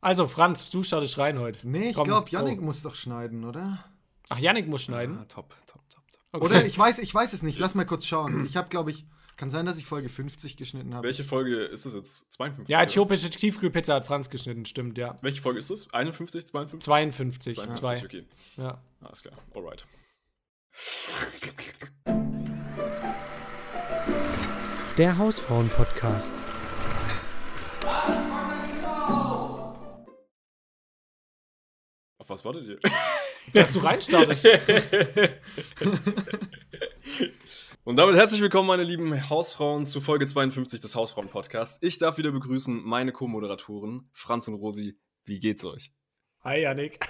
Also, 0.00 0.26
Franz, 0.28 0.70
du 0.70 0.82
startest 0.82 1.18
rein 1.18 1.38
heute. 1.38 1.68
Nee, 1.68 1.90
ich 1.90 2.02
glaube, 2.02 2.30
Yannick 2.30 2.58
go. 2.58 2.64
muss 2.64 2.82
doch 2.82 2.94
schneiden, 2.94 3.44
oder? 3.44 3.84
Ach, 4.30 4.38
Yannick 4.38 4.66
muss 4.66 4.82
schneiden. 4.82 5.18
Ah, 5.18 5.24
top, 5.26 5.54
top, 5.66 5.82
top, 5.90 6.02
top. 6.10 6.20
Okay. 6.32 6.44
Oder 6.44 6.64
ich 6.64 6.78
weiß, 6.78 7.00
ich 7.00 7.14
weiß 7.14 7.32
es 7.34 7.42
nicht. 7.42 7.58
Lass 7.58 7.74
mal 7.74 7.84
kurz 7.84 8.06
schauen. 8.06 8.46
Ich 8.46 8.56
habe, 8.56 8.68
glaube 8.68 8.90
ich, 8.90 9.04
kann 9.36 9.50
sein, 9.50 9.66
dass 9.66 9.78
ich 9.78 9.84
Folge 9.84 10.08
50 10.08 10.56
geschnitten 10.56 10.94
habe. 10.94 11.06
Welche 11.06 11.24
Folge 11.24 11.64
ist 11.64 11.84
das 11.84 11.94
jetzt? 11.94 12.32
52? 12.32 12.70
Ja, 12.70 12.82
äthiopische 12.82 13.28
Tiefkühlpizza 13.28 13.94
hat 13.94 14.06
Franz 14.06 14.30
geschnitten, 14.30 14.64
stimmt, 14.64 14.96
ja. 14.96 15.16
Welche 15.20 15.42
Folge 15.42 15.58
ist 15.58 15.70
das? 15.70 15.92
51, 15.92 16.46
52? 16.46 16.84
52, 16.84 17.54
52, 17.56 17.80
zwei. 17.80 18.04
okay. 18.04 18.26
Ja. 18.56 18.82
Alles 19.00 19.22
klar, 19.22 19.34
alright. 19.54 19.84
Der 24.96 25.18
Hausfrauen-Podcast. 25.18 26.32
Was 32.30 32.44
wartet 32.44 32.66
ihr? 32.68 32.78
Dass 33.52 33.72
du 33.72 33.80
reinstartest. 33.80 34.46
Und 37.82 37.96
damit 37.96 38.14
herzlich 38.14 38.40
willkommen, 38.40 38.68
meine 38.68 38.84
lieben 38.84 39.28
Hausfrauen, 39.28 39.84
zu 39.84 40.00
Folge 40.00 40.26
52 40.26 40.80
des 40.80 40.94
Hausfrauen-Podcasts. 40.94 41.78
Ich 41.80 41.98
darf 41.98 42.18
wieder 42.18 42.30
begrüßen 42.30 42.82
meine 42.84 43.10
Co-Moderatoren, 43.10 44.08
Franz 44.12 44.46
und 44.46 44.54
Rosi. 44.54 44.96
Wie 45.24 45.40
geht's 45.40 45.64
euch? 45.64 45.92
Hi, 46.42 46.62
Yannick. 46.62 47.06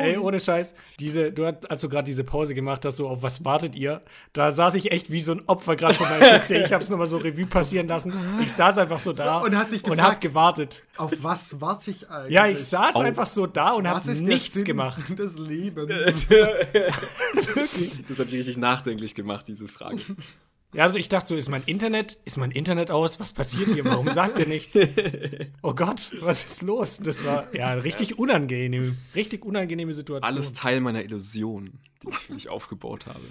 Ey, 0.00 0.16
ohne 0.18 0.40
Scheiß, 0.40 0.74
diese, 0.98 1.30
du 1.32 1.46
hast, 1.46 1.70
als 1.70 1.80
du 1.80 1.88
gerade 1.88 2.06
diese 2.06 2.24
Pause 2.24 2.54
gemacht 2.54 2.84
hast, 2.84 2.96
so 2.96 3.08
auf 3.08 3.22
was 3.22 3.44
wartet 3.44 3.76
ihr? 3.76 4.02
Da 4.32 4.50
saß 4.50 4.74
ich 4.74 4.90
echt 4.90 5.10
wie 5.12 5.20
so 5.20 5.32
ein 5.32 5.42
Opfer 5.46 5.76
gerade 5.76 5.94
vor 5.94 6.08
meinem 6.08 6.40
PC. 6.40 6.50
Ich 6.64 6.72
hab's 6.72 6.88
nochmal 6.88 7.06
so 7.06 7.16
Revue 7.18 7.46
passieren 7.46 7.86
lassen. 7.88 8.12
Ich 8.42 8.52
saß 8.52 8.78
einfach 8.78 8.98
so 8.98 9.12
da 9.12 9.40
So, 9.40 9.46
und 9.46 9.56
hast 9.56 9.72
dich 9.72 9.84
und 9.84 9.90
gefragt- 9.96 10.14
hab 10.14 10.20
gewartet. 10.20 10.84
Auf 10.96 11.12
was 11.22 11.60
warte 11.60 11.90
ich 11.92 12.08
eigentlich? 12.10 12.34
Ja, 12.34 12.46
ich 12.46 12.64
saß 12.64 12.96
Au. 12.96 13.00
einfach 13.00 13.26
so 13.26 13.46
da 13.46 13.70
und 13.72 13.88
hab 13.88 14.04
nichts 14.04 14.52
Sinn 14.54 14.64
gemacht. 14.64 15.00
des 15.18 15.38
Lebens? 15.38 16.26
Das 18.08 18.18
hat 18.18 18.26
dich 18.28 18.34
richtig 18.38 18.56
nachdenklich 18.56 19.14
gemacht, 19.14 19.46
diese 19.48 19.68
Frage. 19.68 19.98
Ja, 20.74 20.82
also 20.84 20.98
ich 20.98 21.08
dachte 21.08 21.28
so, 21.28 21.36
ist 21.36 21.48
mein 21.48 21.62
Internet, 21.64 22.18
ist 22.26 22.36
mein 22.36 22.50
Internet 22.50 22.90
aus? 22.90 23.18
Was 23.20 23.32
passiert 23.32 23.70
hier? 23.70 23.84
Warum 23.86 24.08
sagt 24.08 24.38
er 24.38 24.46
nichts? 24.46 24.78
Oh 25.62 25.74
Gott, 25.74 26.10
was 26.20 26.44
ist 26.44 26.62
los? 26.62 26.98
Das 26.98 27.24
war 27.26 27.52
ja 27.54 27.72
richtig 27.74 28.18
unangenehm, 28.18 28.96
richtig 29.14 29.44
unangenehme 29.44 29.92
Situation. 29.92 30.24
Alles 30.24 30.52
Teil 30.52 30.80
meiner 30.80 31.02
Illusion, 31.02 31.70
die 32.02 32.08
ich 32.10 32.16
für 32.18 32.32
dich 32.34 32.48
aufgebaut 32.48 33.06
habe. 33.06 33.20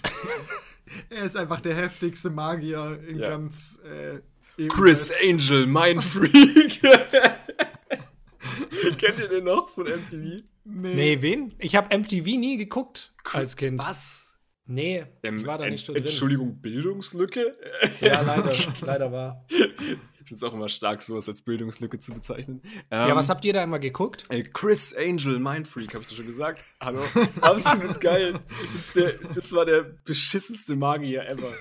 Er 1.10 1.24
ist 1.26 1.36
einfach 1.36 1.60
der 1.60 1.76
heftigste 1.76 2.30
Magier 2.30 2.98
in 3.08 3.20
Ja. 3.20 3.28
ganz 3.30 3.80
äh, 3.84 4.22
EU 4.64 4.68
Chris. 4.70 5.12
Angel, 5.22 5.68
mein 5.68 6.00
Freak. 6.02 6.82
Kennt 8.98 9.20
ihr 9.20 9.28
den 9.28 9.44
noch 9.44 9.70
von 9.70 9.84
MTV? 9.86 10.44
Nee, 10.64 11.22
wen? 11.22 11.54
Ich 11.60 11.76
habe 11.76 11.96
MTV 11.98 12.26
nie 12.38 12.56
geguckt 12.58 13.14
als 13.34 13.58
Kind. 13.58 13.82
Was? 13.84 14.27
Nee, 14.68 15.06
Ähm, 15.24 15.40
ich 15.40 15.46
war 15.48 15.58
da 15.58 15.70
nicht 15.70 15.86
so 15.86 15.94
drin. 15.94 16.04
Entschuldigung, 16.04 16.60
Bildungslücke? 16.62 17.56
Ja, 18.02 18.22
leider, 18.22 18.54
leider 18.82 19.12
war. 19.12 19.46
Ich 19.50 20.30
finde 20.30 20.36
es 20.36 20.44
auch 20.44 20.54
immer 20.54 20.68
stark, 20.68 21.02
sowas 21.02 21.30
als 21.30 21.42
Bildungslücke 21.42 22.00
zu 22.00 22.14
bezeichnen. 22.14 22.62
Ja, 22.92 23.08
Ähm, 23.08 23.16
was 23.16 23.30
habt 23.30 23.46
ihr 23.46 23.54
da 23.54 23.64
immer 23.64 23.80
geguckt? 23.80 24.26
Ey, 24.30 24.44
Chris 24.44 24.94
Angel, 24.94 25.40
Mindfreak, 25.40 25.96
hab 25.96 26.02
ich 26.02 26.10
doch 26.10 26.16
schon 26.18 26.26
gesagt. 26.26 26.62
Hallo. 26.82 27.00
Absolut 27.42 28.02
geil. 28.02 28.38
Das, 28.76 28.94
der, 28.94 29.14
das 29.34 29.54
war 29.54 29.66
der 29.66 29.84
beschissenste 29.84 30.76
Magier 30.76 31.26
ever. 31.30 31.48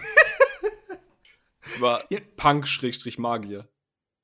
Das 1.62 1.80
war 1.80 2.04
Ja. 2.10 2.20
Punk-Magier. 2.36 3.68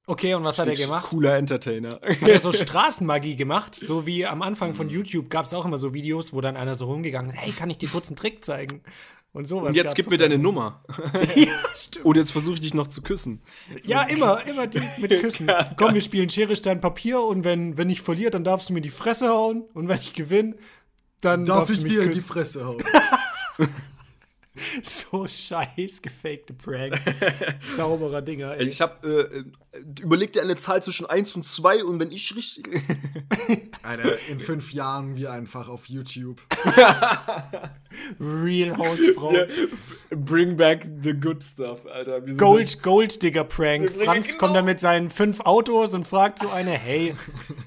Okay, 0.07 0.35
und 0.35 0.43
was 0.45 0.59
hat 0.59 0.67
er 0.69 0.75
gemacht? 0.75 1.07
Cooler 1.11 1.37
Entertainer. 1.37 2.01
Hat 2.03 2.29
er 2.29 2.41
so 2.41 2.53
Straßenmagie 2.53 3.37
gemacht? 3.37 3.77
So 3.81 4.05
wie 4.07 4.27
am 4.27 4.43
Anfang 4.43 4.71
Mhm. 4.71 4.75
von 4.75 4.89
YouTube 4.91 5.31
gab 5.31 5.47
es 5.47 5.55
auch 5.55 5.65
immer 5.65 5.79
so 5.79 5.95
Videos, 5.95 6.33
wo 6.33 6.41
dann 6.41 6.57
einer 6.57 6.75
so 6.75 6.87
rumgegangen 6.87 7.31
ist, 7.33 7.39
hey, 7.41 7.53
kann 7.53 7.71
ich 7.71 7.79
dir 7.79 7.89
kurz 7.89 8.09
einen 8.09 8.17
Trick 8.17 8.45
zeigen? 8.45 8.83
Und 9.35 9.47
sowas. 9.49 9.69
Und 9.71 9.77
jetzt 9.77 9.95
gib 9.95 10.11
mir 10.11 10.19
deine 10.19 10.37
Nummer. 10.39 10.85
Ja, 11.37 11.47
stimmt. 11.75 12.05
Und 12.05 12.17
jetzt 12.17 12.33
versuche 12.33 12.57
ich 12.57 12.61
dich 12.61 12.75
noch 12.75 12.89
zu 12.89 13.01
küssen. 13.01 13.41
Ja, 13.85 14.03
immer, 14.03 14.45
immer 14.47 14.67
die 14.67 14.83
mit 14.99 15.11
Küssen. 15.21 15.51
Komm, 15.79 15.95
wir 15.95 16.03
spielen 16.03 16.29
Schere, 16.29 16.55
Stein, 16.57 16.81
Papier 16.83 17.23
und 17.23 17.43
wenn, 17.45 17.79
wenn 17.79 17.89
ich 17.89 18.03
verliere, 18.03 18.31
dann 18.31 18.45
darfst 18.45 18.69
du 18.69 18.75
mir 18.75 18.83
die 18.83 18.91
Fresse 18.91 19.29
hauen 19.31 19.63
und 19.73 19.89
wenn 19.89 19.99
ich 19.99 20.13
gewinne, 20.13 20.57
dann 21.23 21.47
Darf 21.47 21.61
darfst 21.69 21.73
ich 21.75 21.79
du 21.79 21.85
mich 21.85 21.93
dir 21.93 22.03
in 22.03 22.09
die 22.09 22.15
küssen. 22.17 22.29
Fresse 22.29 22.65
hauen? 22.67 22.83
So 24.83 25.27
scheiß 25.27 26.03
gefakte 26.03 26.53
Pranks. 26.53 27.01
Zauberer 27.75 28.21
Dinger. 28.21 28.57
Ey. 28.59 28.67
Ich 28.67 28.81
hab, 28.83 29.03
äh, 29.05 29.21
äh, 29.21 29.45
überleg 30.03 30.33
dir 30.33 30.43
eine 30.43 30.57
Zahl 30.57 30.83
zwischen 30.83 31.07
1 31.07 31.35
und 31.37 31.47
2 31.47 31.85
und 31.85 31.99
wenn 31.99 32.11
ich 32.11 32.35
richtig. 32.37 32.69
Alter, 33.83 34.17
in 34.29 34.39
fünf 34.39 34.73
Jahren 34.73 35.17
wir 35.17 35.33
einfach 35.33 35.69
auf 35.69 35.89
YouTube. 35.89 36.41
Real 38.21 38.77
Hausfrau. 38.77 39.33
Ja, 39.33 39.45
bring 40.11 40.57
back 40.57 40.87
the 41.03 41.13
good 41.15 41.43
stuff, 41.43 41.87
Alter. 41.87 42.21
Wir 42.23 42.29
sind 42.29 42.39
Gold, 42.39 42.83
Golddigger 42.83 43.45
Prank. 43.45 43.91
Franz 43.93 44.29
genau- 44.29 44.39
kommt 44.39 44.57
dann 44.57 44.65
mit 44.65 44.81
seinen 44.81 45.11
fünf 45.11 45.41
Autos 45.41 45.95
und 45.95 46.07
fragt 46.07 46.39
so 46.41 46.49
eine, 46.51 46.73
hey, 46.73 47.15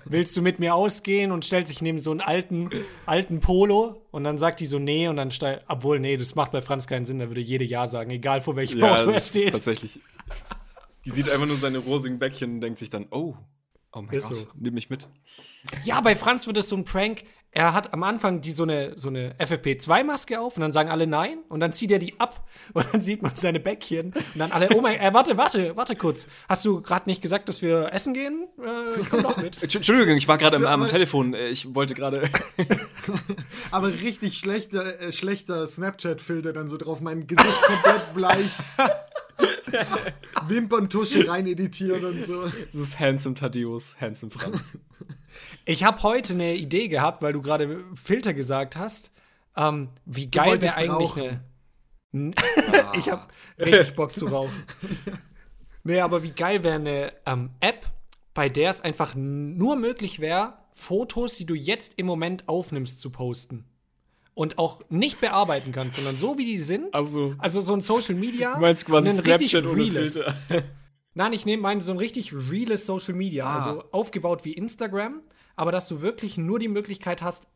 willst 0.06 0.36
du 0.38 0.42
mit 0.42 0.60
mir 0.60 0.76
ausgehen? 0.76 1.32
Und 1.32 1.44
stellt 1.46 1.68
sich 1.68 1.82
neben 1.82 2.00
so 2.00 2.12
einen 2.12 2.22
alten, 2.22 2.70
alten 3.06 3.40
Polo 3.42 4.02
und 4.12 4.24
dann 4.24 4.38
sagt 4.38 4.60
die 4.60 4.66
so, 4.66 4.80
nee, 4.80 5.08
und 5.08 5.16
dann 5.18 5.32
steigt, 5.32 5.66
obwohl, 5.68 6.00
nee, 6.00 6.18
das 6.18 6.36
macht 6.36 6.52
bei 6.52 6.62
Franz 6.62 6.88
keinen 6.88 7.06
Sinn, 7.06 7.20
da 7.20 7.28
würde 7.28 7.42
jede 7.42 7.66
Ja 7.66 7.88
sagen, 7.88 8.12
egal 8.12 8.42
vor 8.42 8.56
welchem 8.56 8.80
Ja, 8.80 8.94
Auto 8.94 9.10
er 9.10 9.14
das 9.14 9.26
ist 9.26 9.30
steht. 9.40 9.54
tatsächlich. 9.54 10.00
Die 11.06 11.12
sieht 11.12 11.30
einfach 11.30 11.46
nur 11.46 11.58
seine 11.58 11.78
rosigen 11.78 12.20
Bäckchen 12.20 12.56
und 12.56 12.62
denkt 12.62 12.80
sich 12.80 12.90
dann, 12.90 13.08
oh, 13.12 13.36
oh 13.92 14.02
mein 14.02 14.16
Ist 14.16 14.30
Gott, 14.30 14.38
so. 14.38 14.48
nimm 14.56 14.74
mich 14.74 14.90
mit. 14.90 15.08
Ja, 15.84 16.02
bei 16.02 16.16
Franz 16.16 16.48
wird 16.48 16.58
es 16.58 16.68
so 16.70 16.76
ein 16.76 16.84
Prank. 16.84 17.24
Er 17.58 17.74
hat 17.74 17.94
am 17.94 18.04
Anfang 18.04 18.42
die 18.42 18.52
so 18.52 18.64
eine, 18.64 18.94
so 19.00 19.08
eine 19.08 19.34
FFP2-Maske 19.40 20.42
auf 20.42 20.58
und 20.58 20.62
dann 20.62 20.74
sagen 20.74 20.90
alle 20.90 21.08
nein 21.08 21.38
und 21.48 21.62
dann 21.62 21.72
zieht 21.72 21.90
er 21.90 22.00
die 22.00 22.20
ab 22.20 22.46
und 22.74 22.86
dann 22.92 23.00
sieht 23.02 23.22
man 23.22 23.32
seine 23.36 23.62
Bäckchen 23.62 24.08
und 24.12 24.38
dann 24.40 24.52
alle, 24.52 24.68
oh 24.76 24.82
mein, 24.82 25.00
äh, 25.00 25.14
warte, 25.14 25.38
warte, 25.38 25.76
warte 25.78 25.96
kurz. 25.96 26.28
Hast 26.50 26.66
du 26.66 26.82
gerade 26.82 27.10
nicht 27.10 27.22
gesagt, 27.22 27.48
dass 27.48 27.62
wir 27.62 27.94
essen 27.94 28.14
gehen? 28.14 28.48
Äh, 28.62 29.00
ich 29.00 29.10
komm 29.10 29.24
doch 29.24 29.38
mit. 29.38 29.58
Entsch- 29.62 29.78
Entschuldigung, 29.78 30.18
ich 30.18 30.28
war 30.28 30.38
gerade 30.38 30.58
am, 30.58 30.66
am 30.66 30.88
Telefon. 30.88 31.34
Äh, 31.34 31.48
Ich 31.48 31.74
wollte 31.74 31.96
gerade. 31.96 32.30
Aber 33.72 33.88
richtig 33.88 34.38
schlechter, 34.38 35.00
äh, 35.00 35.12
schlechter 35.14 35.66
Snapchat-Filter 35.66 36.52
dann 36.52 36.68
so 36.68 36.76
drauf, 36.76 37.00
mein 37.00 37.26
Gesicht 37.26 37.62
komplett 37.64 38.14
bleich. 38.14 38.50
Wimperntusche 40.48 41.28
rein 41.28 41.48
editieren 41.48 42.04
und 42.06 42.22
so. 42.26 42.44
Das 42.44 42.74
ist 42.74 43.00
Handsome 43.00 43.36
Thaddeus, 43.36 43.96
Handsome 44.00 44.32
Franz. 44.32 44.78
Ich 45.66 45.84
habe 45.84 46.02
heute 46.04 46.34
eine 46.34 46.56
Idee 46.56 46.88
gehabt, 46.88 47.22
weil 47.22 47.34
du 47.34 47.42
gerade 47.42 47.84
Filter 47.96 48.34
gesagt 48.34 48.76
hast. 48.76 49.12
Ähm, 49.58 49.90
wie 50.06 50.30
geil 50.30 50.62
wäre 50.62 50.76
eigentlich 50.76 50.90
rauchen. 51.12 51.22
eine. 51.24 51.42
N- 52.14 52.36
ich 52.94 53.10
habe 53.10 53.28
richtig 53.60 53.96
Bock 53.96 54.16
zu 54.16 54.26
rauchen. 54.28 54.52
Nee, 55.88 56.00
aber 56.00 56.24
wie 56.24 56.32
geil 56.32 56.64
wäre 56.64 56.76
eine 56.76 57.14
ähm, 57.28 57.52
App, 57.60 57.86
bei 58.34 58.50
der 58.50 58.72
es 58.72 58.82
einfach 58.82 59.14
nur 59.14 59.76
möglich 59.76 60.20
wäre, 60.20 60.54
Fotos, 60.74 61.36
die 61.36 61.46
du 61.46 61.54
jetzt 61.54 61.94
im 61.98 62.08
Moment 62.08 62.50
aufnimmst, 62.50 63.00
zu 63.00 63.12
posten. 63.12 63.66
Und 64.34 64.58
auch 64.58 64.82
nicht 64.90 65.22
bearbeiten 65.22 65.72
kannst, 65.72 65.98
sondern 65.98 66.16
so 66.16 66.40
wie 66.40 66.46
die 66.46 66.58
sind. 66.58 66.94
Also- 66.96 67.36
also 67.38 67.62
so 67.62 67.74
ein 67.74 67.82
Social 67.82 68.16
Media. 68.16 68.56
Du 68.56 68.62
meinst 68.62 68.84
quasi 68.86 69.12
Snapchat 69.12 69.64
ohne. 69.64 69.86
Filter. 69.92 70.36
Nein, 71.16 71.34
ich 71.34 71.46
nehme 71.46 71.62
meine 71.64 71.82
so 71.82 71.92
ein 71.92 71.98
richtig 71.98 72.34
reales 72.34 72.86
Social 72.86 73.14
Media, 73.16 73.46
Ah. 73.48 73.56
also 73.56 73.84
aufgebaut 73.92 74.46
wie 74.46 74.54
Instagram, 74.54 75.22
aber 75.56 75.72
dass 75.72 75.88
du 75.88 76.02
wirklich 76.02 76.38
nur 76.38 76.60
die 76.60 76.68
Möglichkeit 76.68 77.22
hast, 77.24 77.48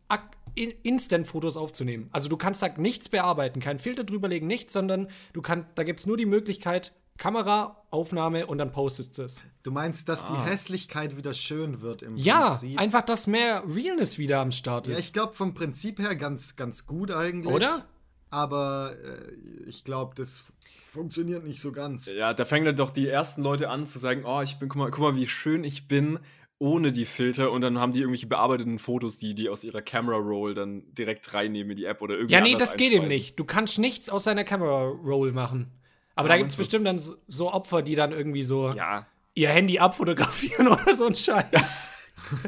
Instant-Fotos 0.55 1.57
aufzunehmen. 1.57 2.09
Also 2.11 2.27
du 2.29 2.35
kannst 2.37 2.61
da 2.61 2.69
nichts 2.77 3.09
bearbeiten, 3.09 3.59
keinen 3.59 3.79
Filter 3.79 4.03
drüberlegen, 4.03 4.47
nichts, 4.47 4.73
sondern 4.73 5.07
du 5.33 5.41
kannst, 5.41 5.67
da 5.75 5.83
gibt 5.83 5.99
es 5.99 6.05
nur 6.05 6.17
die 6.17 6.25
Möglichkeit, 6.25 6.93
Kamera, 7.17 7.83
Aufnahme 7.91 8.47
und 8.47 8.57
dann 8.57 8.71
postest 8.71 9.17
du 9.17 9.23
es. 9.23 9.41
Du 9.63 9.71
meinst, 9.71 10.07
dass 10.09 10.25
die 10.25 10.33
Ah. 10.33 10.45
Hässlichkeit 10.45 11.17
wieder 11.17 11.33
schön 11.33 11.81
wird 11.81 12.01
im 12.01 12.15
Ja, 12.15 12.47
Prinzip? 12.49 12.79
einfach, 12.79 13.01
dass 13.01 13.27
mehr 13.27 13.63
Realness 13.67 14.17
wieder 14.17 14.39
am 14.39 14.51
Start 14.51 14.88
Ja, 14.88 14.94
ist. 14.95 15.00
ich 15.05 15.13
glaube 15.13 15.33
vom 15.33 15.53
Prinzip 15.53 16.00
her 16.00 16.15
ganz, 16.15 16.55
ganz 16.55 16.85
gut 16.88 17.12
eigentlich. 17.12 17.53
Oder? 17.53 17.85
Aber 18.29 18.95
äh, 19.03 19.33
ich 19.67 19.83
glaube, 19.83 20.15
das 20.15 20.44
funktioniert 20.91 21.45
nicht 21.45 21.62
so 21.62 21.71
ganz. 21.71 22.12
Ja, 22.12 22.33
da 22.33 22.45
fangen 22.45 22.65
dann 22.65 22.75
doch 22.75 22.91
die 22.91 23.07
ersten 23.07 23.41
Leute 23.41 23.69
an 23.69 23.88
zu 23.88 24.00
sagen, 24.00 24.24
oh, 24.25 24.41
ich 24.41 24.57
bin, 24.59 24.69
guck 24.69 24.77
mal, 24.77 24.91
guck 24.91 25.01
mal, 25.01 25.15
wie 25.15 25.27
schön 25.27 25.63
ich 25.63 25.88
bin 25.88 26.19
ohne 26.59 26.91
die 26.91 27.06
Filter 27.06 27.51
und 27.51 27.62
dann 27.62 27.80
haben 27.80 27.94
die 27.94 28.00
irgendwelche 28.00 28.27
bearbeiteten 28.27 28.80
Fotos, 28.80 29.18
die 29.18 29.33
die 29.33 29.47
aus 29.47 29.63
ihrer 29.63 29.81
Camera 29.81 30.18
Roll 30.18 30.53
dann 30.53 30.83
direkt 30.94 31.33
reinnehmen 31.33 31.71
in 31.71 31.77
die 31.77 31.86
App 31.86 32.01
oder 32.01 32.15
irgendwie 32.15 32.33
Ja, 32.33 32.41
nee, 32.41 32.56
das 32.56 32.75
geht 32.75 32.91
eben 32.91 33.07
nicht. 33.07 33.39
Du 33.39 33.45
kannst 33.45 33.80
nichts 33.80 34.09
aus 34.09 34.25
deiner 34.25 34.44
Camera-Roll 34.44 35.31
machen. 35.31 35.71
Aber 36.15 36.27
Ja, 36.27 36.36
da 36.36 36.38
gibt 36.39 36.51
es 36.51 36.57
bestimmt 36.57 36.86
dann 36.86 37.00
so, 37.00 37.15
so 37.27 37.53
Opfer, 37.53 37.81
die 37.81 37.95
dann 37.95 38.12
irgendwie 38.12 38.44
so 38.44 38.74
Ja, 38.74 39.07
ihr 39.36 39.50
Handy 39.50 39.80
abfotografieren 39.80 40.68
oder 40.68 40.94
so 40.94 41.06
ein 41.06 41.15
Scheiß. 41.15 41.80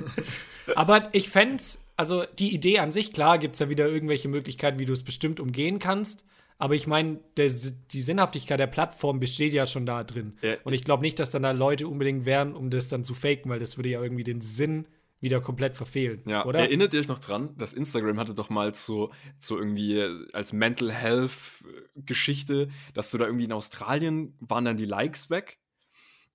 Aber 0.75 1.07
ich 1.13 1.29
fände 1.29 1.63
also 1.95 2.25
die 2.37 2.53
Idee 2.53 2.79
an 2.79 2.91
sich, 2.91 3.13
klar, 3.13 3.37
gibt 3.37 3.53
es 3.53 3.59
ja 3.59 3.69
wieder 3.69 3.87
irgendwelche 3.87 4.27
Möglichkeiten, 4.27 4.79
wie 4.79 4.85
du 4.85 4.93
es 4.93 5.03
bestimmt 5.03 5.39
umgehen 5.39 5.79
kannst. 5.79 6.25
Aber 6.61 6.75
ich 6.75 6.85
meine, 6.85 7.19
die 7.37 8.01
Sinnhaftigkeit 8.01 8.59
der 8.59 8.67
Plattform 8.67 9.19
besteht 9.19 9.51
ja 9.51 9.65
schon 9.65 9.87
da 9.87 10.03
drin. 10.03 10.37
Ja. 10.43 10.57
Und 10.63 10.73
ich 10.73 10.83
glaube 10.83 11.01
nicht, 11.01 11.17
dass 11.17 11.31
dann 11.31 11.41
da 11.41 11.51
Leute 11.51 11.87
unbedingt 11.87 12.25
wären, 12.25 12.55
um 12.55 12.69
das 12.69 12.87
dann 12.87 13.03
zu 13.03 13.15
faken, 13.15 13.49
weil 13.49 13.59
das 13.59 13.77
würde 13.77 13.89
ja 13.89 13.99
irgendwie 13.99 14.23
den 14.23 14.41
Sinn 14.41 14.85
wieder 15.19 15.41
komplett 15.41 15.75
verfehlen. 15.75 16.21
Ja, 16.27 16.45
oder? 16.45 16.59
erinnert 16.59 16.93
ihr 16.93 16.99
euch 16.99 17.07
noch 17.07 17.17
dran, 17.17 17.55
dass 17.57 17.73
Instagram 17.73 18.19
hatte 18.19 18.35
doch 18.35 18.51
mal 18.51 18.75
so, 18.75 19.11
so 19.39 19.57
irgendwie 19.57 19.97
äh, 19.97 20.27
als 20.33 20.53
Mental 20.53 20.91
Health 20.91 21.31
äh, 21.63 22.01
Geschichte, 22.05 22.69
dass 22.93 23.09
du 23.09 23.17
da 23.17 23.25
irgendwie 23.25 23.45
in 23.45 23.53
Australien 23.53 24.35
waren 24.39 24.65
dann 24.65 24.77
die 24.77 24.85
Likes 24.85 25.31
weg. 25.31 25.57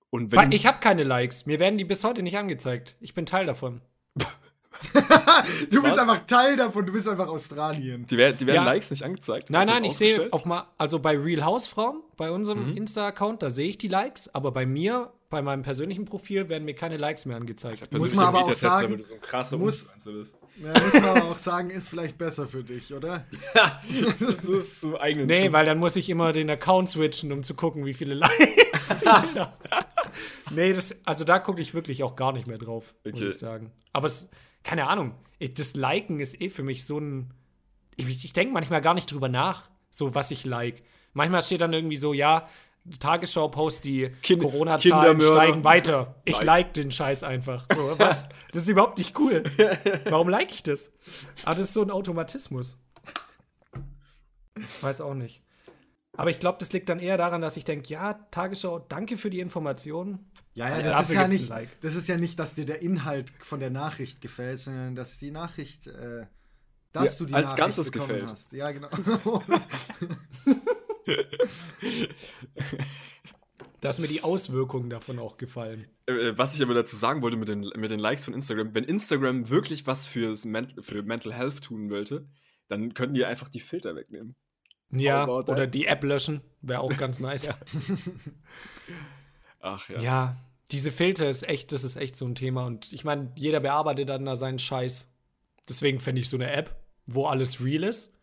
Und 0.09 0.33
wenn 0.33 0.51
ich 0.51 0.65
habe 0.65 0.79
keine 0.81 1.05
Likes. 1.05 1.45
Mir 1.45 1.59
werden 1.59 1.77
die 1.77 1.85
bis 1.85 2.03
heute 2.03 2.21
nicht 2.21 2.37
angezeigt. 2.37 2.97
Ich 2.99 3.13
bin 3.13 3.25
Teil 3.25 3.45
davon. 3.45 3.79
Du 5.71 5.81
bist 5.83 5.95
Was? 5.95 5.97
einfach 5.97 6.25
Teil 6.25 6.55
davon, 6.55 6.85
du 6.85 6.93
bist 6.93 7.07
einfach 7.07 7.27
Australien. 7.27 8.05
die, 8.07 8.17
wer- 8.17 8.33
die 8.33 8.45
werden 8.47 8.57
Ja. 8.57 8.63
Likes 8.65 8.89
nicht 8.91 9.03
angezeigt. 9.03 9.49
Nein, 9.49 9.67
nein, 9.67 9.83
ich 9.83 9.97
sehe 9.97 10.31
auf 10.31 10.45
mal, 10.45 10.67
also 10.77 10.99
bei 10.99 11.17
Real 11.17 11.43
Hausfrauen, 11.45 12.01
bei 12.15 12.31
unserem 12.31 12.71
Mhm. 12.71 12.77
Insta-Account, 12.77 13.41
da 13.43 13.49
sehe 13.49 13.69
ich 13.69 13.77
die 13.77 13.87
Likes, 13.87 14.33
aber 14.33 14.51
bei 14.51 14.65
mir, 14.65 15.11
bei 15.29 15.41
meinem 15.41 15.61
persönlichen 15.61 16.05
Profil, 16.05 16.47
werden 16.49 16.63
mir 16.65 16.73
keine 16.73 16.97
Likes 16.97 17.25
mehr 17.25 17.37
angezeigt. 17.37 17.91
Muss 17.93 18.15
man 18.15 18.25
aber 18.25 18.39
auch 18.45 18.53
sagen, 18.53 19.01
so 19.03 19.13
ein 19.15 19.21
krasser 19.21 19.57
muss-. 19.57 19.85
Ja, 20.63 20.73
muss 20.73 20.93
man 20.93 21.05
aber 21.05 21.23
auch 21.25 21.37
sagen, 21.37 21.69
ist 21.69 21.87
vielleicht 21.89 22.17
besser 22.17 22.47
für 22.47 22.63
dich, 22.63 22.93
oder? 22.93 23.25
das 24.19 24.21
ist 24.45 24.81
so 24.81 24.99
eigenen 24.99 25.27
Nee, 25.27 25.43
Schutz. 25.45 25.53
weil 25.53 25.65
dann 25.65 25.77
muss 25.79 25.95
ich 25.95 26.09
immer 26.09 26.33
den 26.33 26.49
Account 26.49 26.89
switchen, 26.89 27.31
um 27.31 27.43
zu 27.43 27.53
gucken, 27.55 27.85
wie 27.85 27.93
viele 27.93 28.15
Likes. 28.15 28.89
ich 29.01 29.05
habe. 29.07 29.49
nee, 30.51 30.73
das, 30.73 30.99
also 31.05 31.25
da 31.25 31.39
gucke 31.39 31.61
ich 31.61 31.73
wirklich 31.73 32.03
auch 32.03 32.15
gar 32.15 32.31
nicht 32.31 32.47
mehr 32.47 32.57
drauf, 32.57 32.95
muss 33.05 33.13
Okay. 33.15 33.29
ich 33.29 33.37
sagen. 33.37 33.71
Aber 33.93 34.07
es, 34.07 34.29
keine 34.67 34.87
Ahnung, 34.87 35.13
ich- 35.39 35.53
das 35.53 35.75
Liken 35.75 36.19
ist 36.19 36.39
eh 36.41 36.49
für 36.49 36.63
mich 36.63 36.85
so 36.85 36.99
ein. 36.99 37.31
Ich, 37.95 38.07
ich 38.25 38.33
denke 38.33 38.53
manchmal 38.53 38.81
gar 38.81 38.93
nicht 38.93 39.09
drüber 39.11 39.29
nach, 39.29 39.69
so 39.91 40.13
was 40.13 40.29
ich 40.31 40.43
like. 40.45 40.83
Manchmal 41.13 41.41
steht 41.41 41.61
dann 41.61 41.71
irgendwie 41.73 41.97
so, 41.97 42.13
ja, 42.13 42.47
Tagesschau-Post, 42.99 43.85
die 43.85 44.09
Kind- 44.21 44.41
Corona-Zahlen 44.43 45.19
steigen 45.21 45.63
weiter. 45.63 46.15
Ich 46.25 46.35
Like. 46.35 46.45
like 46.45 46.73
den 46.73 46.91
Scheiß 46.91 47.23
einfach. 47.23 47.65
So, 47.73 47.97
was? 47.97 48.29
Das 48.51 48.63
ist 48.63 48.69
überhaupt 48.69 48.97
nicht 48.97 49.17
cool. 49.19 49.43
Warum 50.05 50.29
like 50.29 50.51
ich 50.53 50.63
das? 50.63 50.93
Aber 51.43 51.55
das 51.55 51.65
ist 51.69 51.73
so 51.73 51.81
ein 51.81 51.91
Automatismus. 51.91 52.77
Weiß 54.81 55.01
auch 55.01 55.13
nicht. 55.13 55.41
Aber 56.17 56.29
ich 56.31 56.39
glaube, 56.39 56.57
das 56.59 56.73
liegt 56.73 56.89
dann 56.89 56.99
eher 56.99 57.15
daran, 57.17 57.41
dass 57.41 57.55
ich 57.57 57.63
denke, 57.63 57.87
ja, 57.89 58.13
Tagesschau, 58.31 58.79
danke 58.79 59.17
für 59.17 59.29
die 59.29 59.39
Informationen. 59.39 60.29
Ja, 60.55 60.69
ja, 60.69 60.81
das 60.81 61.09
ist 61.09 61.13
ja, 61.13 61.27
nicht, 61.27 61.47
Like. 61.49 61.69
das 61.81 61.95
ist 61.95 62.07
ja 62.07 62.17
nicht, 62.17 62.39
dass 62.39 62.55
dir 62.55 62.65
der 62.65 62.81
Inhalt 62.81 63.31
von 63.39 63.59
der 63.59 63.69
Nachricht 63.69 64.19
gefällt, 64.21 64.59
sondern 64.59 64.95
dass 64.95 65.19
die 65.19 65.29
Nachricht, 65.31 65.87
äh, 65.87 66.25
dass 66.91 67.13
Ja, 67.13 67.19
du 67.19 67.25
die 67.25 67.33
als 67.35 67.45
Nachricht 67.45 67.57
Ganzes 67.57 67.91
bekommen 67.91 68.07
gefällt. 68.09 68.31
hast. 68.31 68.51
Ja, 68.51 68.71
genau. 68.71 68.89
Da 73.79 73.89
ist 73.89 73.99
mir 73.99 74.07
die 74.07 74.23
Auswirkungen 74.23 74.89
davon 74.89 75.19
auch 75.19 75.37
gefallen. 75.37 75.87
Äh, 76.07 76.33
Was 76.35 76.55
ich 76.55 76.63
aber 76.63 76.73
dazu 76.73 76.95
sagen 76.95 77.21
wollte 77.21 77.37
mit 77.37 77.47
den, 77.47 77.61
mit 77.75 77.91
den 77.91 77.99
Likes 77.99 78.25
von 78.25 78.33
Instagram, 78.33 78.73
wenn 78.73 78.83
Instagram 78.83 79.49
wirklich 79.49 79.85
was 79.85 80.07
fürs 80.07 80.45
Men 80.45 80.67
für 80.81 81.03
Mental 81.03 81.31
Health 81.33 81.61
tun 81.63 81.89
wollte, 81.91 82.27
dann 82.67 82.95
könnten 82.95 83.13
die 83.13 83.23
einfach 83.25 83.49
die 83.49 83.59
Filter 83.59 83.95
wegnehmen. 83.95 84.35
Ja, 84.91 85.23
about 85.23 85.51
oder 85.51 85.65
that? 85.65 85.73
die 85.73 85.85
App 85.85 86.03
löschen, 86.03 86.41
wäre 86.61 86.79
auch 86.79 86.95
ganz 86.95 87.19
nice. 87.19 87.49
Ach 89.59 89.89
ja. 89.89 89.99
ja, 89.99 90.35
diese 90.71 90.91
Filter 90.91 91.29
ist 91.29 91.47
echt, 91.47 91.71
das 91.71 91.83
ist 91.83 91.95
echt 91.97 92.15
so 92.15 92.25
ein 92.25 92.35
Thema. 92.35 92.65
Und 92.65 92.91
ich 92.93 93.03
meine, 93.03 93.31
jeder 93.35 93.59
bearbeitet 93.59 94.09
dann 94.09 94.25
da 94.25 94.35
seinen 94.35 94.59
Scheiß. 94.59 95.11
Deswegen 95.67 95.99
fände 95.99 96.21
ich 96.21 96.29
so 96.29 96.37
eine 96.37 96.51
App, 96.51 96.75
wo 97.05 97.25
alles 97.25 97.63
real 97.63 97.83
ist. 97.83 98.13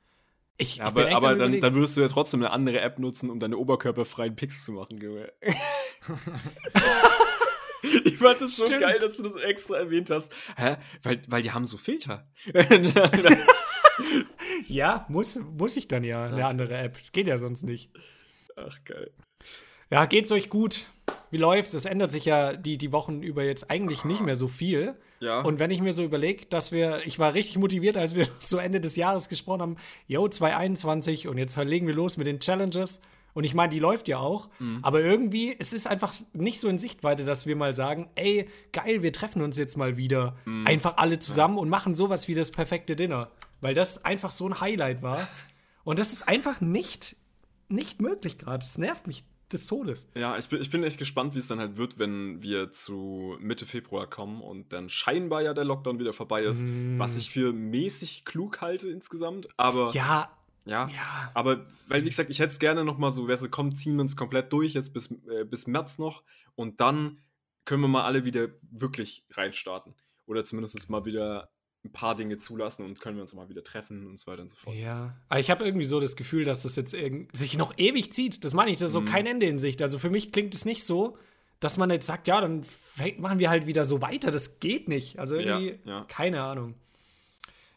Ich, 0.57 0.77
Ja, 0.77 0.89
ich 0.89 0.95
bin 0.95 1.07
aber 1.09 1.31
aber 1.31 1.35
dann, 1.37 1.61
dann 1.61 1.75
würdest 1.75 1.97
du 1.97 2.01
ja 2.01 2.09
trotzdem 2.09 2.41
eine 2.41 2.51
andere 2.51 2.81
App 2.81 2.99
nutzen, 2.99 3.29
um 3.29 3.41
deine 3.41 3.59
oberkörperfreien 3.59 4.37
Pics 4.37 4.65
zu 4.65 4.73
machen, 4.73 4.99
Junge. 4.99 5.33
ich 8.05 8.19
fand 8.19 8.41
das 8.41 8.57
so 8.57 8.67
Stimmt. 8.67 8.83
geil, 8.83 8.99
dass 9.01 9.17
du 9.17 9.25
das 9.25 9.37
extra 9.37 9.77
erwähnt 9.77 10.11
hast. 10.11 10.33
Hä? 10.57 10.77
Weil, 11.03 11.23
weil 11.27 11.43
die 11.43 11.51
haben 11.51 11.67
so 11.67 11.77
Filter. 11.77 12.29
Ja, 14.75 15.07
muss, 15.09 15.39
muss 15.57 15.77
ich 15.77 15.87
dann 15.87 16.03
ja, 16.03 16.25
eine 16.25 16.47
andere 16.47 16.77
App. 16.77 16.99
Das 16.99 17.13
geht 17.13 17.29
ja 17.29 17.39
sonst 17.39 17.63
nicht. 17.63 17.91
Ach, 18.57 18.77
geil. 18.85 19.13
Ja, 19.89 20.07
geht's 20.07 20.33
euch 20.33 20.51
gut? 20.51 20.87
Wie 21.31 21.37
läuft's? 21.37 21.75
Es 21.75 21.85
ändert 21.85 22.11
sich 22.11 22.25
ja 22.25 22.55
die, 22.55 22.77
die 22.77 22.91
Wochen 22.91 23.23
über 23.23 23.45
jetzt 23.45 23.71
eigentlich 23.71 24.05
nicht 24.05 24.23
mehr 24.23 24.35
so 24.35 24.49
viel. 24.49 24.97
Ja. 25.21 25.43
Und 25.43 25.61
wenn 25.61 25.71
ich 25.71 25.81
mir 25.81 25.93
so 25.93 26.03
überlege, 26.03 26.47
dass 26.47 26.73
wir, 26.73 27.07
ich 27.07 27.21
war 27.21 27.35
richtig 27.35 27.57
motiviert, 27.59 27.97
als 27.97 28.17
wir 28.17 28.27
so 28.41 28.59
Ende 28.59 28.81
des 28.81 28.97
Jahres 28.97 29.29
gesprochen 29.29 29.63
haben, 29.63 29.77
yo, 30.09 30.27
2021 30.27 31.29
und 31.29 31.39
jetzt 31.39 31.57
legen 31.57 31.87
wir 31.87 31.95
los 31.95 32.17
mit 32.17 32.27
den 32.27 32.41
Challenges. 32.41 33.01
Und 33.33 33.45
ich 33.45 33.55
meine, 33.55 33.73
die 33.73 33.81
läuft 33.81 34.09
ja 34.09 34.19
auch. 34.19 34.49
Aber 34.83 35.01
irgendwie, 35.01 35.55
es 35.59 35.73
ist 35.73 35.89
einfach 35.89 36.15
nicht 36.33 36.61
so 36.61 36.69
in 36.69 36.79
Sichtweite, 36.79 37.25
dass 37.25 37.47
wir 37.47 37.57
mal 37.57 37.75
sagen, 37.75 38.09
ey, 38.15 38.49
geil, 38.73 39.03
wir 39.03 39.13
treffen 39.13 39.43
uns 39.43 39.57
jetzt 39.59 39.77
mal 39.77 39.97
wieder. 39.97 40.37
Einfach 40.65 40.99
alle 40.99 41.19
zusammen 41.19 41.59
und 41.59 41.69
machen 41.69 41.97
sowas 41.97 42.29
wie 42.29 42.35
das 42.35 42.53
perfekte 42.53 42.95
Dinner. 42.95 43.31
Weil 43.65 43.75
das 43.75 44.05
einfach 44.05 44.31
so 44.31 44.47
ein 44.47 44.61
Highlight 44.61 45.01
war. 45.01 45.27
Und 45.85 45.99
das 45.99 46.13
ist 46.13 46.29
einfach 46.29 46.61
nicht, 46.61 47.17
nicht 47.69 48.03
möglich 48.03 48.37
gerade. 48.37 48.59
Das 48.59 48.77
nervt 48.77 49.07
mich 49.07 49.25
des 49.51 49.67
Todes. 49.67 50.07
Ja, 50.15 50.37
ich 50.37 50.51
bin, 50.51 50.61
ich 50.61 50.69
bin 50.69 50.85
echt 50.85 50.99
gespannt, 50.99 51.35
wie 51.35 51.39
es 51.39 51.47
dann 51.47 51.61
halt 51.61 51.79
wird, 51.79 51.99
wenn 51.99 52.43
wir 52.43 52.73
zu 52.73 53.39
Mitte 53.41 53.65
Februar 53.65 54.07
kommen 54.07 54.43
und 54.43 54.75
dann 54.75 54.91
scheinbar 54.91 55.41
ja 55.41 55.55
der 55.55 55.65
Lockdown 55.65 55.99
wieder 55.99 56.13
vorbei 56.13 56.43
ist, 56.43 56.67
was 56.99 57.17
ich 57.17 57.31
für 57.31 57.55
mäßig 57.55 58.27
klug 58.27 58.61
halte 58.61 58.91
insgesamt. 58.91 59.49
Aber 59.57 59.91
Ja, 59.93 60.31
ja, 60.67 60.89
ja. 60.89 61.31
aber 61.33 61.65
weil 61.89 62.03
wie 62.03 62.11
gesagt, 62.11 62.29
ich 62.29 62.41
hätte 62.41 62.51
es 62.51 62.59
gerne 62.59 62.85
noch 62.85 62.99
mal 62.99 63.13
so, 63.13 63.29
wer 63.29 63.39
so 63.39 63.49
kommt, 63.49 63.79
ziehen 63.79 63.95
wir 63.97 64.03
uns 64.03 64.15
komplett 64.15 64.53
durch 64.53 64.75
jetzt 64.75 64.93
bis, 64.93 65.11
äh, 65.11 65.45
bis 65.45 65.67
März 65.67 65.99
noch 65.99 66.23
und 66.55 66.83
dann 66.83 67.23
können 67.65 67.81
wir 67.81 67.89
mal 67.89 68.05
alle 68.05 68.27
wieder 68.27 68.49
wirklich 68.61 69.25
reinstarten 69.31 69.95
oder 70.27 70.45
zumindest 70.45 70.91
mal 70.91 71.07
wieder 71.07 71.51
ein 71.85 71.93
paar 71.93 72.15
Dinge 72.15 72.39
zulassen 72.39 72.85
und 72.85 73.01
können 73.01 73.17
wir 73.17 73.23
uns 73.23 73.35
mal 73.35 73.49
wieder 73.49 73.63
treffen 73.63 74.07
und 74.07 74.19
so 74.19 74.27
weiter 74.31 74.43
und 74.43 74.49
so 74.49 74.57
fort. 74.57 74.75
Ja, 74.77 75.17
aber 75.29 75.41
ich 75.41 75.51
habe 75.51 75.65
irgendwie 75.65 75.85
so 75.85 76.01
das 76.01 76.17
Gefühl, 76.17 76.45
dass 76.45 76.63
das 76.63 76.77
jetzt 76.77 76.95
irgend 76.95 77.37
sich 77.37 77.59
noch 77.59 77.75
ewig 77.77 78.13
zieht. 78.13 78.43
Das 78.45 78.55
meine 78.55 78.71
ich, 78.71 78.79
das 78.79 78.87
ist 78.87 78.93
so 78.95 79.01
Mhm. 79.03 79.07
kein 79.07 79.27
Ende 79.27 79.47
in 79.47 79.59
Sicht. 79.59 79.83
Also 79.83 79.99
für 79.99 80.11
mich 80.11 80.33
klingt 80.33 80.55
es 80.55 80.65
nicht 80.65 80.85
so, 80.87 81.19
dass 81.61 81.77
man 81.77 81.91
jetzt 81.91 82.07
sagt, 82.07 82.27
ja, 82.27 82.41
dann 82.41 82.65
machen 83.19 83.39
wir 83.39 83.51
halt 83.51 83.67
wieder 83.67 83.85
so 83.85 84.01
weiter. 84.03 84.31
Das 84.31 84.61
geht 84.61 84.89
nicht. 84.89 85.19
Also 85.19 85.37
irgendwie, 85.37 85.79
Ja, 85.85 85.99
ja. 85.99 86.05
keine 86.09 86.43
Ahnung. 86.43 86.75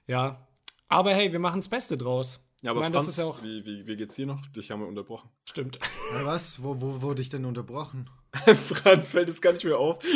Ja, 0.08 0.48
aber 0.88 1.14
hey, 1.14 1.32
wir 1.34 1.40
machen 1.40 1.60
das 1.60 1.68
Beste 1.68 1.98
draus. 1.98 2.42
Ja, 2.64 2.72
aber 2.72 2.80
ich 2.80 2.86
meine, 2.86 2.94
Franz, 2.94 3.06
das 3.06 3.12
ist 3.14 3.18
ja 3.20 3.26
auch, 3.26 3.44
wie, 3.44 3.64
wie, 3.66 3.86
wie 3.86 3.96
geht's 3.98 4.16
dir 4.16 4.26
noch? 4.26 4.46
Dich 4.48 4.72
haben 4.72 4.80
wir 4.80 4.88
unterbrochen. 4.88 5.30
stimmt. 5.48 5.80
Ja, 6.18 6.26
was? 6.26 6.64
Wo, 6.64 6.80
wo 6.82 7.02
wurde 7.02 7.22
ich 7.22 7.28
denn 7.30 7.44
unterbrochen? 7.46 8.10
Franz 8.56 9.12
fällt 9.12 9.28
es 9.30 9.42
gar 9.42 9.52
nicht 9.54 9.66
mehr 9.66 9.78
auf. 9.78 10.00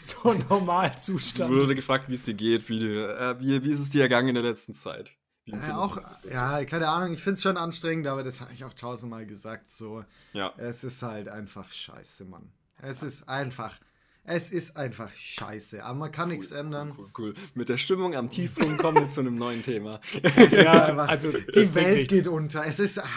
So 0.22 0.30
ein 0.30 0.44
Normalzustand. 0.48 1.50
wurde 1.52 1.74
gefragt, 1.74 2.08
wie 2.08 2.14
es 2.14 2.24
dir 2.24 2.34
geht, 2.34 2.68
wie, 2.68 2.82
äh, 2.96 3.36
wie, 3.38 3.62
wie 3.62 3.70
ist 3.70 3.80
es 3.80 3.90
dir 3.90 4.02
ergangen 4.02 4.28
in 4.28 4.34
der 4.34 4.44
letzten 4.44 4.72
Zeit? 4.74 5.12
Äh, 5.46 5.72
auch, 5.72 6.00
ja, 6.30 6.64
keine 6.64 6.88
Ahnung, 6.88 7.12
ich 7.12 7.22
finde 7.22 7.34
es 7.34 7.42
schon 7.42 7.56
anstrengend, 7.56 8.06
aber 8.06 8.22
das 8.22 8.40
habe 8.40 8.52
ich 8.52 8.64
auch 8.64 8.74
tausendmal 8.74 9.26
gesagt. 9.26 9.70
So, 9.72 10.04
ja. 10.32 10.52
es 10.56 10.84
ist 10.84 11.02
halt 11.02 11.28
einfach 11.28 11.70
scheiße, 11.70 12.24
Mann. 12.24 12.50
Es 12.82 13.02
ist 13.02 13.28
einfach, 13.28 13.78
es 14.24 14.50
ist 14.50 14.76
einfach 14.76 15.10
scheiße. 15.16 15.84
Aber 15.84 15.98
man 15.98 16.12
kann 16.12 16.28
nichts 16.28 16.50
ändern. 16.50 16.94
Cool, 16.96 17.10
cool. 17.18 17.34
Mit 17.54 17.68
der 17.68 17.78
Stimmung 17.78 18.14
am 18.14 18.30
Tiefpunkt 18.30 18.78
kommen 18.78 18.98
wir 18.98 19.08
zu 19.08 19.20
einem 19.20 19.36
neuen 19.36 19.62
Thema. 19.62 20.00
Es 20.22 20.52
ist 20.52 20.62
Ja, 20.62 20.84
einfach, 20.86 21.08
also, 21.08 21.30
die 21.32 21.74
Welt 21.74 21.98
nichts. 21.98 22.14
geht 22.14 22.28
unter. 22.28 22.64
Es 22.64 22.78
ist, 22.78 22.98
ah, 23.00 23.08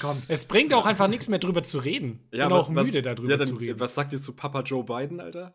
komm. 0.00 0.22
Es 0.28 0.44
bringt 0.44 0.72
auch 0.72 0.86
einfach 0.86 1.08
nichts 1.08 1.28
mehr 1.28 1.38
drüber 1.38 1.62
zu 1.62 1.78
reden. 1.78 2.20
Ich 2.26 2.30
bin 2.32 2.42
aber 2.42 2.60
auch 2.60 2.68
müde 2.68 3.02
darüber 3.02 3.30
ja, 3.30 3.36
dann, 3.36 3.48
zu 3.48 3.56
reden. 3.56 3.80
Was 3.80 3.94
sagt 3.94 4.12
ihr 4.12 4.20
zu 4.20 4.32
Papa 4.32 4.62
Joe 4.62 4.84
Biden, 4.84 5.20
Alter? 5.20 5.54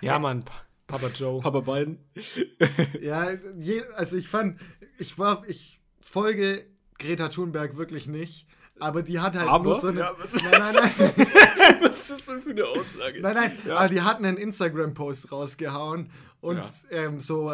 Ja, 0.00 0.18
Mann, 0.18 0.44
Pa- 0.44 0.52
Papa 0.86 1.08
Joe. 1.14 1.40
Papa 1.40 1.60
Biden? 1.60 1.98
Ja, 3.00 3.28
je, 3.58 3.82
also 3.96 4.16
ich 4.16 4.28
fand, 4.28 4.60
ich 4.98 5.18
war, 5.18 5.42
ich 5.48 5.80
folge 6.00 6.64
Greta 6.98 7.28
Thunberg 7.28 7.76
wirklich 7.76 8.06
nicht, 8.06 8.46
aber 8.80 9.02
die 9.02 9.20
hat 9.20 9.36
halt 9.36 9.48
Aber? 9.48 9.64
nur 9.64 9.80
so 9.80 9.88
eine. 9.88 10.00
Ja, 10.00 10.12
was- 10.18 10.32
nein, 10.42 10.52
nein, 10.52 10.74
nein. 10.74 11.12
was 11.82 12.00
ist 12.00 12.10
das 12.10 12.26
denn 12.26 12.42
für 12.42 12.50
eine 12.50 12.64
Aussage? 12.66 13.20
Nein, 13.20 13.34
nein, 13.34 13.58
Ja. 13.66 13.76
aber 13.76 13.88
die 13.88 14.02
hatten 14.02 14.24
einen 14.24 14.36
Instagram-Post 14.36 15.32
rausgehauen 15.32 16.10
und 16.40 16.56
Ja. 16.58 16.64
ähm, 16.90 17.20
so 17.20 17.52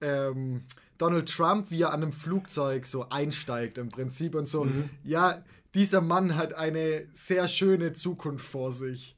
ähm, 0.00 0.62
Donald 0.98 1.28
Trump, 1.32 1.70
wie 1.70 1.82
er 1.82 1.92
an 1.92 2.02
einem 2.02 2.12
Flugzeug 2.12 2.86
so 2.86 3.08
einsteigt 3.08 3.78
im 3.78 3.88
Prinzip 3.88 4.34
und 4.34 4.46
so, 4.46 4.64
Mhm. 4.64 4.90
ja, 5.04 5.42
dieser 5.74 6.00
Mann 6.00 6.36
hat 6.36 6.54
eine 6.54 7.06
sehr 7.12 7.48
schöne 7.48 7.92
Zukunft 7.92 8.44
vor 8.46 8.72
sich. 8.72 9.16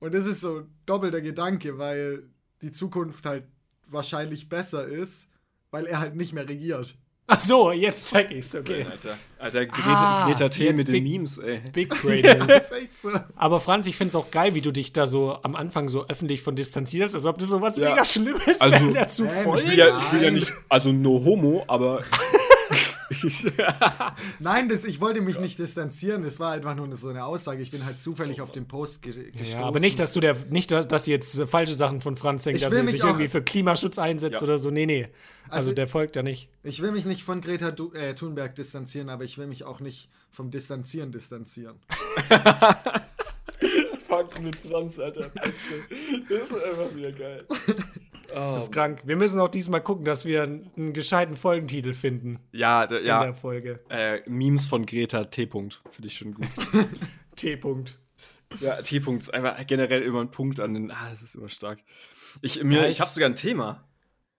Und 0.00 0.14
das 0.14 0.26
ist 0.26 0.40
so 0.40 0.60
ein 0.60 0.66
doppelter 0.86 1.20
Gedanke, 1.20 1.78
weil 1.78 2.24
die 2.62 2.72
Zukunft 2.72 3.24
halt 3.26 3.44
wahrscheinlich 3.88 4.48
besser 4.48 4.84
ist, 4.86 5.28
weil 5.70 5.86
er 5.86 6.00
halt 6.00 6.16
nicht 6.16 6.32
mehr 6.32 6.48
regiert. 6.48 6.94
Ach 7.32 7.38
so, 7.38 7.70
jetzt 7.70 8.10
check 8.10 8.28
ich's, 8.32 8.56
okay. 8.56 8.84
Alter, 8.90 9.16
Alter 9.38 9.66
Greta, 9.66 10.24
Ah, 10.24 10.26
Greta 10.26 10.48
T 10.48 10.72
mit 10.72 10.88
den 10.88 10.92
big- 10.94 11.04
Memes, 11.04 11.38
ey. 11.38 11.60
Big 11.72 11.88
Brain. 12.02 12.24
Ja, 12.24 12.44
ist 12.56 12.72
echt 12.72 13.00
so. 13.00 13.10
Aber 13.36 13.60
Franz, 13.60 13.86
ich 13.86 13.94
find's 13.96 14.16
auch 14.16 14.32
geil, 14.32 14.54
wie 14.56 14.60
du 14.60 14.72
dich 14.72 14.92
da 14.92 15.06
so 15.06 15.38
am 15.44 15.54
Anfang 15.54 15.88
so 15.88 16.08
öffentlich 16.08 16.42
von 16.42 16.56
distanzierst, 16.56 17.14
als 17.14 17.26
ob 17.26 17.38
das 17.38 17.48
so 17.50 17.60
was 17.60 17.76
Ja. 17.76 17.90
mega 17.90 18.04
Schlimmes 18.04 18.60
Also, 18.60 18.84
wäre, 18.86 18.92
dazu 18.94 19.26
voll. 19.28 19.58
ich 19.58 19.64
Ich 19.64 19.70
will, 19.70 19.78
ja, 19.78 19.98
ich 19.98 20.12
will 20.12 20.22
ja 20.24 20.30
nicht, 20.32 20.52
also 20.68 20.90
no 20.90 21.22
homo, 21.24 21.62
aber 21.68 22.02
Nein, 24.38 24.68
das, 24.68 24.84
ich 24.84 25.00
wollte 25.00 25.20
mich 25.20 25.40
nicht 25.40 25.58
distanzieren. 25.58 26.22
Das 26.22 26.38
war 26.38 26.52
einfach 26.52 26.74
nur 26.76 26.94
so 26.94 27.08
eine 27.08 27.24
Aussage. 27.24 27.60
Ich 27.62 27.70
bin 27.70 27.84
halt 27.84 27.98
zufällig 27.98 28.40
auf 28.40 28.52
den 28.52 28.68
Post 28.68 29.02
ge 29.02 29.30
gestoßen. 29.32 29.58
Ja, 29.60 29.64
aber 29.66 29.80
nicht, 29.80 29.98
dass 29.98 30.12
du 30.12 30.20
der, 30.20 30.36
nicht, 30.48 30.70
dass 30.70 31.06
jetzt 31.06 31.38
äh, 31.38 31.46
falsche 31.46 31.74
Sachen 31.74 32.00
von 32.00 32.16
Franz 32.16 32.44
denkt, 32.44 32.62
dass 32.62 32.70
will 32.70 32.78
er 32.78 32.84
mich 32.84 32.92
sich 32.94 33.02
irgendwie 33.02 33.28
für 33.28 33.42
Klimaschutz 33.42 33.98
einsetzt 33.98 34.36
Ja. 34.36 34.42
oder 34.42 34.58
so. 34.58 34.70
Nee, 34.70 34.86
nee. 34.86 35.08
Also, 35.48 35.70
Also- 35.70 35.72
der 35.72 35.88
folgt 35.88 36.14
ja 36.16 36.22
nicht. 36.22 36.48
Ich 36.62 36.80
will 36.82 36.92
mich 36.92 37.04
nicht 37.04 37.24
von 37.24 37.40
Greta 37.40 37.70
du 37.72 37.92
äh, 37.92 38.14
Thunberg 38.14 38.54
distanzieren, 38.54 39.08
aber 39.08 39.24
ich 39.24 39.38
will 39.38 39.46
mich 39.48 39.64
auch 39.64 39.80
nicht 39.80 40.08
vom 40.30 40.50
Distanzieren 40.50 41.10
distanzieren. 41.10 41.76
Fuck 44.08 44.40
mit 44.40 44.56
Franz, 44.56 44.98
Alter. 44.98 45.30
Das 45.34 46.40
ist 46.42 46.52
einfach 46.54 46.94
wieder 46.94 47.12
geil. 47.12 47.46
Oh, 48.32 48.54
Das 48.54 48.64
ist 48.64 48.72
krank. 48.72 49.02
Wir 49.04 49.16
müssen 49.16 49.40
auch 49.40 49.48
diesmal 49.48 49.82
gucken, 49.82 50.04
dass 50.04 50.24
wir 50.24 50.42
einen, 50.42 50.70
einen 50.76 50.92
gescheiten 50.92 51.36
Folgentitel 51.36 51.92
finden 51.92 52.38
ja, 52.52 52.84
in 52.84 53.04
ja. 53.06 53.24
der 53.24 53.34
Folge. 53.34 53.80
Äh, 53.88 54.20
Memes 54.28 54.66
von 54.66 54.86
Greta 54.86 55.24
T. 55.24 55.44
-Punkt. 55.44 55.78
Finde 55.90 56.08
ich 56.08 56.16
schon 56.16 56.34
gut. 56.34 56.46
T-Punkt. 57.36 57.98
ja, 58.60 58.80
T. 58.82 58.98
-Punkt 58.98 59.20
ist 59.22 59.34
einfach 59.34 59.66
generell 59.66 60.02
immer 60.02 60.20
ein 60.20 60.30
Punkt 60.30 60.60
an 60.60 60.74
den. 60.74 60.90
Ah, 60.90 61.10
das 61.10 61.22
ist 61.22 61.34
immer 61.34 61.48
stark. 61.48 61.78
Ich, 62.42 62.62
mir, 62.62 62.82
Ja, 62.82 62.84
ich, 62.84 62.90
ich- 62.96 63.00
habe 63.00 63.10
sogar 63.10 63.28
ein 63.28 63.34
Thema. 63.34 63.84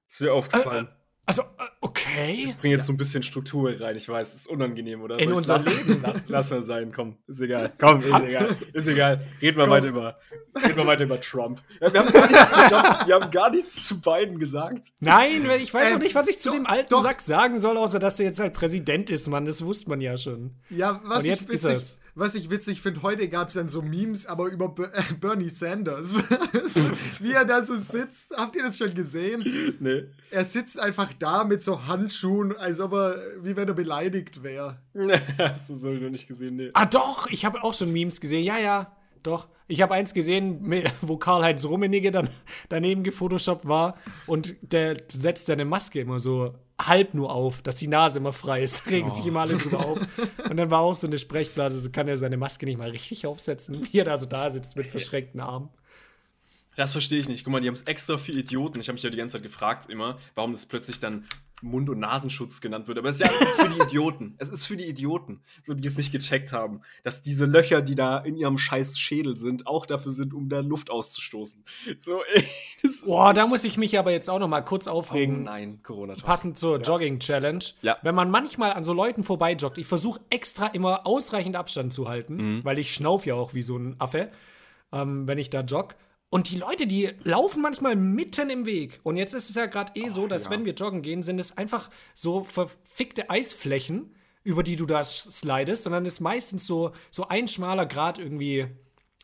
Ist 0.07 0.21
mir 0.21 0.33
aufgefallen. 0.33 0.87
Also, 1.31 1.43
äh, 1.43 1.63
okay. 1.79 2.45
Ich 2.49 2.57
bringe 2.57 2.75
jetzt 2.75 2.85
so 2.85 2.91
ein 2.91 2.97
bisschen 2.97 3.23
Struktur 3.23 3.73
rein. 3.79 3.95
Ich 3.95 4.09
weiß, 4.09 4.33
es 4.33 4.41
ist 4.41 4.47
unangenehm, 4.49 5.01
oder? 5.01 5.17
In 5.17 5.31
unser 5.31 5.53
lassen? 5.53 5.69
Leben. 5.69 6.01
Lass, 6.03 6.27
lass 6.27 6.49
mal 6.51 6.61
sein, 6.61 6.91
komm. 6.93 7.15
Ist 7.25 7.39
egal. 7.39 7.71
Komm, 7.79 7.99
ist 7.99 8.21
egal. 8.21 8.57
Ist 8.73 8.87
egal. 8.87 9.25
Reden 9.41 9.57
wir 9.57 9.69
weiter 9.69 9.87
über, 9.87 10.17
reden 10.61 10.75
wir 10.75 10.85
weiter 10.85 11.03
über 11.05 11.21
Trump. 11.21 11.61
Ja, 11.79 11.93
wir, 11.93 12.01
haben 12.01 12.11
gar 12.11 12.27
nichts, 12.27 12.51
ich 12.51 12.67
glaub, 12.67 13.07
wir 13.07 13.15
haben 13.15 13.31
gar 13.31 13.49
nichts 13.49 13.87
zu 13.87 14.01
beiden 14.01 14.39
gesagt. 14.39 14.91
Nein, 14.99 15.49
ich 15.61 15.73
weiß 15.73 15.91
Ähm, 15.91 15.97
auch 15.97 16.01
nicht, 16.01 16.15
was 16.15 16.27
ich 16.27 16.39
zu 16.39 16.49
doch, 16.49 16.55
dem 16.55 16.65
alten 16.65 16.89
doch. 16.89 17.01
Sack 17.01 17.21
sagen 17.21 17.59
soll, 17.61 17.77
außer 17.77 17.99
dass 17.99 18.19
er 18.19 18.25
jetzt 18.25 18.41
halt 18.41 18.53
Präsident 18.53 19.09
ist, 19.09 19.29
Mann. 19.29 19.45
Das 19.45 19.63
wusste 19.63 19.89
man 19.89 20.01
ja 20.01 20.17
schon. 20.17 20.51
Ja, 20.69 20.99
was 21.05 21.19
Und 21.19 21.25
jetzt 21.25 21.47
ich 21.47 21.55
ist 21.55 21.63
es. 21.63 21.99
Was 22.21 22.35
ich 22.35 22.51
witzig 22.51 22.81
finde, 22.81 23.01
heute 23.01 23.27
gab 23.27 23.47
es 23.47 23.55
dann 23.55 23.67
so 23.67 23.81
Memes, 23.81 24.27
aber 24.27 24.45
über 24.45 24.69
Ber 24.69 24.95
äh, 24.95 25.01
Bernie 25.19 25.49
Sanders. 25.49 26.13
so, 26.65 26.81
wie 27.19 27.31
er 27.31 27.45
da 27.45 27.63
so 27.63 27.75
sitzt. 27.75 28.37
Habt 28.37 28.55
ihr 28.55 28.61
das 28.61 28.77
schon 28.77 28.93
gesehen? 28.93 29.43
Nee. 29.79 30.03
Er 30.29 30.45
sitzt 30.45 30.79
einfach 30.79 31.11
da 31.17 31.43
mit 31.43 31.63
so 31.63 31.87
Handschuhen, 31.87 32.55
als 32.55 32.79
ob 32.79 32.93
er, 32.93 33.15
wie 33.41 33.55
wenn 33.57 33.67
er 33.67 33.73
beleidigt 33.73 34.43
wäre. 34.43 34.77
Hast 35.39 35.71
du 35.71 35.75
so 35.75 35.89
noch 35.89 36.11
nicht 36.11 36.27
gesehen? 36.27 36.57
Nee. 36.57 36.69
Ah, 36.73 36.85
doch, 36.85 37.27
ich 37.31 37.43
habe 37.43 37.63
auch 37.63 37.73
schon 37.73 37.91
Memes 37.91 38.21
gesehen. 38.21 38.45
Ja, 38.45 38.59
ja, 38.59 38.95
doch. 39.23 39.47
Ich 39.67 39.81
habe 39.81 39.95
eins 39.95 40.13
gesehen, 40.13 40.71
wo 41.01 41.17
Karl-Heinz 41.17 41.65
Rummenigge 41.65 42.11
dann 42.11 42.29
daneben 42.69 43.03
gefotoshoppt 43.03 43.67
war 43.67 43.97
und 44.27 44.55
der 44.61 44.97
setzt 45.09 45.47
seine 45.47 45.65
Maske 45.65 46.01
immer 46.01 46.19
so 46.19 46.53
halb 46.87 47.13
nur 47.13 47.31
auf, 47.31 47.61
dass 47.61 47.75
die 47.75 47.87
Nase 47.87 48.19
immer 48.19 48.33
frei 48.33 48.63
ist. 48.63 48.85
Regen 48.89 49.13
sich 49.13 49.25
immer 49.25 49.41
alle 49.41 49.57
drüber 49.57 49.85
auf. 49.85 49.99
Und 50.49 50.57
dann 50.57 50.69
war 50.69 50.81
auch 50.81 50.95
so 50.95 51.07
eine 51.07 51.17
Sprechblase, 51.17 51.79
so 51.79 51.89
kann 51.89 52.07
er 52.07 52.17
seine 52.17 52.37
Maske 52.37 52.65
nicht 52.65 52.77
mal 52.77 52.89
richtig 52.89 53.25
aufsetzen, 53.25 53.87
wie 53.91 53.99
er 53.99 54.05
da 54.05 54.17
so 54.17 54.25
da 54.25 54.49
sitzt 54.49 54.75
mit 54.75 54.87
verschränkten 54.87 55.39
Armen. 55.39 55.69
Das 56.75 56.93
verstehe 56.93 57.19
ich 57.19 57.27
nicht. 57.27 57.43
Guck 57.43 57.51
mal, 57.51 57.61
die 57.61 57.67
haben 57.67 57.75
es 57.75 57.83
extra 57.83 58.17
für 58.17 58.31
Idioten. 58.31 58.79
Ich 58.79 58.87
habe 58.87 58.95
mich 58.95 59.03
ja 59.03 59.09
die 59.09 59.17
ganze 59.17 59.37
Zeit 59.37 59.43
gefragt 59.43 59.89
immer, 59.89 60.17
warum 60.35 60.53
das 60.53 60.65
plötzlich 60.65 60.99
dann 60.99 61.27
Mund- 61.61 61.89
und 61.89 61.99
Nasenschutz 61.99 62.61
genannt 62.61 62.87
wird. 62.87 62.97
Aber 62.97 63.09
es 63.09 63.15
ist 63.15 63.21
ja 63.21 63.29
es 63.33 63.41
ist 63.41 63.61
für 63.61 63.69
die 63.69 63.79
Idioten. 63.81 64.35
Es 64.37 64.49
ist 64.49 64.65
für 64.65 64.77
die 64.77 64.85
Idioten, 64.87 65.41
so 65.63 65.73
die 65.73 65.87
es 65.87 65.97
nicht 65.97 66.11
gecheckt 66.11 66.53
haben, 66.53 66.81
dass 67.03 67.21
diese 67.21 67.45
Löcher, 67.45 67.81
die 67.81 67.95
da 67.95 68.17
in 68.17 68.35
ihrem 68.37 68.57
scheiß 68.57 68.97
Schädel 68.99 69.37
sind, 69.37 69.67
auch 69.67 69.85
dafür 69.85 70.11
sind, 70.11 70.33
um 70.33 70.49
da 70.49 70.59
Luft 70.61 70.89
auszustoßen. 70.89 71.63
So, 71.99 72.19
ey, 72.33 72.45
Boah, 73.05 73.33
da 73.33 73.47
muss 73.47 73.63
ich 73.63 73.77
mich 73.77 73.97
aber 73.99 74.11
jetzt 74.11 74.29
auch 74.29 74.39
noch 74.39 74.47
mal 74.47 74.61
kurz 74.61 74.87
oh 74.87 74.91
aufregen. 74.91 75.43
nein, 75.43 75.79
Corona. 75.83 76.15
Passend 76.15 76.57
zur 76.57 76.79
Jogging-Challenge. 76.79 77.63
Ja. 77.81 77.97
Wenn 78.01 78.15
man 78.15 78.29
manchmal 78.31 78.73
an 78.73 78.83
so 78.83 78.93
Leuten 78.93 79.23
vorbeijoggt, 79.23 79.77
ich 79.77 79.87
versuche 79.87 80.19
extra 80.29 80.67
immer 80.67 81.05
ausreichend 81.05 81.55
Abstand 81.55 81.93
zu 81.93 82.07
halten, 82.07 82.35
Mhm. 82.57 82.65
weil 82.65 82.79
ich 82.79 82.93
schnauf 82.93 83.25
ja 83.25 83.35
auch 83.35 83.53
wie 83.53 83.61
so 83.61 83.77
ein 83.77 83.95
Affe, 83.99 84.31
ähm, 84.91 85.27
wenn 85.27 85.37
ich 85.37 85.49
da 85.49 85.61
jogg. 85.61 85.93
Und 86.33 86.49
die 86.49 86.55
Leute, 86.55 86.87
die 86.87 87.11
laufen 87.23 87.61
manchmal 87.61 87.97
mitten 87.97 88.49
im 88.49 88.65
Weg. 88.65 89.01
Und 89.03 89.17
jetzt 89.17 89.33
ist 89.33 89.49
es 89.49 89.55
ja 89.57 89.65
gerade 89.65 89.91
eh 89.99 90.07
so, 90.07 90.27
dass 90.27 90.45
ja. 90.45 90.51
wenn 90.51 90.63
wir 90.63 90.73
joggen 90.73 91.01
gehen, 91.01 91.23
sind 91.23 91.39
es 91.39 91.57
einfach 91.57 91.89
so 92.13 92.45
verfickte 92.45 93.29
Eisflächen, 93.29 94.15
über 94.41 94.63
die 94.63 94.77
du 94.77 94.85
da 94.85 95.03
slidest, 95.03 95.83
sondern 95.83 96.05
es 96.05 96.13
ist 96.13 96.19
meistens 96.21 96.65
so, 96.65 96.93
so 97.11 97.27
ein 97.27 97.49
schmaler 97.49 97.85
Grad 97.85 98.17
irgendwie, 98.17 98.67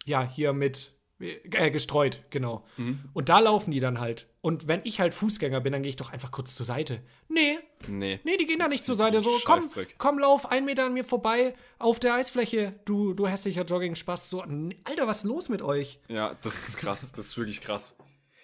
ja, 0.03 0.21
hier 0.21 0.51
mit 0.51 0.96
äh, 1.19 1.71
gestreut, 1.71 2.23
genau. 2.29 2.65
Mhm. 2.77 2.99
Und 3.13 3.29
da 3.29 3.39
laufen 3.39 3.71
die 3.71 3.79
dann 3.79 3.99
halt. 3.99 4.27
Und 4.41 4.67
wenn 4.67 4.81
ich 4.83 4.99
halt 4.99 5.13
Fußgänger 5.13 5.61
bin, 5.61 5.73
dann 5.73 5.81
gehe 5.83 5.89
ich 5.89 5.95
doch 5.95 6.11
einfach 6.13 6.31
kurz 6.31 6.55
zur 6.55 6.65
Seite. 6.65 7.01
Nee, 7.27 7.57
Nee. 7.87 8.19
nee, 8.23 8.37
die 8.37 8.45
gehen 8.45 8.59
da 8.59 8.67
nicht 8.67 8.83
zur 8.83 8.95
Seite. 8.95 9.21
So, 9.21 9.39
komm, 9.45 9.61
komm, 9.97 10.19
lauf 10.19 10.49
ein 10.51 10.65
Meter 10.65 10.85
an 10.85 10.93
mir 10.93 11.03
vorbei 11.03 11.53
auf 11.79 11.99
der 11.99 12.13
Eisfläche, 12.15 12.79
du, 12.85 13.13
du 13.13 13.27
hässlicher 13.27 13.65
Jogging-Spaß. 13.65 14.29
So, 14.29 14.41
Alter, 14.41 15.07
was 15.07 15.19
ist 15.19 15.23
los 15.25 15.49
mit 15.49 15.61
euch? 15.61 15.99
Ja, 16.07 16.35
das 16.41 16.69
ist 16.69 16.77
krass. 16.77 17.11
Das 17.11 17.25
ist 17.27 17.37
wirklich 17.37 17.61
krass. 17.61 17.95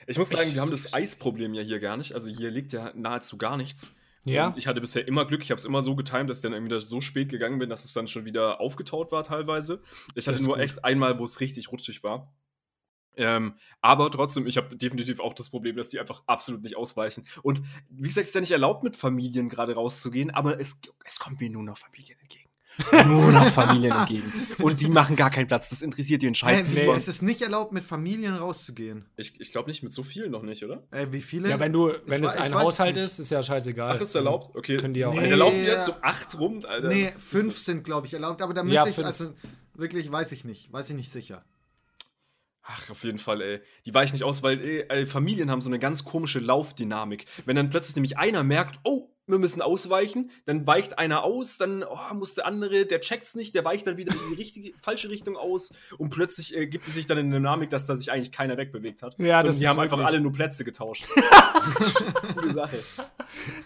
Ich 0.05 0.17
muss 0.17 0.29
sagen, 0.29 0.53
wir 0.53 0.61
haben 0.61 0.71
das 0.71 0.93
Eisproblem 0.93 1.53
ja 1.53 1.61
hier 1.61 1.79
gar 1.79 1.95
nicht. 1.97 2.13
Also 2.13 2.29
hier 2.29 2.51
liegt 2.51 2.73
ja 2.73 2.91
nahezu 2.95 3.37
gar 3.37 3.55
nichts. 3.57 3.93
Ja. 4.25 4.47
Und 4.47 4.57
ich 4.57 4.67
hatte 4.67 4.81
bisher 4.81 5.07
immer 5.07 5.25
Glück. 5.25 5.41
Ich 5.43 5.51
habe 5.51 5.59
es 5.59 5.65
immer 5.65 5.81
so 5.81 5.95
getimt, 5.95 6.29
dass 6.29 6.37
ich 6.37 6.43
dann 6.43 6.53
irgendwie 6.53 6.77
so 6.79 7.01
spät 7.01 7.29
gegangen 7.29 7.59
bin, 7.59 7.69
dass 7.69 7.85
es 7.85 7.93
dann 7.93 8.07
schon 8.07 8.25
wieder 8.25 8.59
aufgetaut 8.61 9.11
war 9.11 9.23
teilweise. 9.23 9.81
Ich 10.15 10.27
hatte 10.27 10.41
nur 10.43 10.55
gut. 10.55 10.63
echt 10.63 10.83
einmal, 10.85 11.19
wo 11.19 11.25
es 11.25 11.39
richtig 11.39 11.71
rutschig 11.71 12.03
war. 12.03 12.33
Ähm, 13.15 13.53
aber 13.81 14.09
trotzdem, 14.11 14.47
ich 14.47 14.57
habe 14.57 14.75
definitiv 14.75 15.19
auch 15.19 15.33
das 15.33 15.49
Problem, 15.49 15.75
dass 15.75 15.89
die 15.89 15.99
einfach 15.99 16.23
absolut 16.27 16.63
nicht 16.63 16.75
ausweichen. 16.77 17.25
Und 17.43 17.61
wie 17.89 18.07
gesagt, 18.07 18.23
es 18.23 18.29
ist 18.29 18.35
ja 18.35 18.41
nicht 18.41 18.51
erlaubt, 18.51 18.83
mit 18.83 18.95
Familien 18.95 19.49
gerade 19.49 19.73
rauszugehen, 19.75 20.31
aber 20.31 20.59
es, 20.59 20.79
es 21.05 21.19
kommt 21.19 21.39
mir 21.39 21.49
nur 21.49 21.63
noch 21.63 21.77
Familien 21.77 22.17
entgegen. 22.19 22.49
nur 23.05 23.31
noch 23.31 23.45
Familien 23.51 23.91
entgegen. 23.91 24.33
Und 24.57 24.81
die 24.81 24.87
machen 24.87 25.15
gar 25.15 25.29
keinen 25.29 25.47
Platz. 25.47 25.69
Das 25.69 25.83
interessiert 25.83 26.23
den 26.23 26.33
Scheiß. 26.33 26.63
Hä, 26.63 26.87
wie, 26.87 26.89
es 26.89 27.07
ist 27.07 27.21
nicht 27.21 27.43
erlaubt, 27.43 27.71
mit 27.71 27.83
Familien 27.83 28.33
rauszugehen. 28.33 29.05
Ich, 29.15 29.39
ich 29.39 29.51
glaube 29.51 29.69
nicht 29.69 29.83
mit 29.83 29.93
so 29.93 30.01
vielen 30.01 30.31
noch 30.31 30.41
nicht, 30.41 30.65
oder? 30.65 30.81
Äh, 30.89 31.05
wie 31.11 31.21
viele? 31.21 31.49
Ja, 31.49 31.59
wenn 31.59 31.71
du, 31.71 31.91
Ich 31.91 31.97
wenn 32.07 32.23
wa- 32.23 32.29
es 32.29 32.33
ich 32.33 32.41
ein 32.41 32.55
Haushalt 32.55 32.95
nicht. 32.95 33.05
ist, 33.05 33.19
ist 33.19 33.29
ja 33.29 33.43
scheißegal. 33.43 33.95
Ach, 33.95 34.01
ist 34.01 34.15
erlaubt? 34.15 34.55
Okay. 34.55 34.77
Können 34.77 34.95
die 34.95 35.05
auch. 35.05 35.13
Nee. 35.13 35.31
Laufen 35.35 35.59
die 35.59 35.65
jetzt 35.67 35.85
so 35.85 35.93
acht 36.01 36.39
rum, 36.39 36.61
Alter. 36.67 36.87
Nee, 36.87 37.03
Das 37.03 37.13
ist- 37.15 37.27
fünf 37.29 37.59
sind, 37.59 37.83
glaube 37.83 38.07
ich, 38.07 38.13
erlaubt, 38.15 38.41
aber 38.41 38.55
da 38.55 38.63
muss 38.63 38.73
Ja, 38.73 38.87
ich, 38.87 38.97
also 39.05 39.35
wirklich, 39.75 40.11
weiß 40.11 40.31
ich 40.31 40.43
nicht, 40.43 40.73
weiß 40.73 40.89
ich 40.89 40.95
nicht 40.95 41.11
sicher. 41.11 41.45
Ach, 42.65 42.89
auf 42.89 43.03
jeden 43.03 43.19
Fall, 43.19 43.41
ey. 43.41 43.61
Die 43.85 43.93
weichen 43.93 44.13
nicht 44.13 44.23
aus, 44.23 44.41
weil 44.41 44.85
ey, 44.89 45.05
Familien 45.05 45.51
haben 45.51 45.61
so 45.61 45.69
eine 45.69 45.79
ganz 45.79 46.05
komische 46.05 46.39
Laufdynamik. 46.39 47.25
Wenn 47.45 47.57
dann 47.57 47.69
plötzlich 47.69 47.95
nämlich 47.95 48.17
einer 48.17 48.43
merkt, 48.43 48.79
oh, 48.85 49.12
wir 49.25 49.39
müssen 49.39 49.61
ausweichen, 49.61 50.31
dann 50.45 50.67
weicht 50.67 50.99
einer 50.99 51.23
aus, 51.23 51.57
dann 51.57 51.83
oh, 51.83 52.13
muss 52.13 52.33
der 52.33 52.45
andere, 52.45 52.85
der 52.85 52.99
checkt's 53.01 53.35
nicht, 53.35 53.55
der 53.55 53.63
weicht 53.63 53.87
dann 53.87 53.95
wieder 53.97 54.11
in 54.13 54.19
die 54.31 54.35
richtige, 54.35 54.73
falsche 54.81 55.09
Richtung 55.09 55.37
aus 55.37 55.73
und 55.97 56.09
plötzlich 56.09 56.55
äh, 56.55 56.67
gibt 56.67 56.87
es 56.87 56.93
sich 56.93 57.05
dann 57.07 57.17
eine 57.17 57.29
Dynamik, 57.33 57.69
dass 57.69 57.85
da 57.85 57.95
sich 57.95 58.11
eigentlich 58.11 58.31
keiner 58.31 58.57
wegbewegt 58.57 59.01
hat. 59.01 59.15
Ja, 59.19 59.41
das 59.43 59.59
die 59.59 59.67
haben 59.67 59.79
einfach 59.79 59.97
wirklich- 59.97 60.07
alle 60.15 60.21
nur 60.21 60.33
Plätze 60.33 60.63
getauscht. 60.65 61.05
Gute 62.35 62.51
Sache. 62.53 62.77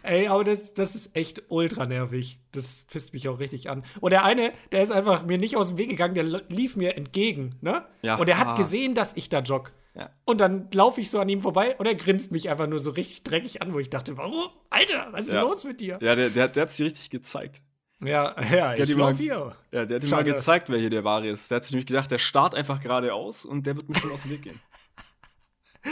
Ey, 0.03 0.27
aber 0.27 0.43
das, 0.43 0.73
das 0.73 0.95
ist 0.95 1.15
echt 1.15 1.43
ultra 1.49 1.85
nervig. 1.85 2.39
Das 2.51 2.83
pisst 2.83 3.13
mich 3.13 3.27
auch 3.27 3.39
richtig 3.39 3.69
an. 3.69 3.83
Und 3.99 4.11
der 4.11 4.23
eine, 4.23 4.53
der 4.71 4.83
ist 4.83 4.91
einfach 4.91 5.25
mir 5.25 5.37
nicht 5.37 5.57
aus 5.57 5.69
dem 5.69 5.77
Weg 5.77 5.89
gegangen, 5.89 6.15
der 6.15 6.23
lief 6.49 6.75
mir 6.75 6.95
entgegen, 6.95 7.55
ne? 7.61 7.85
Ja. 8.01 8.15
Und 8.15 8.29
er 8.29 8.37
hat 8.37 8.47
Ah. 8.47 8.55
gesehen, 8.55 8.93
dass 8.93 9.15
ich 9.15 9.29
da 9.29 9.39
jogg. 9.39 9.71
Ja. 9.97 10.11
Und 10.25 10.39
dann 10.41 10.69
laufe 10.73 11.01
ich 11.01 11.09
so 11.09 11.19
an 11.19 11.27
ihm 11.27 11.41
vorbei 11.41 11.75
und 11.77 11.87
er 11.87 11.95
grinst 11.95 12.31
mich 12.31 12.49
einfach 12.51 12.67
nur 12.67 12.79
so 12.79 12.91
richtig 12.91 13.23
dreckig 13.23 13.61
an, 13.63 13.73
wo 13.73 13.79
ich 13.79 13.89
dachte, 13.89 14.15
warum? 14.15 14.49
Alter, 14.69 15.07
was 15.11 15.23
ist 15.25 15.31
Ja. 15.31 15.39
denn 15.41 15.49
los 15.49 15.63
mit 15.63 15.79
dir? 15.79 15.97
Ja, 16.01 16.13
der, 16.15 16.29
der, 16.29 16.47
der 16.49 16.61
hat 16.63 16.69
sich 16.71 16.85
richtig 16.85 17.09
gezeigt. 17.09 17.61
Ja, 17.99 18.35
ja, 18.51 18.73
Der 18.75 18.83
ich 18.83 18.91
die 18.91 18.95
mal- 18.95 19.09
lauf 19.09 19.17
hier. 19.17 19.55
Ja, 19.71 19.85
der 19.85 19.95
hat 19.95 20.03
ihm 20.03 20.09
mal 20.11 20.23
gezeigt, 20.23 20.69
wer 20.69 20.77
hier 20.77 20.91
der 20.91 21.03
Wahre 21.03 21.27
ist. 21.29 21.49
Der 21.49 21.55
hat 21.55 21.63
sich 21.63 21.71
nämlich 21.71 21.87
gedacht, 21.87 22.11
der 22.11 22.19
starrt 22.19 22.53
einfach 22.53 22.79
geradeaus 22.79 23.43
und 23.43 23.65
der 23.65 23.75
wird 23.75 23.89
mir 23.89 23.97
schon 23.97 24.11
aus 24.11 24.21
dem 24.21 24.31
Weg 24.31 24.43
gehen. 24.43 24.59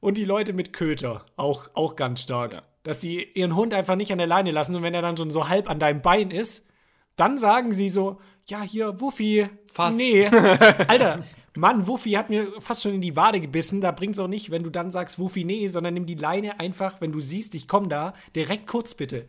Und 0.00 0.16
die 0.18 0.24
Leute 0.24 0.52
mit 0.52 0.72
Köter, 0.72 1.24
auch, 1.36 1.70
auch 1.74 1.96
ganz 1.96 2.22
stark. 2.22 2.52
Ja. 2.52 2.62
Dass 2.82 3.00
sie 3.00 3.22
ihren 3.34 3.56
Hund 3.56 3.74
einfach 3.74 3.96
nicht 3.96 4.12
an 4.12 4.18
der 4.18 4.26
Leine 4.26 4.50
lassen 4.50 4.74
und 4.76 4.82
wenn 4.82 4.94
er 4.94 5.02
dann 5.02 5.16
schon 5.16 5.30
so 5.30 5.48
halb 5.48 5.68
an 5.70 5.78
deinem 5.80 6.02
Bein 6.02 6.30
ist, 6.30 6.68
dann 7.16 7.38
sagen 7.38 7.72
sie 7.72 7.88
so, 7.88 8.20
ja, 8.46 8.62
hier, 8.62 9.00
Wuffi, 9.00 9.48
Fass. 9.72 9.94
nee. 9.96 10.26
Alter, 10.88 11.24
Mann, 11.56 11.86
Wuffi 11.86 12.12
hat 12.12 12.30
mir 12.30 12.52
fast 12.60 12.82
schon 12.82 12.94
in 12.94 13.00
die 13.00 13.16
Wade 13.16 13.40
gebissen. 13.40 13.80
Da 13.80 13.90
bringt's 13.92 14.18
auch 14.18 14.28
nicht, 14.28 14.50
wenn 14.50 14.62
du 14.62 14.70
dann 14.70 14.90
sagst, 14.90 15.18
Wuffi, 15.18 15.44
nee, 15.44 15.68
sondern 15.68 15.94
nimm 15.94 16.06
die 16.06 16.14
Leine 16.14 16.60
einfach, 16.60 17.00
wenn 17.00 17.12
du 17.12 17.20
siehst, 17.20 17.54
ich 17.54 17.66
komm 17.68 17.88
da, 17.88 18.12
direkt 18.34 18.66
kurz 18.66 18.94
bitte. 18.94 19.28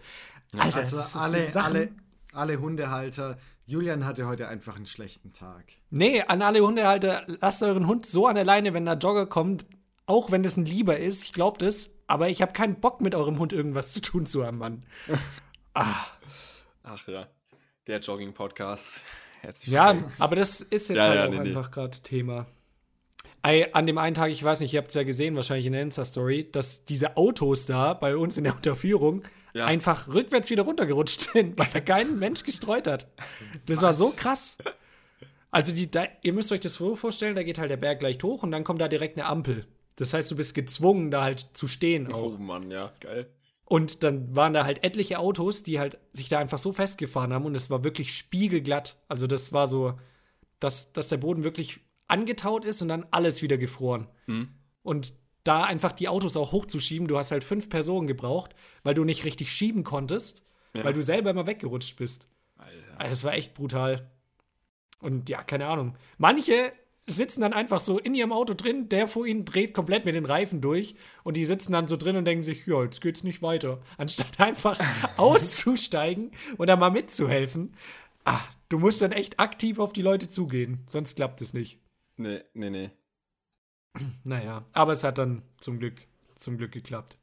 Alter, 0.58 0.78
Also 0.78 0.96
das 0.98 1.16
ist 1.16 1.18
alle, 1.18 1.50
Sachen- 1.50 1.76
alle, 1.76 1.90
alle 2.34 2.60
Hundehalter, 2.60 3.38
Julian 3.66 4.06
hatte 4.06 4.28
heute 4.28 4.48
einfach 4.48 4.78
einen 4.78 4.86
schlechten 4.86 5.34
Tag. 5.34 5.66
Nee, 5.90 6.22
an 6.22 6.42
alle 6.42 6.62
Hundehalter, 6.62 7.24
lasst 7.28 7.62
euren 7.64 7.86
Hund 7.88 8.06
so 8.06 8.28
an 8.28 8.36
der 8.36 8.46
Leine, 8.46 8.74
wenn 8.74 8.86
der 8.86 8.96
Jogger 8.98 9.26
kommt, 9.26 9.66
auch 10.06 10.32
wenn 10.32 10.42
das 10.44 10.56
ein 10.56 10.66
Lieber 10.66 10.98
ist, 10.98 11.24
ich 11.24 11.34
glaub 11.34 11.58
das, 11.60 11.94
aber 12.08 12.30
ich 12.30 12.42
habe 12.42 12.54
keinen 12.54 12.80
Bock 12.80 13.02
mit 13.02 13.14
eurem 13.14 13.40
Hund 13.40 13.52
irgendwas 13.52 13.92
zu 13.92 14.00
tun 14.00 14.26
zu 14.26 14.46
haben, 14.46 14.58
Mann. 14.60 14.86
Ach 15.74 17.08
ja, 17.08 17.28
der 17.88 18.00
Jogging-Podcast. 18.00 19.04
Herzlich 19.42 19.74
Ja, 19.74 19.96
aber 20.20 20.36
das 20.36 20.62
ist 20.62 20.90
jetzt 20.90 20.98
Ja, 20.98 21.04
halt 21.08 21.16
ja, 21.16 21.26
auch 21.28 21.30
nee, 21.32 21.40
nee. 21.40 21.48
einfach 21.50 21.72
gerade 21.72 21.98
Thema. 22.00 22.46
An 23.72 23.88
dem 23.88 23.98
einen 23.98 24.14
Tag, 24.14 24.30
ich 24.30 24.44
weiß 24.44 24.60
nicht, 24.60 24.74
ihr 24.74 24.80
habt 24.80 24.90
es 24.90 24.96
ja 24.96 25.04
gesehen, 25.04 25.36
wahrscheinlich 25.38 25.66
in 25.68 25.72
der 25.72 25.82
Insta-Story, 25.82 26.50
dass 26.52 26.84
diese 26.84 27.16
Autos 27.16 27.66
da 27.66 27.94
bei 27.94 28.18
uns 28.18 28.38
in 28.38 28.44
der 28.44 28.54
Unterführung 28.56 29.24
Ja. 29.54 29.66
einfach 29.66 30.10
rückwärts 30.10 30.50
wieder 30.50 30.64
runtergerutscht 30.64 31.22
sind, 31.32 31.58
weil 31.58 31.68
da 31.72 31.80
kein 31.80 32.20
Mensch 32.20 32.44
gestreut 32.44 32.88
hat. 32.88 33.08
Das 33.66 33.82
war 33.82 33.94
so 33.94 34.12
krass. 34.12 34.58
Also, 35.50 35.74
die, 35.74 35.90
da, 35.90 36.08
ihr 36.24 36.34
müsst 36.34 36.52
euch 36.52 36.60
das 36.60 36.74
so 36.74 36.96
vorstellen, 36.96 37.36
da 37.36 37.44
geht 37.44 37.58
halt 37.58 37.72
der 37.72 37.78
Berg 37.78 38.02
leicht 38.02 38.22
hoch 38.24 38.44
und 38.44 38.52
dann 38.52 38.66
kommt 38.66 38.82
da 38.82 38.90
direkt 38.90 39.18
eine 39.18 39.28
Ampel. 39.28 39.66
Das 39.96 40.14
heißt, 40.14 40.30
du 40.30 40.36
bist 40.36 40.54
gezwungen, 40.54 41.10
da 41.10 41.24
halt 41.24 41.46
zu 41.54 41.68
stehen 41.70 42.12
auch. 42.12 42.34
Oh 42.34 42.38
Mann, 42.38 42.70
ja, 42.70 42.92
geil. 43.00 43.28
Und 43.70 44.04
dann 44.04 44.34
waren 44.34 44.54
da 44.54 44.64
halt 44.64 44.84
etliche 44.86 45.20
Autos, 45.20 45.62
die 45.62 45.78
halt 45.78 46.00
sich 46.14 46.30
da 46.30 46.40
einfach 46.40 46.58
so 46.58 46.72
festgefahren 46.72 47.34
haben 47.34 47.46
und 47.46 47.54
es 47.54 47.70
war 47.70 47.84
wirklich 47.84 48.16
spiegelglatt. 48.16 48.98
Also 49.10 49.28
das 49.28 49.52
war 49.52 49.68
so, 49.68 50.00
dass, 50.62 50.94
dass 50.94 51.10
der 51.10 51.18
Boden 51.18 51.44
wirklich 51.44 51.82
angetaut 52.08 52.64
ist 52.64 52.82
und 52.82 52.88
dann 52.88 53.06
alles 53.12 53.42
wieder 53.42 53.58
gefroren. 53.58 54.08
Hm. 54.26 54.48
Und 54.84 55.14
da 55.44 55.66
einfach 55.66 55.92
die 55.92 56.08
Autos 56.08 56.38
auch 56.38 56.54
hochzuschieben, 56.54 57.10
du 57.10 57.18
hast 57.18 57.32
halt 57.32 57.44
fünf 57.44 57.70
Personen 57.70 58.08
gebraucht, 58.08 58.56
weil 58.84 58.94
du 58.94 59.04
nicht 59.04 59.26
richtig 59.26 59.52
schieben 59.52 59.84
konntest, 59.84 60.46
Ja. 60.74 60.86
weil 60.86 60.94
du 60.94 61.04
selber 61.04 61.30
immer 61.32 61.46
weggerutscht 61.48 61.98
bist. 61.98 62.30
Alter. 62.56 62.72
Also 62.98 63.10
das 63.10 63.24
war 63.26 63.34
echt 63.34 63.54
brutal. 63.54 64.10
Und 65.02 65.28
ja, 65.28 65.44
keine 65.44 65.68
Ahnung. 65.68 65.96
Manche 66.18 66.72
sitzen 67.08 67.42
dann 67.42 67.54
einfach 67.54 67.80
so 67.80 67.98
in 67.98 68.14
ihrem 68.14 68.34
Auto 68.34 68.54
drin, 68.54 68.90
der 68.90 69.08
vor 69.08 69.26
ihnen 69.26 69.46
dreht 69.46 69.74
komplett 69.74 70.06
mit 70.06 70.16
den 70.16 70.26
Reifen 70.26 70.62
durch 70.62 70.96
und 71.24 71.38
die 71.38 71.46
sitzen 71.46 71.72
dann 71.72 71.88
so 71.88 71.96
drin 71.96 72.18
und 72.18 72.26
denken 72.26 72.44
sich, 72.44 72.68
ja, 72.68 72.84
jetzt 72.84 73.02
geht's 73.02 73.24
nicht 73.24 73.42
weiter. 73.42 73.82
Anstatt 73.98 74.40
einfach 74.40 74.80
auszusteigen 75.18 76.32
und 76.58 76.68
da 76.68 76.76
mal 76.76 76.92
mitzuhelfen. 76.92 77.74
Ah, 78.26 78.42
du 78.70 78.78
musst 78.78 79.02
dann 79.02 79.14
echt 79.14 79.40
aktiv 79.40 79.80
auf 79.80 79.94
die 79.94 80.02
Leute 80.02 80.28
zugehen, 80.28 80.84
sonst 80.88 81.16
klappt 81.16 81.42
es 81.42 81.54
nicht. 81.54 81.80
Nee, 82.18 82.44
nee, 82.54 82.70
nee. 82.70 82.92
Naja, 84.24 84.66
aber 84.74 84.92
es 84.92 85.04
hat 85.04 85.18
dann 85.18 85.42
zum 85.60 85.80
Glück, 85.80 85.96
zum 86.36 86.58
Glück 86.58 86.72
geklappt. 86.72 87.18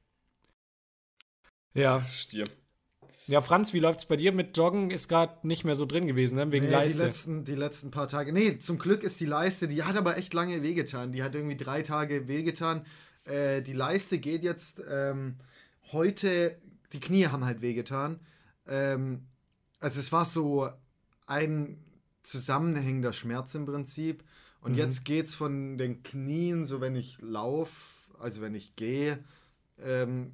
Ja, 1.74 2.00
Stier. 2.02 2.48
Ja, 3.26 3.40
Franz, 3.40 3.72
wie 3.72 3.78
läuft's 3.80 4.04
bei 4.06 4.16
dir 4.16 4.32
mit 4.32 4.56
Joggen? 4.56 4.90
Ist 4.90 5.08
gerade 5.08 5.46
nicht 5.46 5.64
mehr 5.64 5.74
so 5.74 5.86
drin 5.86 6.06
gewesen, 6.06 6.36
ne? 6.36 6.52
wegen 6.52 6.64
Nee, 6.64 6.70
die, 6.70 6.74
Leiste. 6.76 7.02
letzten, 7.04 7.44
die 7.44 7.54
letzten 7.54 7.90
paar 7.90 8.08
Tage. 8.08 8.32
Nee, 8.32 8.58
zum 8.58 8.78
Glück 8.78 9.02
ist 9.02 9.20
die 9.20 9.26
Leiste, 9.26 9.66
die 9.68 9.82
hat 9.82 9.96
aber 9.96 10.16
echt 10.18 10.34
lange 10.34 10.62
wehgetan. 10.62 11.12
Die 11.12 11.22
hat 11.22 11.34
irgendwie 11.34 11.56
drei 11.56 11.82
Tage 11.82 12.28
wehgetan. 12.28 12.84
Äh, 13.24 13.62
die 13.62 13.72
Leiste 13.72 14.18
geht 14.18 14.42
jetzt 14.44 14.82
ähm, 14.90 15.36
heute, 15.92 16.56
die 16.92 17.00
Knie 17.00 17.26
haben 17.28 17.44
halt 17.44 17.62
wehgetan. 17.62 18.20
Ähm, 18.66 19.26
also 19.80 20.00
es 20.00 20.12
war 20.12 20.24
so 20.24 20.68
ein 21.26 21.78
zusammenhängender 22.22 23.12
Schmerz 23.12 23.54
im 23.54 23.66
Prinzip. 23.66 24.22
Und 24.60 24.72
Mhm. 24.72 24.78
jetzt 24.78 25.04
geht's 25.04 25.34
von 25.34 25.76
den 25.78 26.02
Knien, 26.02 26.64
so 26.64 26.80
wenn 26.80 26.96
ich 26.96 27.18
laufe, 27.20 28.14
also 28.18 28.40
wenn 28.40 28.54
ich 28.54 28.76
gehe, 28.76 29.22
ähm, 29.82 30.32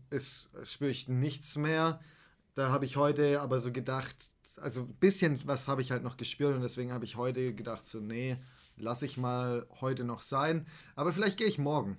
spüre 0.64 0.90
ich 0.90 1.08
nichts 1.08 1.56
mehr. 1.56 2.00
Da 2.54 2.70
habe 2.70 2.84
ich 2.84 2.96
heute 2.96 3.40
aber 3.40 3.60
so 3.60 3.72
gedacht, 3.72 4.16
also 4.60 4.82
ein 4.82 4.94
bisschen 4.94 5.40
was 5.46 5.68
habe 5.68 5.82
ich 5.82 5.90
halt 5.90 6.02
noch 6.02 6.16
gespürt 6.16 6.54
und 6.54 6.62
deswegen 6.62 6.92
habe 6.92 7.04
ich 7.04 7.16
heute 7.16 7.54
gedacht, 7.54 7.86
so, 7.86 8.00
nee, 8.00 8.36
lass 8.76 9.02
ich 9.02 9.16
mal 9.16 9.66
heute 9.80 10.04
noch 10.04 10.22
sein. 10.22 10.66
Aber 10.96 11.12
vielleicht 11.12 11.38
gehe 11.38 11.46
ich 11.46 11.58
morgen. 11.58 11.96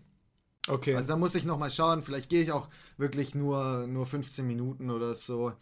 Okay. 0.67 0.95
Also 0.95 1.13
da 1.13 1.17
muss 1.17 1.35
ich 1.35 1.45
noch 1.45 1.57
mal 1.57 1.71
schauen. 1.71 2.01
Vielleicht 2.01 2.29
gehe 2.29 2.43
ich 2.43 2.51
auch 2.51 2.69
wirklich 2.97 3.33
nur, 3.33 3.87
nur 3.87 4.05
15 4.05 4.45
Minuten 4.45 4.91
oder 4.91 5.15
so. 5.15 5.53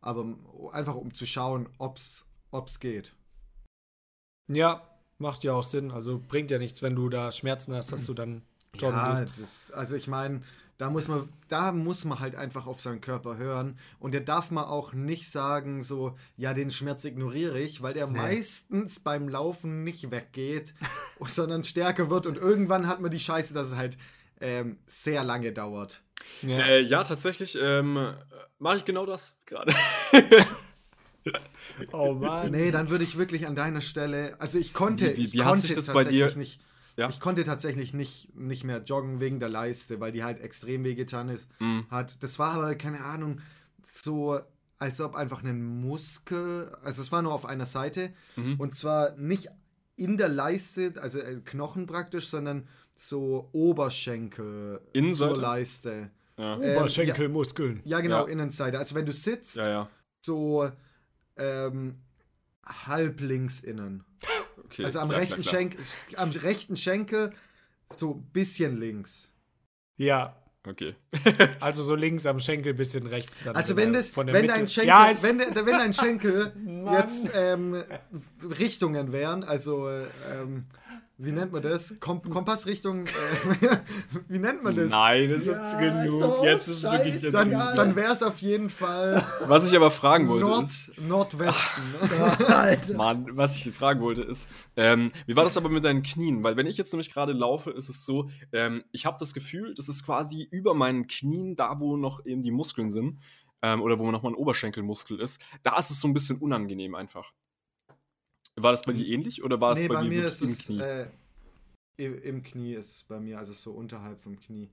Aber 0.00 0.36
einfach 0.72 0.94
um 0.94 1.12
zu 1.14 1.26
schauen, 1.26 1.68
ob's, 1.78 2.26
ob's 2.50 2.80
geht. 2.80 3.14
Ja, 4.50 4.82
macht 5.18 5.44
ja 5.44 5.52
auch 5.52 5.64
Sinn. 5.64 5.90
Also 5.90 6.18
bringt 6.18 6.50
ja 6.50 6.58
nichts, 6.58 6.82
wenn 6.82 6.96
du 6.96 7.08
da 7.08 7.32
Schmerzen 7.32 7.74
hast, 7.74 7.92
dass 7.92 8.06
du 8.06 8.14
dann 8.14 8.42
joggen 8.74 8.96
Ja, 8.96 9.24
das, 9.38 9.70
also 9.70 9.96
ich 9.96 10.08
meine, 10.08 10.42
da 10.76 10.90
muss 10.90 11.08
man, 11.08 11.28
da 11.48 11.72
muss 11.72 12.04
man 12.04 12.20
halt 12.20 12.36
einfach 12.36 12.66
auf 12.66 12.80
seinen 12.80 13.00
Körper 13.00 13.36
hören 13.36 13.76
und 13.98 14.12
der 14.14 14.20
darf 14.20 14.50
man 14.52 14.64
auch 14.64 14.92
nicht 14.92 15.28
sagen 15.30 15.82
so, 15.82 16.16
ja, 16.36 16.54
den 16.54 16.70
Schmerz 16.70 17.04
ignoriere 17.04 17.58
ich, 17.58 17.82
weil 17.82 17.94
der 17.94 18.06
meistens 18.06 19.00
beim 19.00 19.28
Laufen 19.28 19.82
nicht 19.82 20.10
weggeht, 20.12 20.74
sondern 21.20 21.64
stärker 21.64 22.10
wird 22.10 22.26
und 22.26 22.36
irgendwann 22.36 22.86
hat 22.86 23.00
man 23.00 23.10
die 23.10 23.18
Scheiße, 23.18 23.54
dass 23.54 23.68
es 23.68 23.76
halt 23.76 23.98
ähm, 24.40 24.78
sehr 24.86 25.24
lange 25.24 25.52
dauert. 25.52 26.00
Ja. 26.42 26.58
Äh, 26.60 26.80
ja, 26.82 27.02
tatsächlich 27.02 27.58
ähm, 27.60 28.14
mache 28.60 28.76
ich 28.76 28.84
genau 28.84 29.04
das 29.06 29.36
gerade. 29.46 29.74
Oh 31.92 32.14
Mann. 32.14 32.50
Nee, 32.50 32.70
dann 32.70 32.88
würde 32.88 33.04
ich 33.04 33.18
wirklich 33.18 33.46
an 33.46 33.54
deiner 33.54 33.82
Stelle, 33.82 34.36
also 34.38 34.58
ich 34.58 34.72
konnte, 34.72 35.12
Wie- 35.12 35.16
wie- 35.18 35.24
ich 35.24 35.32
wie 35.34 35.40
hat 35.40 35.48
konnte 35.48 35.66
sich 35.66 35.74
das 35.76 35.86
bei 35.86 35.92
tatsächlich 36.04 36.32
dir- 36.32 36.38
nicht, 36.38 36.60
Ja? 36.98 37.08
ich 37.08 37.20
konnte 37.20 37.44
tatsächlich 37.44 37.94
nicht, 37.94 38.34
nicht 38.36 38.64
mehr 38.64 38.82
joggen 38.82 39.20
wegen 39.20 39.38
der 39.40 39.48
Leiste, 39.48 40.00
weil 40.00 40.12
die 40.12 40.24
halt 40.24 40.40
extrem 40.40 40.84
wehgetan 40.84 41.28
ist. 41.30 41.48
Mhm. 41.60 41.86
hat. 41.90 42.22
Das 42.22 42.38
war 42.38 42.52
aber, 42.54 42.74
keine 42.74 43.02
Ahnung, 43.04 43.40
so, 43.82 44.38
als 44.78 45.00
ob 45.00 45.14
einfach 45.14 45.42
ein 45.42 45.64
Muskel, 45.80 46.70
also 46.82 47.00
es 47.00 47.10
war 47.12 47.22
nur 47.22 47.32
auf 47.32 47.46
einer 47.46 47.66
Seite 47.66 48.12
Mhm. 48.36 48.58
und 48.60 48.74
zwar 48.76 49.16
nicht 49.16 49.48
in 49.96 50.16
der 50.18 50.28
Leiste, 50.28 50.92
also 51.00 51.18
äh, 51.20 51.40
Knochen 51.44 51.86
praktisch, 51.86 52.28
sondern 52.28 52.68
so 52.96 53.48
Oberschenkel 53.52 54.80
Innenseite? 54.92 55.34
zur 55.34 55.42
Leiste. 55.42 56.10
Ja, 56.36 56.54
Ähm, 56.60 56.76
Oberschenkelmuskeln. 56.76 57.80
Ja, 57.84 58.00
genau, 58.00 58.26
Ja. 58.26 58.32
Innenseite. 58.32 58.78
Also 58.78 58.94
wenn 58.94 59.06
du 59.06 59.12
sitzt, 59.12 59.56
ja, 59.56 59.68
ja. 59.68 59.88
so 60.24 60.70
ähm, 61.36 61.96
halb 62.64 63.20
links 63.20 63.60
innen. 63.60 64.04
Okay, 64.70 64.84
also 64.84 65.00
am 65.00 65.08
klar, 65.08 65.20
rechten 65.20 65.42
klar, 65.42 65.52
klar. 65.52 65.60
Schenkel, 65.60 65.80
am 66.16 66.30
rechten 66.30 66.76
Schenkel 66.76 67.32
so 67.96 68.14
ein 68.14 68.22
bisschen 68.32 68.78
links. 68.78 69.34
Ja. 69.96 70.36
Okay. 70.66 70.94
Also 71.60 71.82
so 71.82 71.94
links 71.94 72.26
am 72.26 72.40
Schenkel, 72.40 72.74
bisschen 72.74 73.06
rechts 73.06 73.40
dann. 73.42 73.56
Also 73.56 73.76
wenn 73.76 73.92
das, 73.92 74.10
von 74.10 74.26
der 74.26 74.34
wenn 74.34 74.42
Mitte. 74.42 74.54
dein 74.54 74.66
Schenkel, 74.66 74.88
ja, 74.88 75.10
wenn, 75.22 75.38
wenn 75.38 75.78
dein 75.78 75.92
Schenkel 75.92 76.52
jetzt 76.92 77.30
ähm, 77.34 77.82
Richtungen 78.58 79.12
wären, 79.12 79.44
also 79.44 79.88
äh, 79.88 80.04
ähm, 80.30 80.66
wie 81.20 81.32
nennt 81.32 81.50
man 81.52 81.60
das? 81.62 81.96
Kom 81.98 82.22
Kompassrichtung, 82.22 83.06
äh, 83.06 83.10
wie 84.28 84.38
nennt 84.38 84.62
man 84.62 84.76
das? 84.76 84.88
Nein, 84.88 85.30
das 85.30 85.40
ist 85.40 85.46
Ja, 85.48 85.52
jetzt 85.54 85.78
genug. 85.78 86.04
ist 86.14 86.22
doch 86.22 86.44
jetzt 86.44 86.68
ist 86.68 86.82
wirklich 86.84 87.22
jetzt 87.22 87.34
Dann, 87.34 87.50
dann 87.50 87.96
wäre 87.96 88.12
es 88.12 88.22
auf 88.22 88.38
jeden 88.38 88.70
Fall 88.70 89.24
Was 89.46 89.68
ich 89.68 89.76
aber 89.76 89.90
fragen 89.90 90.28
wollte, 90.28 90.46
Nord, 90.46 90.64
ist, 90.66 90.92
Nordwesten. 90.96 91.82
ne? 92.00 92.78
Mann, 92.96 93.26
was 93.36 93.56
ich 93.56 93.70
fragen 93.74 94.00
wollte, 94.00 94.22
ist, 94.22 94.46
ähm, 94.76 95.10
wie 95.26 95.34
war 95.34 95.42
das 95.44 95.56
aber 95.56 95.68
mit 95.68 95.84
deinen 95.84 96.02
Knien? 96.04 96.44
Weil 96.44 96.56
wenn 96.56 96.66
ich 96.66 96.76
jetzt 96.76 96.92
nämlich 96.92 97.12
gerade 97.12 97.32
laufe, 97.32 97.70
ist 97.72 97.88
es 97.88 98.04
so, 98.06 98.30
ähm, 98.52 98.84
ich 98.92 99.04
habe 99.04 99.16
das 99.18 99.34
Gefühl, 99.34 99.74
das 99.74 99.88
ist 99.88 100.06
quasi 100.06 100.46
über 100.50 100.72
meinen 100.74 101.08
Knien, 101.08 101.56
da 101.56 101.80
wo 101.80 101.96
noch 101.96 102.24
eben 102.24 102.42
die 102.42 102.52
Muskeln 102.52 102.90
sind, 102.90 103.18
ähm, 103.60 103.82
oder 103.82 103.98
wo 103.98 104.08
noch 104.12 104.22
mal 104.22 104.30
ein 104.30 104.36
Oberschenkelmuskel 104.36 105.20
ist, 105.20 105.42
da 105.64 105.76
ist 105.78 105.90
es 105.90 106.00
so 106.00 106.06
ein 106.06 106.14
bisschen 106.14 106.38
unangenehm 106.38 106.94
einfach. 106.94 107.32
War 108.62 108.72
das 108.72 108.82
bei 108.82 108.92
dir 108.92 109.06
ähnlich 109.06 109.42
oder 109.42 109.60
war 109.60 109.72
es 109.72 109.80
nee, 109.80 109.88
bei, 109.88 109.94
bei 109.94 110.02
dir 110.02 110.10
mir 110.10 110.22
wirklich 110.22 110.42
ist 110.42 110.42
im 110.42 110.52
es 110.52 110.58
Knie? 110.58 110.80
äh, 110.80 111.06
im, 111.96 112.42
Knie 112.42 112.74
ist 112.74 112.96
es 112.96 113.02
bei 113.02 113.18
mir, 113.18 113.38
also 113.38 113.52
so 113.52 113.72
unterhalb 113.72 114.20
vom 114.20 114.38
Knie. 114.38 114.68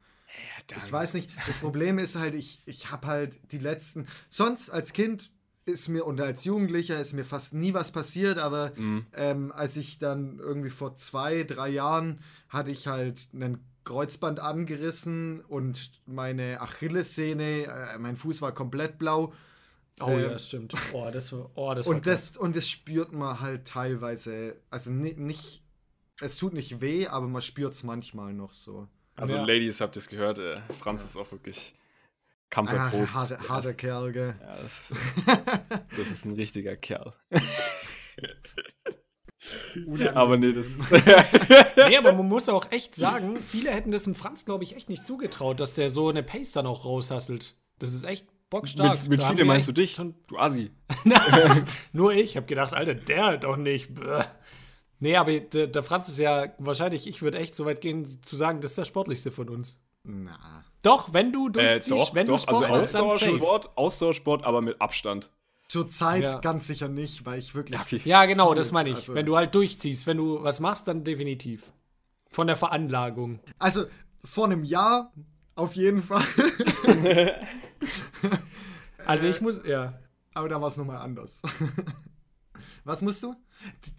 Ich 0.78 0.92
weiß 0.92 1.14
nicht, 1.16 1.30
das 1.48 1.58
Problem 1.58 1.98
ist 1.98 2.16
halt, 2.18 2.36
ich, 2.36 2.62
ich 2.66 2.92
habe 2.92 3.08
halt 3.08 3.40
die 3.52 3.58
letzten, 3.58 4.08
sonst 4.30 4.70
als 4.70 4.94
Kind 4.94 5.32
ist 5.66 5.88
mir 5.88 6.06
und 6.06 6.22
als 6.22 6.44
Jugendlicher 6.44 7.00
ist 7.00 7.14
mir 7.14 7.26
fast 7.26 7.54
nie 7.54 7.74
was 7.74 7.92
passiert, 7.92 8.38
aber 8.38 8.72
Mhm. 8.76 9.06
ähm, 9.14 9.52
als 9.52 9.78
ich 9.78 9.98
dann 9.98 10.38
irgendwie 10.40 10.70
vor 10.70 10.96
zwei, 10.96 11.44
drei 11.44 11.70
Jahren 11.70 12.20
hatte 12.50 12.70
ich 12.72 12.88
halt 12.88 13.30
einen 13.34 13.64
Kreuzband 13.84 14.40
angerissen 14.40 15.42
und 15.42 15.92
meine 16.06 16.62
Achillessehne, 16.62 17.66
äh, 17.66 17.98
mein 17.98 18.16
Fuß 18.16 18.42
war 18.42 18.52
komplett 18.52 19.00
blau 19.00 19.34
oh 20.02 20.10
ähm, 20.10 20.22
ja, 20.32 20.40
stimmt. 20.40 20.74
Oh, 20.94 21.10
das 21.12 21.32
oh, 21.34 21.74
das 21.74 21.88
und 21.88 22.06
das, 22.08 22.36
und 22.38 22.56
das 22.56 22.70
spürt 22.70 23.12
man 23.14 23.40
halt 23.40 23.66
teilweise, 23.68 24.56
also 24.70 24.92
ni- 24.92 25.14
nicht, 25.18 25.64
es 26.22 26.38
tut 26.38 26.54
nicht 26.54 26.82
weh, 26.82 27.08
aber 27.08 27.28
man 27.28 27.42
spürt 27.42 27.74
es 27.74 27.84
manchmal 27.84 28.34
noch 28.34 28.54
so. 28.54 28.88
Also, 29.16 29.36
Ja. 29.36 29.44
Ladies, 29.46 29.80
habt 29.82 29.96
ihr 29.96 30.00
es 30.00 30.08
gehört? 30.10 30.40
Äh, 30.40 30.62
Franz 30.80 31.04
ist 31.06 31.16
auch 31.18 31.32
wirklich 31.32 31.74
Ah, 31.78 32.48
kampferprobt. 32.50 33.14
harter, 33.14 33.38
Der 33.38 33.50
harter 33.50 33.70
ist- 33.72 33.78
Kerl, 33.78 34.12
gell? 34.14 34.36
Ja, 34.42 34.58
das, 34.62 34.92
das 35.98 36.12
ist 36.12 36.26
ein 36.26 36.34
richtiger 36.36 36.76
Kerl. 36.78 37.14
Aber 40.14 40.38
nee, 40.38 40.54
das 40.54 40.68
ist. 40.68 40.92
Nee, 41.78 41.98
aber 41.98 42.14
man 42.14 42.28
muss 42.28 42.50
auch 42.50 42.72
echt 42.72 42.96
sagen, 42.96 43.38
viele 43.38 43.70
hätten 43.72 43.92
das 43.92 44.04
dem 44.06 44.16
Franz, 44.16 44.46
glaube 44.46 44.64
ich, 44.64 44.76
echt 44.76 44.90
nicht 44.90 45.04
zugetraut, 45.04 45.60
dass 45.60 45.76
der 45.76 45.90
so 45.90 46.08
eine 46.10 46.24
Pace 46.24 46.54
dann 46.54 46.66
auch 46.66 46.86
raushasselt. 46.86 47.56
Das 47.80 47.94
ist 47.94 48.06
echt 48.06 48.26
bockstark. 48.60 49.02
mit 49.02 49.10
mit 49.10 49.24
viele 49.24 49.46
meinst 49.46 49.68
du 49.68 49.72
dich? 49.72 49.94
schon- 49.96 50.16
Du 50.28 50.38
Assi. 50.38 50.72
Nur 51.94 52.14
ich 52.14 52.36
habe 52.38 52.46
gedacht, 52.48 52.74
Alter, 52.74 52.96
der 52.96 53.38
doch 53.38 53.58
nicht. 53.58 53.94
Bäh. 53.96 54.24
Nee, 55.00 55.18
aber 55.18 55.38
der, 55.40 55.68
der 55.68 55.84
Franz 55.84 56.08
ist 56.10 56.20
ja 56.20 56.48
wahrscheinlich, 56.58 57.06
ich 57.08 57.22
würde 57.22 57.38
echt 57.38 57.54
so 57.56 57.66
weit 57.66 57.82
gehen, 57.82 58.06
zu 58.06 58.36
sagen, 58.36 58.62
das 58.62 58.72
ist 58.72 58.78
der 58.78 58.86
sportlichste 58.86 59.30
von 59.32 59.50
uns. 59.50 59.82
Na. 60.04 60.64
Doch, 60.84 61.14
wenn 61.14 61.32
du 61.34 61.48
Äh, 61.50 61.52
durchziehst, 61.52 61.92
doch, 61.92 62.16
wenn 62.16 62.28
doch, 62.28 62.36
du 62.36 62.42
Sport 62.42 62.64
also 62.66 62.76
machst, 62.78 62.94
dann 62.96 63.02
safe. 63.02 63.14
Ausdauersport, 63.16 63.78
Ausdauersport, 63.78 64.44
aber 64.46 64.62
mit 64.62 64.80
Abstand. 64.80 65.32
Zurzeit 65.68 66.24
Ja. 66.24 66.40
ganz 66.40 66.68
sicher 66.68 66.88
nicht, 66.88 67.26
weil 67.26 67.40
ich 67.40 67.56
wirklich. 67.56 67.80
Okay. 67.82 68.02
Ja, 68.06 68.26
genau, 68.26 68.54
das 68.54 68.72
meine 68.72 68.90
ich. 68.90 68.96
also- 68.96 69.16
wenn 69.16 69.26
du 69.26 69.36
halt 69.36 69.54
durchziehst, 69.56 70.06
wenn 70.08 70.18
du 70.18 70.44
was 70.44 70.60
machst, 70.60 70.88
dann 70.88 71.04
definitiv. 71.04 71.72
Von 72.30 72.48
der 72.48 72.56
Veranlagung. 72.56 73.40
Also 73.60 73.86
vor 74.24 74.46
einem 74.46 74.64
Jahr 74.64 75.12
auf 75.56 75.76
jeden 75.76 76.02
Fall. 76.04 76.24
Also 79.06 79.28
ich 79.28 79.40
muss, 79.40 79.62
ja. 79.66 79.94
Aber 80.34 80.50
da 80.50 80.60
war 80.60 80.68
es 80.68 80.78
nochmal 80.78 80.98
anders. 80.98 81.44
Was 82.84 83.02
musst 83.02 83.22
du? 83.24 83.36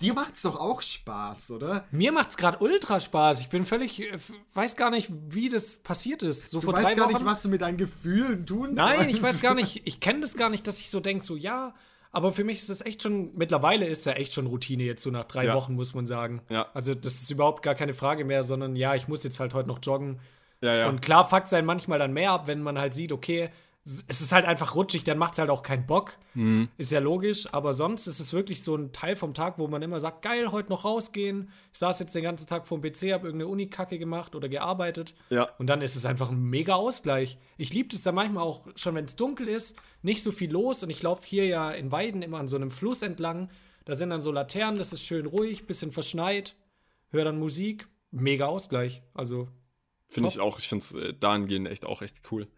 Dir 0.01 0.15
macht's 0.15 0.43
doch 0.43 0.59
auch 0.61 0.83
Spaß, 0.83 1.53
oder? 1.53 1.85
Mir 1.91 2.12
macht's 2.12 2.37
gerade 2.37 2.59
ultra 2.59 3.01
Spaß. 3.01 3.41
Ich 3.41 3.49
bin 3.49 3.65
völlig, 3.67 4.01
äh, 4.01 4.19
weiß 4.55 4.77
gar 4.77 4.91
nicht, 4.91 5.11
wie 5.29 5.49
das 5.49 5.77
passiert 5.77 6.23
ist. 6.23 6.51
So 6.51 6.59
Du 6.61 6.67
vor 6.67 6.75
weißt 6.75 6.89
drei 6.91 6.95
gar 6.95 7.07
Wochen. 7.07 7.15
nicht, 7.15 7.25
was 7.25 7.43
du 7.43 7.49
mit 7.49 7.62
deinen 7.62 7.77
Gefühlen 7.79 8.47
tun 8.47 8.75
Nein, 8.75 9.09
ich 9.09 9.17
sollst. 9.21 9.23
weiß 9.37 9.43
gar 9.43 9.55
nicht, 9.55 9.83
ich 9.87 10.01
kenne 10.01 10.21
das 10.21 10.37
gar 10.37 10.51
nicht, 10.51 10.67
dass 10.67 10.81
ich 10.81 10.91
so 10.91 11.01
denke, 11.01 11.25
so 11.25 11.37
ja, 11.37 11.75
aber 12.12 12.33
für 12.33 12.45
mich 12.45 12.59
ist 12.59 12.71
das 12.71 12.81
echt 12.85 13.03
schon, 13.03 13.35
mittlerweile 13.37 13.87
ist 13.87 14.07
ja 14.07 14.12
echt 14.12 14.33
schon 14.33 14.47
Routine 14.47 14.83
jetzt 14.85 15.03
so 15.03 15.11
nach 15.11 15.25
drei 15.25 15.47
Ja. 15.47 15.55
Wochen, 15.55 15.75
muss 15.75 15.95
man 15.95 16.07
sagen. 16.07 16.43
Ja. 16.49 16.67
Also 16.75 16.95
das 16.95 17.23
ist 17.23 17.31
überhaupt 17.31 17.62
gar 17.62 17.75
keine 17.75 17.95
Frage 17.95 18.25
mehr, 18.25 18.43
sondern 18.45 18.75
ja, 18.77 18.95
ich 18.95 19.09
muss 19.09 19.23
jetzt 19.25 19.41
halt 19.41 19.55
heute 19.55 19.69
noch 19.69 19.79
joggen. 19.83 20.21
Ja, 20.61 20.75
ja. 20.75 20.89
Und 20.89 21.03
klar 21.03 21.29
fuckt 21.29 21.49
sein 21.49 21.67
manchmal 21.67 21.99
dann 21.99 22.12
mehr 22.12 22.33
ab, 22.33 22.47
wenn 22.47 22.62
man 22.62 22.79
halt 22.79 22.95
sieht, 22.95 23.12
okay, 23.12 23.51
es 23.87 24.20
ist 24.20 24.33
halt 24.33 24.46
einfach 24.46 24.75
rutschig, 24.75 25.05
dann 25.05 25.16
macht 25.16 25.35
es 25.35 25.38
halt 25.38 25.49
auch 25.49 25.62
keinen 25.62 25.87
Bock. 25.87 26.18
Mhm. 26.35 26.68
Ist 26.77 26.90
ja 26.90 26.99
logisch, 26.99 27.46
aber 27.55 27.72
sonst 27.72 28.09
ist 28.09 28.18
es 28.18 28.33
wirklich 28.33 28.64
so 28.64 28.75
ein 28.75 28.90
Teil 28.92 29.14
vom 29.14 29.33
Tag, 29.33 29.59
wo 29.59 29.68
man 29.68 29.81
immer 29.81 30.01
sagt, 30.01 30.22
geil, 30.22 30.51
heute 30.51 30.70
noch 30.70 30.85
rausgehen. 30.85 31.51
Ich 31.72 31.79
saß 31.79 32.01
jetzt 32.01 32.12
den 32.16 32.25
ganzen 32.25 32.49
Tag 32.49 32.66
vorm 32.66 32.83
PC, 32.83 33.12
habe 33.12 33.29
irgendeine 33.29 33.46
Unikacke 33.46 34.01
gemacht 34.01 34.35
oder 34.35 34.49
gearbeitet. 34.49 35.14
Ja. 35.31 35.49
Und 35.59 35.68
dann 35.68 35.83
ist 35.83 35.94
es 35.94 36.05
einfach 36.05 36.31
ein 36.31 36.42
mega 36.42 36.75
Ausgleich. 36.75 37.38
Ich 37.59 37.72
liebe 37.72 37.94
es 37.94 38.03
dann 38.03 38.16
manchmal 38.16 38.42
auch, 38.42 38.66
schon 38.75 38.96
wenn 38.96 39.05
es 39.05 39.14
dunkel 39.14 39.46
ist, 39.46 39.77
nicht 40.03 40.20
so 40.20 40.33
viel 40.33 40.51
los. 40.51 40.83
Und 40.83 40.90
ich 40.90 41.03
laufe 41.05 41.25
hier 41.25 41.46
ja 41.46 41.70
in 41.70 41.92
Weiden 41.92 42.22
immer 42.22 42.38
an 42.38 42.49
so 42.49 42.57
einem 42.57 42.72
Fluss 42.72 43.03
entlang. 43.03 43.51
Da 43.85 43.94
sind 43.94 44.11
dann 44.11 44.20
so 44.20 44.33
Laternen, 44.33 44.79
das 44.79 44.92
ist 44.92 45.05
schön 45.05 45.27
ruhig, 45.27 45.68
bisschen 45.68 45.92
verschneit. 45.92 46.57
Hör 47.11 47.25
dann 47.25 47.38
Musik. 47.38 47.87
Mega 48.11 48.46
Ausgleich. 48.46 49.05
Also, 49.14 49.46
Finde 50.09 50.29
ich 50.29 50.40
auch. 50.40 50.59
Ich 50.59 50.68
finde 50.68 50.85
es 50.85 50.94
äh, 50.94 51.14
dahingehend 51.14 51.68
echt 51.68 51.85
auch 51.85 52.03
echt 52.03 52.22
cool. 52.33 52.49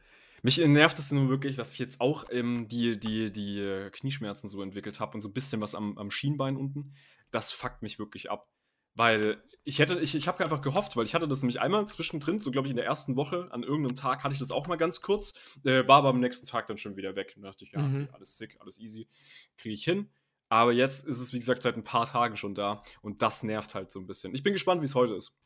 Mich 0.43 0.59
nervt 0.59 0.99
es 0.99 1.11
nur 1.11 1.29
wirklich, 1.29 1.57
dass 1.57 1.73
ich 1.73 1.79
jetzt 1.79 2.01
auch 2.01 2.25
ähm, 2.31 2.69
die, 2.69 2.99
die, 2.99 3.33
die 3.33 3.59
äh, 3.61 3.91
Knieschmerzen 3.91 4.49
so 4.49 4.63
entwickelt 4.63 5.01
habe 5.01 5.15
und 5.15 5.21
so 5.21 5.29
ein 5.29 5.33
bisschen 5.33 5.61
was 5.61 5.75
am, 5.75 5.99
am 5.99 6.11
Schienbein 6.11 6.57
unten. 6.57 6.95
Das 7.31 7.53
fuckt 7.53 7.83
mich 7.83 7.99
wirklich 7.99 8.31
ab. 8.31 8.49
Weil 8.95 9.43
ich 9.63 9.79
hätte, 9.79 10.01
ich, 10.01 10.15
ich 10.17 10.27
habe 10.27 10.43
einfach 10.43 10.61
gehofft, 10.61 10.97
weil 10.97 11.05
ich 11.05 11.15
hatte 11.15 11.29
das 11.29 11.43
nämlich 11.43 11.61
einmal 11.61 11.87
zwischendrin, 11.87 12.41
so 12.41 12.51
glaube 12.51 12.67
ich 12.67 12.71
in 12.71 12.77
der 12.77 12.87
ersten 12.87 13.17
Woche, 13.17 13.47
an 13.51 13.63
irgendeinem 13.63 13.95
Tag 13.95 14.25
hatte 14.25 14.33
ich 14.33 14.41
das 14.41 14.51
auch 14.51 14.67
mal 14.67 14.77
ganz 14.77 15.03
kurz, 15.03 15.35
äh, 15.65 15.87
war 15.87 15.99
aber 15.99 16.09
am 16.09 16.21
nächsten 16.21 16.47
Tag 16.47 16.67
dann 16.67 16.79
schon 16.79 16.97
wieder 16.97 17.15
weg. 17.15 17.35
Und 17.37 17.43
da 17.43 17.49
dachte 17.51 17.65
ich, 17.65 17.73
ja, 17.73 17.81
Mhm. 17.81 18.09
alles 18.13 18.37
sick, 18.37 18.57
alles 18.61 18.81
easy, 18.81 19.07
kriege 19.57 19.75
ich 19.75 19.85
hin. 19.85 20.09
Aber 20.49 20.73
jetzt 20.73 21.07
ist 21.07 21.21
es, 21.21 21.33
wie 21.33 21.39
gesagt, 21.39 21.63
seit 21.63 21.77
ein 21.77 21.85
paar 21.85 22.07
Tagen 22.07 22.37
schon 22.37 22.55
da 22.55 22.83
und 23.03 23.21
das 23.23 23.43
nervt 23.43 23.75
halt 23.75 23.91
so 23.93 24.01
ein 24.01 24.07
bisschen. 24.07 24.35
Ich 24.35 24.43
bin 24.43 24.55
gespannt, 24.55 24.81
wie 24.81 24.87
es 24.87 24.95
heute 24.95 25.15
ist. 25.15 25.39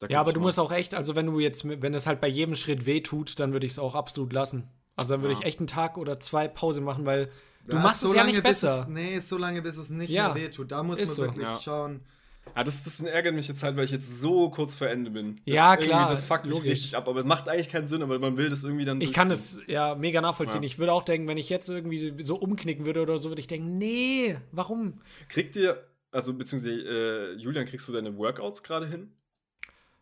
Da 0.00 0.06
ja, 0.08 0.20
aber 0.20 0.32
du 0.32 0.40
mal. 0.40 0.46
musst 0.46 0.58
auch 0.58 0.72
echt, 0.72 0.94
also 0.94 1.14
wenn 1.14 1.26
du 1.26 1.38
jetzt, 1.40 1.64
wenn 1.68 1.94
es 1.94 2.06
halt 2.06 2.20
bei 2.20 2.28
jedem 2.28 2.54
Schritt 2.54 2.86
weh 2.86 3.00
tut, 3.02 3.38
dann 3.38 3.52
würde 3.52 3.66
ich 3.66 3.72
es 3.72 3.78
auch 3.78 3.94
absolut 3.94 4.32
lassen. 4.32 4.68
Also 4.96 5.14
dann 5.14 5.22
würde 5.22 5.34
Ja. 5.34 5.40
ich 5.40 5.46
echt 5.46 5.60
einen 5.60 5.66
Tag 5.66 5.96
oder 5.98 6.18
zwei 6.20 6.48
Pause 6.48 6.80
machen, 6.80 7.04
weil 7.06 7.30
du 7.66 7.76
Ja, 7.76 7.82
machst 7.82 8.00
so 8.00 8.08
es 8.08 8.14
ja 8.14 8.20
lange, 8.22 8.32
nicht 8.32 8.42
bis 8.42 8.62
besser. 8.62 8.80
Es, 8.82 8.88
nee, 8.88 9.18
so 9.20 9.36
lange, 9.36 9.62
bis 9.62 9.76
es 9.76 9.90
nicht 9.90 10.10
Ja, 10.10 10.32
mehr 10.32 10.42
wehtut. 10.46 10.70
Da 10.72 10.82
muss 10.82 11.00
ist 11.00 11.08
man 11.08 11.14
so. 11.16 11.22
wirklich 11.22 11.46
Ja. 11.46 11.60
schauen. 11.62 12.00
Ja, 12.56 12.64
das, 12.64 12.82
das 12.82 12.98
ärgert 13.00 13.34
mich 13.34 13.46
jetzt 13.46 13.62
halt, 13.62 13.76
weil 13.76 13.84
ich 13.84 13.90
jetzt 13.90 14.20
so 14.20 14.48
kurz 14.50 14.76
vor 14.76 14.88
Ende 14.88 15.10
bin. 15.10 15.36
Das 15.46 15.54
Ja, 15.54 15.76
klar, 15.76 16.10
Das 16.10 16.24
fuckt 16.24 16.46
mich 16.46 16.54
logisch. 16.54 16.70
richtig 16.70 16.96
ab, 16.96 17.06
aber 17.06 17.20
es 17.20 17.26
macht 17.26 17.48
eigentlich 17.48 17.68
keinen 17.68 17.86
Sinn, 17.86 18.02
aber 18.02 18.18
man 18.18 18.36
will 18.38 18.48
das 18.48 18.64
irgendwie 18.64 18.86
dann. 18.86 19.00
Ich 19.02 19.12
kann 19.12 19.30
es 19.30 19.60
ja 19.68 19.94
mega 19.94 20.20
nachvollziehen. 20.22 20.62
Ja. 20.62 20.66
Ich 20.66 20.78
würde 20.78 20.92
auch 20.94 21.04
denken, 21.04 21.28
wenn 21.28 21.36
ich 21.38 21.48
jetzt 21.50 21.68
irgendwie 21.68 22.22
so 22.22 22.36
umknicken 22.36 22.86
würde 22.86 23.02
oder 23.02 23.18
so, 23.18 23.28
würde 23.28 23.40
ich 23.40 23.46
denken, 23.46 23.76
nee, 23.78 24.36
warum? 24.50 25.00
Kriegt 25.28 25.54
ihr, 25.56 25.86
also 26.10 26.32
beziehungsweise 26.34 26.74
äh, 26.74 27.32
Julian, 27.34 27.66
kriegst 27.66 27.86
du 27.88 27.92
deine 27.92 28.16
Workouts 28.16 28.62
gerade 28.62 28.86
hin? 28.88 29.12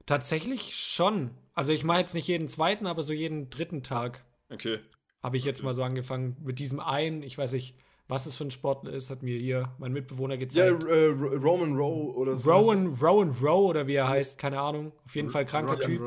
Tatsächlich 0.09 0.75
schon. 0.75 1.31
Also 1.55 1.73
ich 1.73 1.85
mache 1.85 2.01
jetzt 2.01 2.15
nicht 2.15 2.27
jeden 2.29 2.49
zweiten, 2.49 2.87
aber 2.87 3.03
so 3.03 3.13
jeden 3.13 3.51
dritten 3.51 3.83
Tag 3.83 4.25
Okay. 4.51 4.79
habe 5.23 5.37
ich 5.37 5.45
jetzt 5.45 5.63
mal 5.63 5.75
so 5.75 5.83
angefangen 5.83 6.37
mit 6.43 6.59
diesem 6.59 6.81
einen, 6.81 7.23
ich 7.23 7.37
weiß 7.37 7.53
nicht, 7.53 7.77
was 8.09 8.25
es 8.25 8.37
für 8.39 8.45
ein 8.45 8.51
Sportler 8.51 8.93
ist, 8.95 9.11
hat 9.11 9.23
mir 9.23 9.39
hier 9.39 9.75
mein 9.79 9.93
Mitbewohner 9.93 10.35
Ja, 10.35 10.41
gezeigt. 10.41 10.85
äh, 10.85 11.09
Ro- 11.09 11.37
Roman 11.37 11.77
Rowe 11.77 12.15
oder 12.17 12.39
so. 12.39 12.51
Rowan, 12.51 12.87
Rowan 12.95 13.31
Rowe 13.33 13.67
oder 13.69 13.87
wie 13.87 13.97
er 13.97 14.09
heißt, 14.09 14.39
keine 14.39 14.59
Ahnung. 14.61 14.93
Auf 15.05 15.15
jeden 15.15 15.29
Fall 15.29 15.45
kranker 15.45 15.73
Rock 15.73 15.83
Typ. 15.83 16.01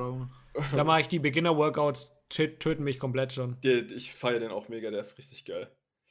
Da 0.75 0.83
mache 0.83 1.01
ich 1.01 1.07
die 1.07 1.19
Beginner-Workouts, 1.19 2.11
tö- 2.31 2.57
töten 2.57 2.83
mich 2.83 2.97
komplett 2.97 3.33
schon. 3.33 3.57
Der, 3.61 3.89
ich 3.91 4.13
feiere 4.15 4.39
den 4.39 4.49
auch 4.51 4.67
mega, 4.67 4.89
der 4.89 5.01
ist 5.01 5.19
richtig 5.19 5.45
geil. 5.45 5.69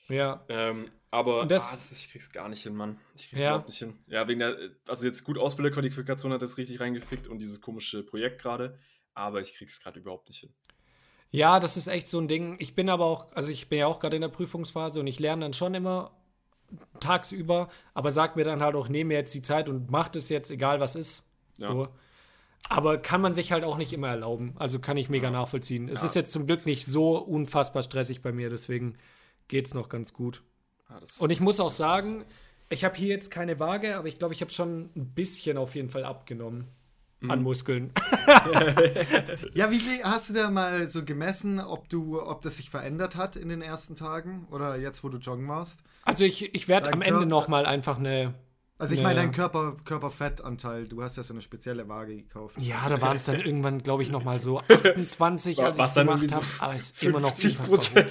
Ja. 0.09 0.45
Ähm, 0.49 0.87
aber 1.11 1.43
Und 1.43 1.51
das- 1.51 1.73
ah, 1.73 1.77
das, 1.77 1.93
ich 1.93 2.11
krieg's 2.11 2.31
gar 2.31 2.49
nicht 2.49 2.63
hin, 2.63 2.75
Mann. 2.75 2.99
Ich 3.17 3.29
krieg's 3.29 3.41
Ja. 3.43 3.49
überhaupt 3.51 3.69
nicht 3.69 3.79
hin. 3.79 3.99
Ja, 4.07 4.27
wegen 4.29 4.41
der, 4.41 4.57
also 4.87 5.07
jetzt 5.07 5.25
gut 5.25 5.39
Ausbilderqualifikation 5.39 6.33
hat 6.33 6.43
das 6.43 6.57
richtig 6.59 6.81
reingefickt 6.81 7.29
und 7.29 7.39
dieses 7.39 7.61
komische 7.61 8.03
Projekt 8.05 8.41
gerade, 8.41 8.79
aber 9.15 9.41
ich 9.41 9.55
krieg's 9.55 9.81
gerade 9.81 10.01
überhaupt 10.01 10.29
nicht 10.29 10.41
hin. 10.41 10.53
Ja, 11.33 11.61
das 11.61 11.77
ist 11.77 11.87
echt 11.87 12.09
so 12.09 12.19
ein 12.21 12.27
Ding. 12.29 12.57
Ich 12.59 12.75
bin 12.75 12.89
aber 12.91 13.05
auch, 13.05 13.33
also 13.33 13.53
ich 13.53 13.69
bin 13.69 13.79
ja 13.79 13.87
auch 13.87 14.01
gerade 14.01 14.17
in 14.17 14.23
der 14.23 14.29
Prüfungsphase 14.29 14.99
und 15.01 15.07
ich 15.07 15.21
lerne 15.21 15.43
dann 15.45 15.53
schon 15.53 15.75
immer 15.75 16.17
tagsüber, 17.01 17.69
aber 17.95 18.11
sag 18.11 18.37
mir 18.37 18.45
dann 18.45 18.61
halt 18.63 18.75
auch, 18.77 18.89
nehme 18.89 19.09
mir 19.09 19.15
jetzt 19.19 19.35
die 19.35 19.43
Zeit 19.43 19.69
und 19.69 19.91
mach 19.91 20.09
das 20.09 20.29
jetzt, 20.29 20.51
egal 20.51 20.81
was 20.81 20.95
ist. 20.97 21.29
Ja. 21.59 21.69
So. 21.73 21.89
Aber 22.69 22.99
kann 22.99 23.21
man 23.21 23.33
sich 23.35 23.53
halt 23.53 23.65
auch 23.65 23.77
nicht 23.79 23.93
immer 23.93 24.09
erlauben. 24.09 24.55
Also 24.59 24.79
kann 24.79 24.97
ich 24.97 25.09
mega 25.09 25.27
Ja. 25.29 25.31
nachvollziehen. 25.33 25.89
Es 25.89 26.01
Ja. 26.03 26.07
ist 26.09 26.15
jetzt 26.15 26.31
zum 26.33 26.47
Glück 26.47 26.67
nicht 26.67 26.85
so 26.87 27.17
unfassbar 27.19 27.83
stressig 27.83 28.23
bei 28.23 28.33
mir, 28.33 28.51
deswegen 28.51 28.97
geht's 29.49 29.75
noch 29.75 29.89
ganz 29.89 30.13
gut. 30.13 30.43
Ah, 30.91 30.99
das- 31.01 31.19
Und 31.19 31.31
ich 31.31 31.41
muss 31.41 31.61
auch 31.61 31.71
sagen, 31.71 32.25
ich 32.69 32.85
habe 32.85 32.97
hier 32.97 33.09
jetzt 33.09 33.31
keine 33.31 33.59
Waage, 33.61 33.97
aber 33.97 34.09
ich 34.09 34.19
glaube, 34.19 34.35
ich 34.35 34.41
habe 34.41 34.51
schon 34.51 34.91
ein 34.97 35.07
bisschen 35.15 35.57
auf 35.57 35.75
jeden 35.75 35.89
Fall 35.89 36.05
abgenommen 36.05 36.69
Mhm. 37.21 37.31
an 37.31 37.43
Muskeln. 37.43 37.93
Ja, 39.55 39.71
wie 39.71 39.79
viel 39.79 40.03
hast 40.05 40.31
du 40.31 40.35
da 40.35 40.51
mal 40.51 40.89
so 40.89 41.05
gemessen, 41.05 41.61
ob 41.61 41.89
du, 41.89 42.21
ob 42.23 42.41
das 42.43 42.57
sich 42.57 42.71
verändert 42.71 43.17
hat 43.17 43.37
in 43.37 43.49
den 43.49 43.61
ersten 43.63 43.95
Tagen 43.97 44.47
oder 44.51 44.77
jetzt, 44.79 45.05
wo 45.05 45.09
du 45.09 45.19
joggen 45.19 45.47
warst? 45.49 45.83
Also 46.05 46.25
ich, 46.25 46.55
ich 46.55 46.69
werde 46.69 46.87
am 46.93 47.03
Ende 47.03 47.13
Körper- 47.21 47.27
noch 47.27 47.49
mal 47.49 47.67
einfach 47.67 47.99
eine 47.99 48.35
Also 48.79 48.95
ich 48.95 49.01
Ja, 49.01 49.07
meine 49.09 49.19
ja. 49.19 49.23
dein 49.25 49.33
Körper, 49.33 49.77
Körperfettanteil, 49.85 50.89
du 50.89 51.03
hast 51.03 51.17
ja 51.19 51.23
so 51.23 51.35
eine 51.35 51.43
spezielle 51.43 51.87
Waage 51.89 52.17
gekauft. 52.17 52.57
Ja, 52.59 52.89
da 52.89 53.01
waren 53.03 53.17
es 53.17 53.25
dann 53.25 53.39
irgendwann, 53.41 53.83
glaube 53.83 54.03
ich, 54.03 54.11
noch 54.11 54.25
mal 54.25 54.41
so 54.41 54.61
28, 54.61 55.59
War- 55.59 55.67
als 55.67 55.77
ich 55.79 55.95
gemacht 55.95 56.33
habe. 56.33 56.45
so 56.45 56.63
aber 56.65 56.75
es 56.75 56.83
ist 56.91 57.03
immer 57.03 57.21
noch 57.21 57.35
50 57.37 57.59
unfassbar 57.71 58.05
hoch. 58.05 58.11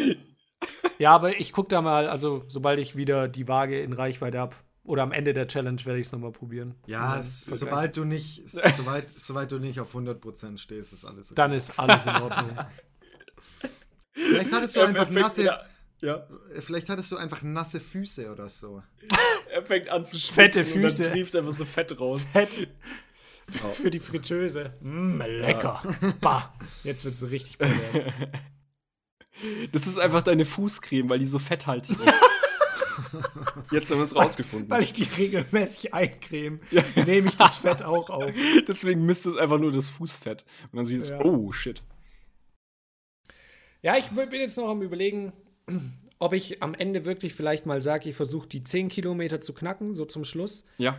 Ja, 0.98 1.12
aber 1.12 1.38
ich 1.38 1.52
gucke 1.52 1.68
da 1.68 1.82
mal, 1.82 2.08
also 2.08 2.44
sobald 2.48 2.78
ich 2.78 2.96
wieder 2.96 3.28
die 3.28 3.48
Waage 3.48 3.80
in 3.80 3.92
Reichweite 3.92 4.38
habe 4.38 4.56
oder 4.84 5.02
am 5.02 5.12
Ende 5.12 5.32
der 5.34 5.46
Challenge 5.48 5.84
werde 5.84 5.98
ich 6.00 6.06
es 6.06 6.12
noch 6.12 6.20
mal 6.20 6.32
probieren. 6.32 6.74
Ja, 6.86 7.16
Und 7.16 7.24
sobald 7.24 7.96
du 7.96 8.04
nicht, 8.04 8.48
soweit, 8.48 9.10
soweit 9.16 9.50
du 9.52 9.58
nicht 9.58 9.80
auf 9.80 9.94
100% 9.94 10.58
stehst, 10.58 10.92
ist 10.92 11.04
alles 11.04 11.26
okay. 11.32 11.34
Dann 11.36 11.52
ist 11.52 11.78
alles 11.78 12.06
in 12.06 12.16
Ordnung. 12.16 12.50
Vielleicht 14.12 14.52
hattest 14.52 14.76
du 14.76 14.80
einfach 14.80 15.10
nasse, 15.10 15.42
wieder- 15.42 15.66
Ja, 16.00 16.26
vielleicht 16.62 16.88
hattest 16.88 17.12
du 17.12 17.16
einfach 17.16 17.42
nasse 17.42 17.80
Füße 17.80 18.30
oder 18.32 18.48
so. 18.48 18.82
er 19.52 19.62
fängt 19.64 19.88
an 19.90 20.04
zu 20.04 20.18
schwitzen 20.18 20.34
Fette 20.34 20.60
und 20.60 20.66
Füße. 20.66 21.02
dann 21.04 21.12
trieft 21.12 21.36
einfach 21.36 21.52
so 21.52 21.64
Fett 21.64 21.98
raus. 22.00 22.22
Fett. 22.22 22.68
Für 23.74 23.90
die 23.90 24.00
Fritteuse. 24.00 24.72
Mm, 24.80 25.20
lecker. 25.20 25.80
Bah. 26.20 26.52
Jetzt 26.82 27.04
wird 27.04 27.14
es 27.14 27.30
richtig 27.30 27.58
pervers. 27.58 28.12
Das 29.72 29.86
ist 29.86 29.98
einfach 29.98 30.22
deine 30.22 30.44
Fußcreme, 30.44 31.08
weil 31.10 31.18
die 31.18 31.26
so 31.26 31.38
fetthaltig 31.38 31.96
ist. 31.98 32.06
Jetzt 33.70 33.90
haben 33.90 33.98
wir 33.98 34.04
es 34.04 34.14
rausgefunden. 34.16 34.70
Weil 34.70 34.82
ich 34.82 34.92
die 34.92 35.02
regelmäßig 35.04 35.92
eincreme, 35.92 36.60
nehme 37.04 37.28
ich 37.28 37.36
das 37.36 37.56
Fett 37.56 37.82
auch 37.82 38.08
auf. 38.10 38.32
Deswegen 38.68 39.04
misst 39.04 39.26
es 39.26 39.36
einfach 39.36 39.58
nur 39.58 39.72
das 39.72 39.88
Fußfett. 39.90 40.44
Und 40.72 40.76
dann 40.78 40.86
siehst 40.86 41.10
du, 41.10 41.14
Ja. 41.14 41.24
oh 41.24 41.52
shit. 41.52 41.82
Ja, 43.82 43.96
ich 43.96 44.06
bin 44.08 44.28
jetzt 44.40 44.56
noch 44.56 44.68
am 44.68 44.82
Überlegen, 44.82 45.32
ob 46.18 46.32
ich 46.32 46.62
am 46.62 46.74
Ende 46.74 47.04
wirklich 47.04 47.34
vielleicht 47.34 47.66
mal 47.66 47.82
sage, 47.82 48.08
ich 48.08 48.16
versuche 48.16 48.48
die 48.48 48.64
10 48.64 48.88
Kilometer 48.88 49.40
zu 49.40 49.52
knacken, 49.52 49.94
so 49.94 50.04
zum 50.06 50.24
Schluss. 50.24 50.64
Ja, 50.78 50.98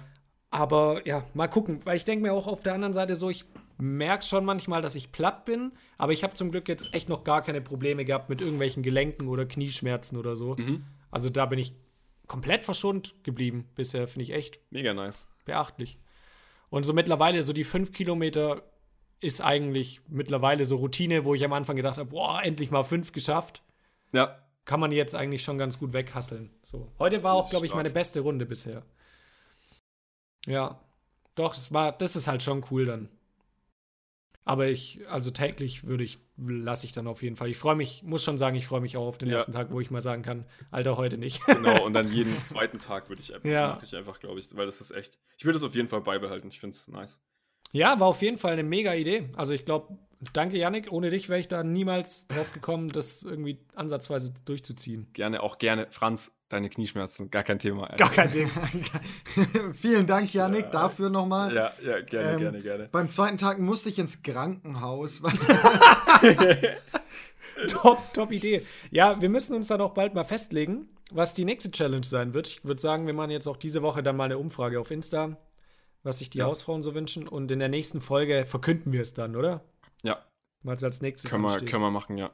Aber 0.51 1.05
ja, 1.05 1.25
mal 1.33 1.47
gucken, 1.47 1.81
weil 1.85 1.97
ich 1.97 2.05
denke 2.05 2.23
mir 2.23 2.33
auch 2.33 2.47
auf 2.47 2.61
der 2.63 2.73
anderen 2.75 2.93
Seite 2.93 3.15
so, 3.15 3.29
ich 3.29 3.45
merke 3.77 4.23
schon 4.23 4.45
manchmal, 4.45 4.81
dass 4.81 4.95
ich 4.95 5.11
platt 5.11 5.45
bin, 5.45 5.71
aber 5.97 6.11
ich 6.11 6.23
habe 6.23 6.33
zum 6.33 6.51
Glück 6.51 6.67
jetzt 6.67 6.93
echt 6.93 7.09
noch 7.09 7.23
gar 7.23 7.41
keine 7.41 7.61
Probleme 7.61 8.05
gehabt 8.05 8.29
mit 8.29 8.41
irgendwelchen 8.41 8.83
Gelenken 8.83 9.27
oder 9.27 9.45
Knieschmerzen 9.45 10.17
oder 10.17 10.35
so. 10.35 10.55
mhm. 10.55 10.83
Also 11.09 11.29
da 11.29 11.45
bin 11.45 11.59
ich 11.59 11.73
komplett 12.27 12.65
verschont 12.65 13.15
geblieben 13.23 13.69
bisher, 13.75 14.07
finde 14.07 14.23
ich 14.23 14.33
echt 14.33 14.59
mega 14.71 14.93
nice. 14.93 15.27
beachtlich. 15.45 15.99
Und 16.69 16.83
so 16.83 16.93
mittlerweile, 16.93 17.41
so 17.43 17.53
die 17.53 17.63
5 17.63 17.93
Kilometer 17.93 18.63
ist 19.21 19.41
eigentlich 19.41 20.01
mittlerweile 20.07 20.65
so 20.65 20.75
Routine, 20.75 21.25
wo 21.25 21.33
ich 21.33 21.43
am 21.45 21.53
Anfang 21.53 21.75
gedacht 21.75 21.97
habe, 21.97 22.09
boah, 22.09 22.41
endlich 22.43 22.71
mal 22.71 22.83
5 22.83 23.13
geschafft 23.13 23.63
Ja, 24.11 24.37
kann 24.65 24.79
man 24.79 24.91
jetzt 24.91 25.15
eigentlich 25.15 25.43
schon 25.43 25.57
ganz 25.57 25.79
gut 25.79 25.93
weghasseln. 25.93 26.51
So. 26.61 26.91
Heute 26.99 27.23
war 27.23 27.33
auch, 27.33 27.49
glaube 27.49 27.65
ich, 27.65 27.73
meine 27.73 27.89
beste 27.89 28.19
Runde 28.19 28.45
bisher. 28.45 28.83
Ja. 30.45 30.81
Doch, 31.35 31.53
es 31.53 31.71
war, 31.71 31.91
das 31.91 32.15
ist 32.15 32.27
halt 32.27 32.43
schon 32.43 32.65
cool 32.69 32.85
dann. 32.85 33.09
Aber 34.47 34.67
ich, 34.67 35.01
also 35.09 35.29
täglich 35.29 35.85
würde 35.85 36.03
ich, 36.03 36.19
lasse 36.37 36.85
ich 36.85 36.91
dann 36.93 37.05
auf 37.07 37.21
jeden 37.21 37.35
Fall. 37.35 37.49
Ich 37.49 37.57
freue 37.57 37.75
mich, 37.75 38.03
muss 38.03 38.23
schon 38.23 38.37
sagen, 38.37 38.55
ich 38.55 38.65
freue 38.67 38.81
mich 38.81 38.95
auch 38.97 39.05
auf 39.07 39.17
den 39.17 39.27
Ja. 39.29 39.35
ersten 39.35 39.51
Tag, 39.51 39.71
wo 39.71 39.79
ich 39.81 39.91
mal 39.91 40.01
sagen 40.01 40.23
kann, 40.23 40.45
Alter, 40.71 40.97
heute 40.97 41.17
nicht. 41.17 41.45
Genau, 41.45 41.83
und 41.85 41.93
dann 41.93 42.11
jeden 42.11 42.31
zweiten 42.43 42.79
Tag 42.79 43.09
würde 43.09 43.21
ich 43.21 43.33
einfach, 43.33 43.47
Ja. 43.49 43.67
mache 43.75 43.85
ich 43.85 43.95
einfach, 43.95 44.19
glaube 44.19 44.39
ich, 44.39 44.55
weil 44.55 44.65
das 44.65 44.79
ist 44.81 44.91
echt. 44.91 45.19
Ich 45.37 45.45
würde 45.45 45.57
es 45.57 45.63
auf 45.63 45.75
jeden 45.75 45.89
Fall 45.89 46.01
beibehalten. 46.01 46.47
Ich 46.47 46.59
finde 46.59 46.75
es 46.75 46.87
nice. 46.87 47.21
Ja, 47.73 47.99
war 47.99 48.07
auf 48.07 48.21
jeden 48.21 48.37
Fall 48.37 48.53
eine 48.53 48.63
mega 48.63 48.93
Idee. 48.93 49.29
Also 49.35 49.53
ich 49.53 49.65
glaube, 49.65 49.97
danke 50.33 50.57
Yannick, 50.57 50.91
ohne 50.91 51.09
dich 51.09 51.27
wäre 51.27 51.39
ich 51.39 51.49
da 51.49 51.63
niemals 51.63 52.27
drauf 52.27 52.53
gekommen, 52.53 52.87
das 52.87 53.23
irgendwie 53.23 53.59
ansatzweise 53.75 54.33
durchzuziehen. 54.45 55.07
Gerne, 55.13 55.43
auch 55.43 55.57
gerne, 55.57 55.87
Franz, 55.91 56.31
deine 56.49 56.69
Knieschmerzen, 56.69 57.29
gar 57.29 57.43
kein 57.43 57.59
Thema. 57.59 57.83
Alter. 57.89 57.97
Gar 57.97 58.09
kein 58.11 58.31
Ding. 58.31 58.49
Vielen 59.73 60.07
Dank, 60.07 60.33
Yannick, 60.33 60.71
dafür 60.71 61.09
nochmal. 61.09 61.53
Ja, 61.53 61.73
ja, 61.83 62.01
gerne, 62.01 62.31
Ähm, 62.31 62.39
gerne, 62.39 62.61
gerne. 62.61 62.89
Beim 62.91 63.09
zweiten 63.09 63.37
Tag 63.37 63.59
musste 63.59 63.89
ich 63.89 63.99
ins 63.99 64.23
Krankenhaus. 64.23 65.21
top, 67.67 67.99
top 68.13 68.31
Idee. 68.31 68.65
Ja, 68.91 69.19
wir 69.21 69.29
müssen 69.29 69.55
uns 69.55 69.67
dann 69.67 69.81
auch 69.81 69.93
bald 69.93 70.13
mal 70.13 70.23
festlegen, 70.23 70.87
was 71.11 71.33
die 71.33 71.45
nächste 71.45 71.71
Challenge 71.71 72.03
sein 72.03 72.33
wird. 72.33 72.47
Ich 72.47 72.65
würde 72.65 72.81
sagen, 72.81 73.07
wir 73.07 73.13
machen 73.13 73.31
jetzt 73.31 73.47
auch 73.47 73.57
diese 73.57 73.81
Woche 73.81 74.03
dann 74.03 74.17
mal 74.17 74.25
eine 74.25 74.37
Umfrage 74.37 74.79
auf 74.79 74.91
Insta, 74.91 75.37
was 76.03 76.19
sich 76.19 76.29
die 76.29 76.39
Ja. 76.39 76.45
Hausfrauen 76.45 76.81
so 76.81 76.93
wünschen. 76.95 77.27
Und 77.27 77.51
in 77.51 77.59
der 77.59 77.69
nächsten 77.69 78.01
Folge 78.01 78.45
verkünden 78.45 78.91
wir 78.93 79.01
es 79.01 79.13
dann, 79.13 79.35
oder? 79.35 79.63
Ja, 80.03 80.23
Was 80.63 80.83
als 80.83 81.01
nächstes 81.01 81.31
können 81.31 81.43
wir, 81.43 81.59
können 81.65 81.81
wir 81.81 81.91
machen, 81.91 82.17
ja. 82.17 82.31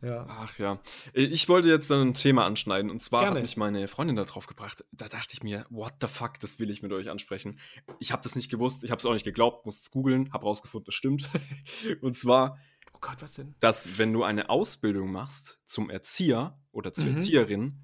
Ja. 0.00 0.26
Ach 0.28 0.56
ja. 0.58 0.80
Ich 1.12 1.48
wollte 1.48 1.68
jetzt 1.68 1.90
dann 1.90 2.08
ein 2.08 2.14
Thema 2.14 2.44
anschneiden 2.46 2.90
und 2.90 3.02
zwar 3.02 3.22
Gerne. 3.22 3.36
hat 3.36 3.42
mich 3.42 3.56
meine 3.56 3.88
Freundin 3.88 4.14
da 4.16 4.24
drauf 4.24 4.46
gebracht. 4.46 4.84
Da 4.92 5.08
dachte 5.08 5.30
ich 5.32 5.42
mir, 5.42 5.66
what 5.70 5.94
the 6.00 6.06
fuck, 6.06 6.38
das 6.40 6.58
will 6.60 6.70
ich 6.70 6.82
mit 6.82 6.92
euch 6.92 7.10
ansprechen. 7.10 7.58
Ich 7.98 8.12
habe 8.12 8.22
das 8.22 8.36
nicht 8.36 8.48
gewusst, 8.50 8.84
ich 8.84 8.90
habe 8.92 9.00
es 9.00 9.06
auch 9.06 9.12
nicht 9.12 9.24
geglaubt, 9.24 9.66
muss 9.66 9.80
es 9.80 9.90
googeln, 9.90 10.32
habe 10.32 10.44
rausgefunden, 10.44 10.86
das 10.86 10.94
stimmt. 10.94 11.28
und 12.00 12.16
zwar, 12.16 12.58
Oh 12.94 12.98
Gott, 13.00 13.20
was 13.20 13.32
denn? 13.32 13.54
dass 13.60 13.98
wenn 13.98 14.12
du 14.12 14.22
eine 14.22 14.50
Ausbildung 14.50 15.10
machst 15.10 15.60
zum 15.66 15.90
Erzieher 15.90 16.60
oder 16.70 16.92
zur 16.94 17.06
Mhm. 17.06 17.16
Erzieherin, 17.16 17.82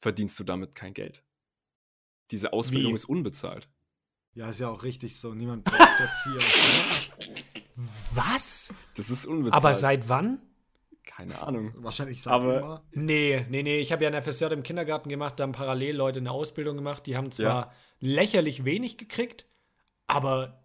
verdienst 0.00 0.38
du 0.40 0.44
damit 0.44 0.74
kein 0.74 0.92
Geld. 0.92 1.22
Diese 2.32 2.52
Ausbildung 2.52 2.92
Wie? 2.92 2.94
ist 2.96 3.04
unbezahlt. 3.04 3.68
ja, 4.34 4.48
ist 4.50 4.58
ja 4.60 4.68
auch 4.70 4.82
richtig 4.82 5.18
so. 5.20 5.34
Niemand 5.34 5.64
braucht 5.64 6.00
Erzieher. 6.00 6.40
Was? 8.14 8.74
Das 8.96 9.10
ist 9.10 9.26
unbezahlt. 9.26 9.54
Aber 9.54 9.72
seit 9.74 10.08
wann? 10.08 10.40
Keine 11.16 11.42
Ahnung. 11.42 11.72
Wahrscheinlich 11.76 12.24
immer. 12.24 12.82
Nee, 12.92 13.46
nee, 13.48 13.62
nee. 13.62 13.78
Ich 13.78 13.92
habe 13.92 14.04
ja 14.04 14.10
ein 14.10 14.22
FSJ 14.22 14.46
im 14.46 14.62
Kindergarten 14.62 15.08
gemacht, 15.08 15.38
da 15.38 15.44
haben 15.44 15.52
parallel 15.52 15.96
Leute 15.96 16.20
eine 16.20 16.30
Ausbildung 16.30 16.76
gemacht. 16.76 17.06
Die 17.06 17.16
haben 17.16 17.30
zwar 17.30 17.72
lächerlich 18.00 18.64
wenig 18.64 18.96
gekriegt, 18.96 19.46
aber 20.06 20.64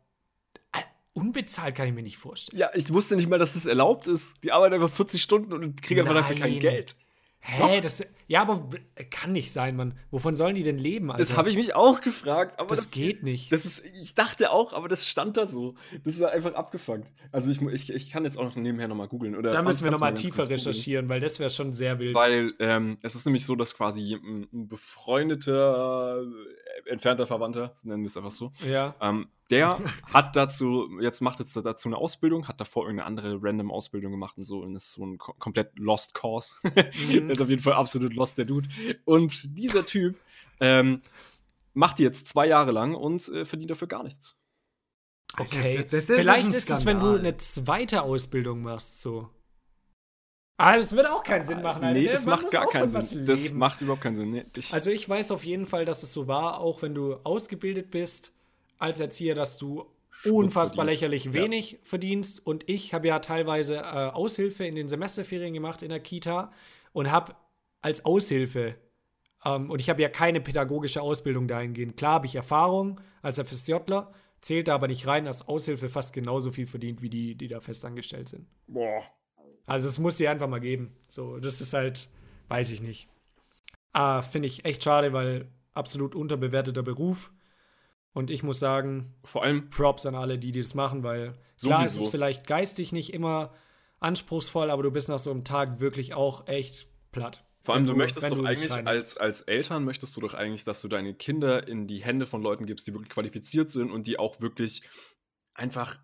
äh, 0.72 0.80
unbezahlt 1.14 1.76
kann 1.76 1.88
ich 1.88 1.94
mir 1.94 2.04
nicht 2.04 2.18
vorstellen. 2.18 2.60
Ja, 2.60 2.70
ich 2.74 2.92
wusste 2.92 3.16
nicht 3.16 3.30
mal, 3.30 3.40
dass 3.40 3.54
das 3.54 3.66
erlaubt 3.66 4.08
ist. 4.08 4.36
Die 4.44 4.52
arbeiten 4.52 4.76
einfach 4.76 4.90
40 4.90 5.22
Stunden 5.22 5.54
und 5.54 5.82
kriegen 5.82 6.02
einfach 6.02 6.16
dafür 6.16 6.36
kein. 6.38 6.60
Geld. 6.60 6.96
Hä, 7.40 7.80
das. 7.80 8.04
Ja, 8.28 8.42
aber 8.42 8.70
kann 9.10 9.32
nicht 9.32 9.54
sein, 9.54 9.78
Mann. 9.78 9.98
Wovon 10.12 10.36
sollen 10.36 10.56
die 10.56 10.64
denn 10.64 10.78
leben, 10.78 11.12
Alter? 11.12 11.24
Das 11.24 11.38
habe 11.38 11.50
ich 11.50 11.56
mich 11.56 11.76
auch 11.76 12.02
gefragt. 12.02 12.60
Aber 12.60 12.68
Das 12.68 12.92
geht 12.92 13.24
nicht. 13.24 13.54
Das 13.54 13.66
ist, 13.66 13.86
ich 13.86 14.16
dachte 14.16 14.52
auch, 14.52 14.74
aber 14.74 14.90
das 14.90 15.08
stand 15.08 15.38
da 15.38 15.48
so. 15.48 15.76
Das 16.04 16.20
war 16.20 16.32
einfach 16.32 16.54
abgefuckt. 16.56 17.08
Also 17.32 17.50
ich, 17.50 17.62
ich, 17.62 17.94
ich 17.94 18.12
kann 18.12 18.26
jetzt 18.26 18.38
auch 18.38 18.44
noch 18.44 18.56
nebenher 18.56 18.90
nochmal 18.90 19.08
googeln. 19.08 19.34
Oder 19.36 19.52
Da 19.52 19.58
Franz, 19.62 19.68
müssen 19.68 19.86
wir 19.86 19.92
nochmal 19.92 20.14
tiefer 20.14 20.50
recherchieren, 20.50 21.08
weil 21.08 21.22
das 21.22 21.40
wäre 21.40 21.50
schon 21.50 21.72
sehr 21.72 22.00
wild. 22.00 22.16
Weil 22.16 22.54
ähm, 22.60 22.98
es 23.02 23.16
ist 23.16 23.26
nämlich 23.26 23.46
so, 23.46 23.56
dass 23.56 23.76
quasi 23.76 24.16
ein, 24.16 24.48
befreundeter, 24.68 26.24
entfernter 26.90 27.28
Verwandter, 27.28 27.74
nennen 27.84 28.04
wir 28.04 28.08
es 28.08 28.18
einfach 28.18 28.32
so, 28.32 28.52
ja. 28.68 28.96
ähm, 29.02 29.28
der 29.50 29.78
hat 30.14 30.36
dazu, 30.36 30.90
jetzt 31.02 31.22
macht 31.22 31.40
jetzt 31.40 31.56
dazu 31.56 31.88
eine 31.90 31.98
Ausbildung, 31.98 32.48
hat 32.48 32.60
davor 32.60 32.84
irgendeine 32.86 33.08
andere 33.08 33.38
random 33.42 33.72
Ausbildung 33.72 34.12
gemacht 34.12 34.38
und 34.38 34.44
so 34.44 34.60
und 34.62 34.76
ist 34.76 34.92
so 34.94 35.06
ein 35.06 35.18
ko 35.18 35.34
komplett 35.40 35.78
lost 35.78 36.14
cause. 36.14 36.56
Mhm. 37.08 37.30
Ist 37.30 37.42
auf 37.42 37.50
jeden 37.50 37.62
Fall 37.62 37.74
absolut 37.74 38.14
lost, 38.14 38.38
der 38.38 38.46
Dude. 38.46 38.68
Und 39.06 39.58
dieser 39.58 39.86
Typ 39.86 40.18
ähm, 40.60 41.02
macht 41.74 42.00
die 42.00 42.04
jetzt 42.04 42.28
zwei 42.28 42.48
Jahre 42.48 42.72
lang 42.72 42.96
und 42.96 43.28
äh, 43.30 43.46
verdient 43.46 43.72
dafür 43.72 43.88
gar 43.88 44.04
nichts. 44.04 44.36
Okay. 45.40 45.78
Das- 45.84 45.92
das- 45.92 46.06
das 46.08 46.18
Vielleicht 46.18 46.54
ist 46.54 46.72
es, 46.72 46.86
wenn 46.86 47.00
du 47.00 47.18
eine 47.18 47.38
zweite 47.38 48.02
Ausbildung 48.02 48.62
machst, 48.64 49.02
so. 49.02 49.30
Ah, 50.60 50.76
das 50.78 50.96
wird 50.96 51.08
auch 51.08 51.24
keinen 51.24 51.46
Sinn 51.46 51.62
machen, 51.62 51.84
Alter. 51.84 52.00
nee, 52.00 52.08
das 52.08 52.26
Mann 52.26 52.42
macht 52.42 52.52
gar 52.52 52.68
keinen 52.68 52.88
Sinn. 52.90 53.26
Das 53.28 53.54
macht 53.54 53.82
überhaupt 53.82 54.02
keinen 54.02 54.16
Sinn. 54.16 54.32
Nee, 54.32 54.46
ich, 54.56 54.74
Also 54.74 54.90
ich 54.90 55.08
weiß 55.08 55.32
auf 55.32 55.44
jeden 55.46 55.68
Fall, 55.68 55.86
dass 55.86 56.02
es 56.02 56.12
so 56.14 56.28
war, 56.28 56.60
auch 56.60 56.82
wenn 56.82 56.96
du 56.96 57.14
ausgebildet 57.24 57.92
bist 57.92 58.34
als 58.80 59.00
Erzieher, 59.00 59.36
dass 59.36 59.58
du 59.58 59.86
unfassbar 60.26 60.86
verdienst. 60.86 61.02
lächerlich 61.04 61.26
Ja. 61.26 61.34
wenig 61.34 61.80
verdienst. 61.84 62.44
Und 62.46 62.68
ich 62.68 62.94
habe 62.96 63.08
ja 63.08 63.20
teilweise 63.20 63.76
äh, 63.78 63.82
Aushilfe 63.82 64.66
in 64.66 64.74
den 64.74 64.88
Semesterferien 64.88 65.54
gemacht 65.54 65.84
in 65.84 65.90
der 65.90 66.00
Kita 66.00 66.52
und 66.92 67.12
habe 67.12 67.36
als 67.82 68.04
Aushilfe, 68.06 68.76
ähm, 69.46 69.70
und 69.70 69.80
ich 69.80 69.92
habe 69.92 70.02
ja 70.02 70.10
keine 70.10 70.42
pädagogische 70.42 71.04
Ausbildung 71.04 71.48
dahingehend. 71.48 71.98
Klar 71.98 72.14
habe 72.16 72.26
ich 72.26 72.36
Erfahrung 72.36 73.00
als 73.22 73.38
FSJler, 73.38 74.12
zählt 74.42 74.68
da 74.70 74.74
aber 74.76 74.88
nicht 74.88 75.06
rein, 75.06 75.28
als 75.28 75.48
Aushilfe 75.48 75.88
fast 75.88 76.14
genauso 76.14 76.52
viel 76.52 76.66
verdient 76.66 77.04
wie 77.04 77.10
die, 77.12 77.36
die 77.36 77.48
da 77.48 77.62
festangestellt 77.62 78.28
sind. 78.30 78.48
boah. 78.66 79.04
Also 79.68 79.88
es 79.88 80.00
muss 80.00 80.16
dir 80.16 80.32
einfach 80.32 80.48
mal 80.48 80.60
geben. 80.60 80.96
So, 81.10 81.38
das 81.38 81.62
ist 81.62 81.74
halt, 81.74 82.10
weiß 82.48 82.72
ich 82.72 82.82
nicht. 82.82 83.08
Ah, 83.94 84.22
finde 84.22 84.48
ich 84.48 84.66
echt 84.66 84.84
schade, 84.84 85.14
weil 85.14 85.52
absolut 85.74 86.16
unterbewerteter 86.16 86.82
Beruf. 86.84 87.32
Und 88.14 88.32
ich 88.32 88.42
muss 88.42 88.58
sagen, 88.60 89.14
Vor 89.24 89.44
allem, 89.44 89.70
Props 89.70 90.08
an 90.08 90.16
alle, 90.16 90.40
die, 90.40 90.52
die 90.52 90.62
das 90.62 90.74
machen, 90.74 91.04
weil 91.04 91.38
klar 91.62 91.84
ist 91.84 91.92
es 91.92 91.98
Sowieso. 91.98 92.12
vielleicht 92.12 92.48
geistig 92.48 92.92
nicht 92.92 93.14
immer 93.14 93.54
anspruchsvoll, 94.00 94.72
aber 94.72 94.84
du 94.84 94.92
bist 94.92 95.10
nach 95.10 95.20
so 95.20 95.32
einem 95.32 95.44
Tag 95.44 95.80
wirklich 95.80 96.14
auch 96.14 96.48
echt 96.48 96.88
platt. 97.12 97.44
vor 97.64 97.76
allem 97.76 97.86
Wenn 97.86 97.94
du, 97.94 97.98
möchtest 97.98 98.32
doch 98.32 98.38
du 98.38 98.46
eigentlich 98.46 98.72
als, 98.72 99.18
als 99.18 99.42
Eltern 99.42 99.84
möchtest 99.84 100.16
du 100.16 100.22
doch 100.22 100.34
eigentlich, 100.34 100.64
dass 100.64 100.82
du 100.82 100.88
deine 100.88 101.14
Kinder 101.14 101.68
in 101.68 101.88
die 101.88 102.04
Hände 102.04 102.26
von 102.26 102.42
Leuten 102.42 102.66
gibst, 102.66 102.88
die 102.88 102.94
wirklich 102.94 103.10
qualifiziert 103.10 103.70
sind 103.70 103.92
und 103.92 104.08
die 104.08 104.18
auch 104.18 104.40
wirklich 104.40 104.84
einfach 105.54 106.00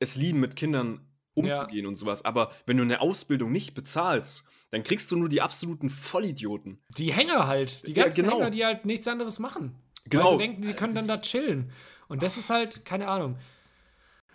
es 0.00 0.16
lieben, 0.16 0.40
mit 0.40 0.56
Kindern 0.56 1.11
umzugehen 1.34 1.86
und 1.86 1.96
sowas. 1.96 2.24
Aber 2.24 2.52
wenn 2.66 2.76
du 2.76 2.82
eine 2.82 3.00
Ausbildung 3.00 3.52
nicht 3.52 3.74
bezahlst, 3.74 4.44
dann 4.70 4.82
kriegst 4.82 5.10
du 5.10 5.16
nur 5.16 5.28
die 5.28 5.42
absoluten 5.42 5.90
Vollidioten. 5.90 6.78
Die 6.96 7.12
Hänger 7.12 7.46
halt, 7.46 7.86
die 7.86 7.92
Ja, 7.92 8.04
ganzen 8.04 8.22
genau. 8.22 8.38
Hänger, 8.38 8.50
die 8.50 8.64
halt 8.64 8.86
nichts 8.86 9.06
anderes 9.06 9.38
machen. 9.38 9.74
Genau. 10.06 10.24
Weil 10.24 10.30
sie 10.32 10.38
denken, 10.38 10.62
sie 10.62 10.74
können 10.74 10.94
dann 10.94 11.06
da 11.06 11.18
chillen. 11.18 11.72
Und 12.08 12.22
das 12.22 12.36
ist 12.36 12.50
halt, 12.50 12.84
keine 12.84 13.08
Ahnung. 13.08 13.38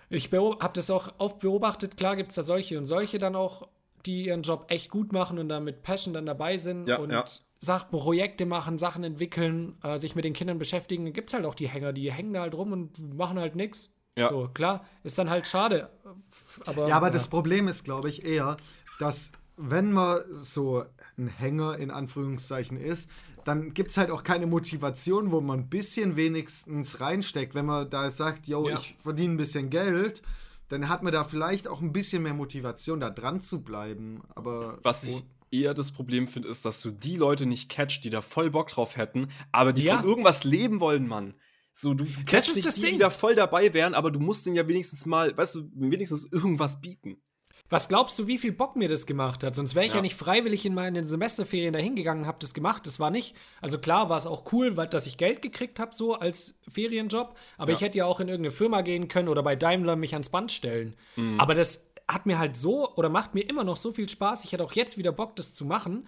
Ich 0.10 0.32
habe 0.32 0.72
das 0.74 0.90
auch 0.90 1.14
oft 1.18 1.40
beobachtet. 1.40 1.98
Klar 1.98 2.16
gibt 2.16 2.30
es 2.30 2.36
da 2.36 2.44
solche 2.44 2.78
und 2.78 2.86
solche 2.86 3.20
dann 3.20 3.36
auch, 3.36 3.68
die 4.06 4.26
ihren 4.28 4.44
Job 4.44 4.66
echt 4.70 4.90
gut 4.90 5.12
machen 5.12 5.38
und 5.38 5.50
da 5.50 5.60
mit 5.60 5.84
Passion 5.84 6.14
dann 6.14 6.26
dabei 6.26 6.58
sind 6.58 6.88
Ja, 6.88 6.98
und 7.00 7.12
ja. 7.12 7.26
Sach 7.60 7.90
Projekte 7.90 8.46
machen, 8.46 8.78
Sachen 8.78 9.04
entwickeln, 9.04 9.78
äh, 9.82 9.98
sich 9.98 10.16
mit 10.16 10.24
den 10.24 10.34
Kindern 10.34 10.60
beschäftigen. 10.60 11.12
Gibt 11.12 11.30
es 11.30 11.34
halt 11.34 11.46
auch 11.46 11.56
die 11.56 11.68
Hänger, 11.68 11.92
die 11.92 12.12
hängen 12.12 12.34
da 12.34 12.42
halt 12.42 12.54
rum 12.54 12.72
und 12.72 13.16
machen 13.16 13.40
halt 13.40 13.56
nichts. 13.56 13.92
Ja. 14.18 14.30
So, 14.30 14.50
klar, 14.54 14.84
ist 15.04 15.18
dann 15.18 15.30
halt 15.30 15.48
schade. 15.48 15.90
Aber, 16.66 16.88
Ja, 16.90 16.98
aber 16.98 17.12
das 17.12 17.28
Problem 17.28 17.68
ist, 17.68 17.84
glaube 17.86 18.10
ich, 18.10 18.26
eher, 18.26 18.58
dass 19.00 19.32
wenn 19.58 19.92
man 19.92 20.20
so 20.42 20.84
ein 21.18 21.28
Hänger 21.28 21.78
in 21.78 21.90
Anführungszeichen 21.92 22.78
ist, 22.78 23.10
dann 23.46 23.74
gibt 23.74 23.92
es 23.92 23.98
halt 23.98 24.12
auch 24.12 24.24
keine 24.24 24.46
Motivation, 24.48 25.32
wo 25.32 25.40
man 25.42 25.60
ein 25.62 25.70
bisschen 25.70 26.16
wenigstens 26.16 27.00
reinsteckt. 27.00 27.56
Wenn 27.56 27.66
man 27.66 27.90
da 27.90 28.12
sagt, 28.12 28.48
yo, 28.48 28.68
Ja. 28.70 28.78
ich 28.78 28.96
verdiene 29.02 29.34
ein 29.36 29.38
bisschen 29.38 29.70
Geld, 29.70 30.22
dann 30.70 30.90
hat 30.90 31.02
man 31.02 31.14
da 31.14 31.24
vielleicht 31.24 31.68
auch 31.68 31.82
ein 31.82 31.94
bisschen 31.94 32.24
mehr 32.24 32.34
Motivation, 32.34 33.00
da 33.00 33.10
dran 33.10 33.40
zu 33.40 33.62
bleiben. 33.62 34.22
Aber 34.36 34.80
Was 34.84 35.04
ich 35.04 35.24
eher 35.50 35.74
das 35.74 35.92
Problem 35.92 36.28
finde, 36.28 36.50
ist, 36.50 36.66
dass 36.66 36.82
du 36.82 36.92
die 36.92 37.16
Leute 37.16 37.46
nicht 37.46 37.70
catcht, 37.70 38.04
die 38.04 38.10
da 38.10 38.22
voll 38.22 38.50
Bock 38.52 38.68
drauf 38.68 38.98
hätten, 38.98 39.30
aber 39.52 39.72
die 39.74 39.84
Ja. 39.84 39.98
von 40.00 40.06
irgendwas 40.08 40.44
leben 40.44 40.80
wollen, 40.82 41.08
Mann. 41.08 41.36
So, 41.80 41.94
du 41.94 42.06
catchst 42.26 42.50
ist 42.50 42.66
das 42.66 42.76
die, 42.76 42.82
Ding. 42.82 42.94
die 42.94 43.00
da 43.00 43.12
voll 43.12 43.36
dabei 43.36 43.72
wären, 43.72 43.94
aber 43.94 44.10
du 44.10 44.20
musst 44.20 44.48
denen 44.48 44.56
ja 44.56 44.68
wenigstens 44.68 45.06
mal, 45.06 45.38
weißt 45.38 45.54
du, 45.56 45.70
wenigstens 45.76 46.26
irgendwas 46.32 46.82
bieten. 46.82 47.18
Was 47.70 47.88
glaubst 47.88 48.18
du, 48.18 48.26
wie 48.26 48.40
viel 48.40 48.52
Bock 48.52 48.76
mir 48.76 48.88
das 48.90 49.06
gemacht 49.06 49.44
hat? 49.44 49.54
Sonst 49.54 49.76
wäre 49.76 49.86
ich 49.86 49.92
ja. 49.92 49.98
Ja. 49.98 50.02
nicht 50.02 50.16
freiwillig 50.16 50.66
in 50.66 50.74
meinen 50.74 51.04
Semesterferien 51.06 51.74
dahin 51.74 51.96
gegangen, 51.96 52.26
habe 52.26 52.38
das 52.40 52.56
gemacht. 52.56 52.88
Das 52.88 53.00
war 53.00 53.12
nicht, 53.12 53.36
also 53.62 53.78
klar 53.78 54.10
war 54.10 54.18
es 54.18 54.26
auch 54.26 54.52
cool, 54.54 54.76
weil, 54.76 54.88
dass 54.88 55.06
ich 55.06 55.18
Geld 55.18 55.44
gekriegt 55.44 55.80
habe, 55.80 55.94
so 55.94 56.16
als 56.16 56.60
Ferienjob. 56.68 57.38
Aber 57.60 57.72
Ja. 57.72 57.76
ich 57.76 57.82
hätte 57.84 57.98
ja 58.00 58.06
auch 58.06 58.20
in 58.22 58.28
irgendeine 58.28 58.56
Firma 58.56 58.82
gehen 58.82 59.08
können 59.08 59.28
oder 59.28 59.44
bei 59.44 59.56
Daimler 59.56 59.96
mich 59.96 60.14
ans 60.14 60.30
Band 60.30 60.52
stellen. 60.52 60.96
Mhm. 61.16 61.40
Aber 61.40 61.54
das 61.54 61.92
hat 62.08 62.26
mir 62.26 62.40
halt 62.40 62.56
so 62.58 62.96
oder 62.96 63.10
macht 63.10 63.36
mir 63.36 63.42
immer 63.48 63.64
noch 63.64 63.78
so 63.78 63.92
viel 63.92 64.10
Spaß. 64.10 64.46
Ich 64.46 64.52
hätte 64.54 64.64
auch 64.64 64.74
jetzt 64.74 64.98
wieder 64.98 65.12
Bock, 65.12 65.36
das 65.36 65.54
zu 65.54 65.66
machen. 65.66 66.08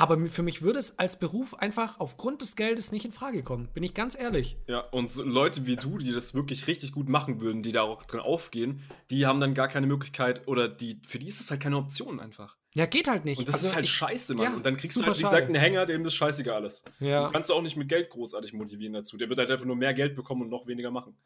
Aber 0.00 0.18
für 0.28 0.42
mich 0.42 0.62
würde 0.62 0.78
es 0.78 0.98
als 0.98 1.18
Beruf 1.18 1.54
einfach 1.54 2.00
aufgrund 2.00 2.42
des 2.42 2.56
Geldes 2.56 2.90
nicht 2.92 3.04
in 3.04 3.12
Frage 3.12 3.42
kommen. 3.42 3.68
Bin 3.74 3.82
ich 3.82 3.94
ganz 3.94 4.18
ehrlich. 4.18 4.56
Ja, 4.66 4.80
und 4.80 5.10
so 5.10 5.22
Leute 5.22 5.66
wie 5.66 5.76
du, 5.76 5.98
die 5.98 6.12
das 6.12 6.34
wirklich 6.34 6.66
richtig 6.66 6.92
gut 6.92 7.08
machen 7.08 7.40
würden, 7.40 7.62
die 7.62 7.72
da 7.72 7.82
auch 7.82 8.02
drin 8.04 8.20
aufgehen, 8.20 8.82
die 9.10 9.26
haben 9.26 9.40
dann 9.40 9.54
gar 9.54 9.68
keine 9.68 9.86
Möglichkeit 9.86 10.46
oder 10.48 10.68
die, 10.68 11.00
für 11.06 11.18
die 11.18 11.28
ist 11.28 11.40
es 11.40 11.50
halt 11.50 11.60
keine 11.60 11.76
Option 11.76 12.18
einfach. 12.20 12.56
Ja, 12.74 12.86
geht 12.86 13.08
halt 13.08 13.24
nicht. 13.24 13.38
Und 13.40 13.48
das 13.48 13.56
Also 13.56 13.66
ist 13.68 13.74
halt 13.74 13.84
ich- 13.84 13.90
scheiße, 13.92 14.34
Mann. 14.34 14.44
ja, 14.44 14.54
und 14.54 14.64
dann 14.64 14.76
kriegst 14.76 14.96
du 14.96 15.04
halt, 15.04 15.18
wie 15.18 15.22
gesagt, 15.22 15.46
einen 15.46 15.56
Hänger, 15.56 15.86
dem 15.86 16.04
ist 16.04 16.14
scheißegal 16.14 16.54
alles. 16.54 16.84
Ja. 17.00 17.26
Du 17.26 17.32
kannst 17.32 17.50
du 17.50 17.54
auch 17.54 17.62
nicht 17.62 17.76
mit 17.76 17.88
Geld 17.88 18.10
großartig 18.10 18.52
motivieren 18.52 18.92
dazu. 18.92 19.16
Der 19.16 19.28
wird 19.28 19.38
halt 19.40 19.50
einfach 19.50 19.66
nur 19.66 19.74
mehr 19.76 19.92
Geld 19.92 20.14
bekommen 20.14 20.42
und 20.42 20.50
noch 20.50 20.66
weniger 20.68 20.90
machen. 20.92 21.16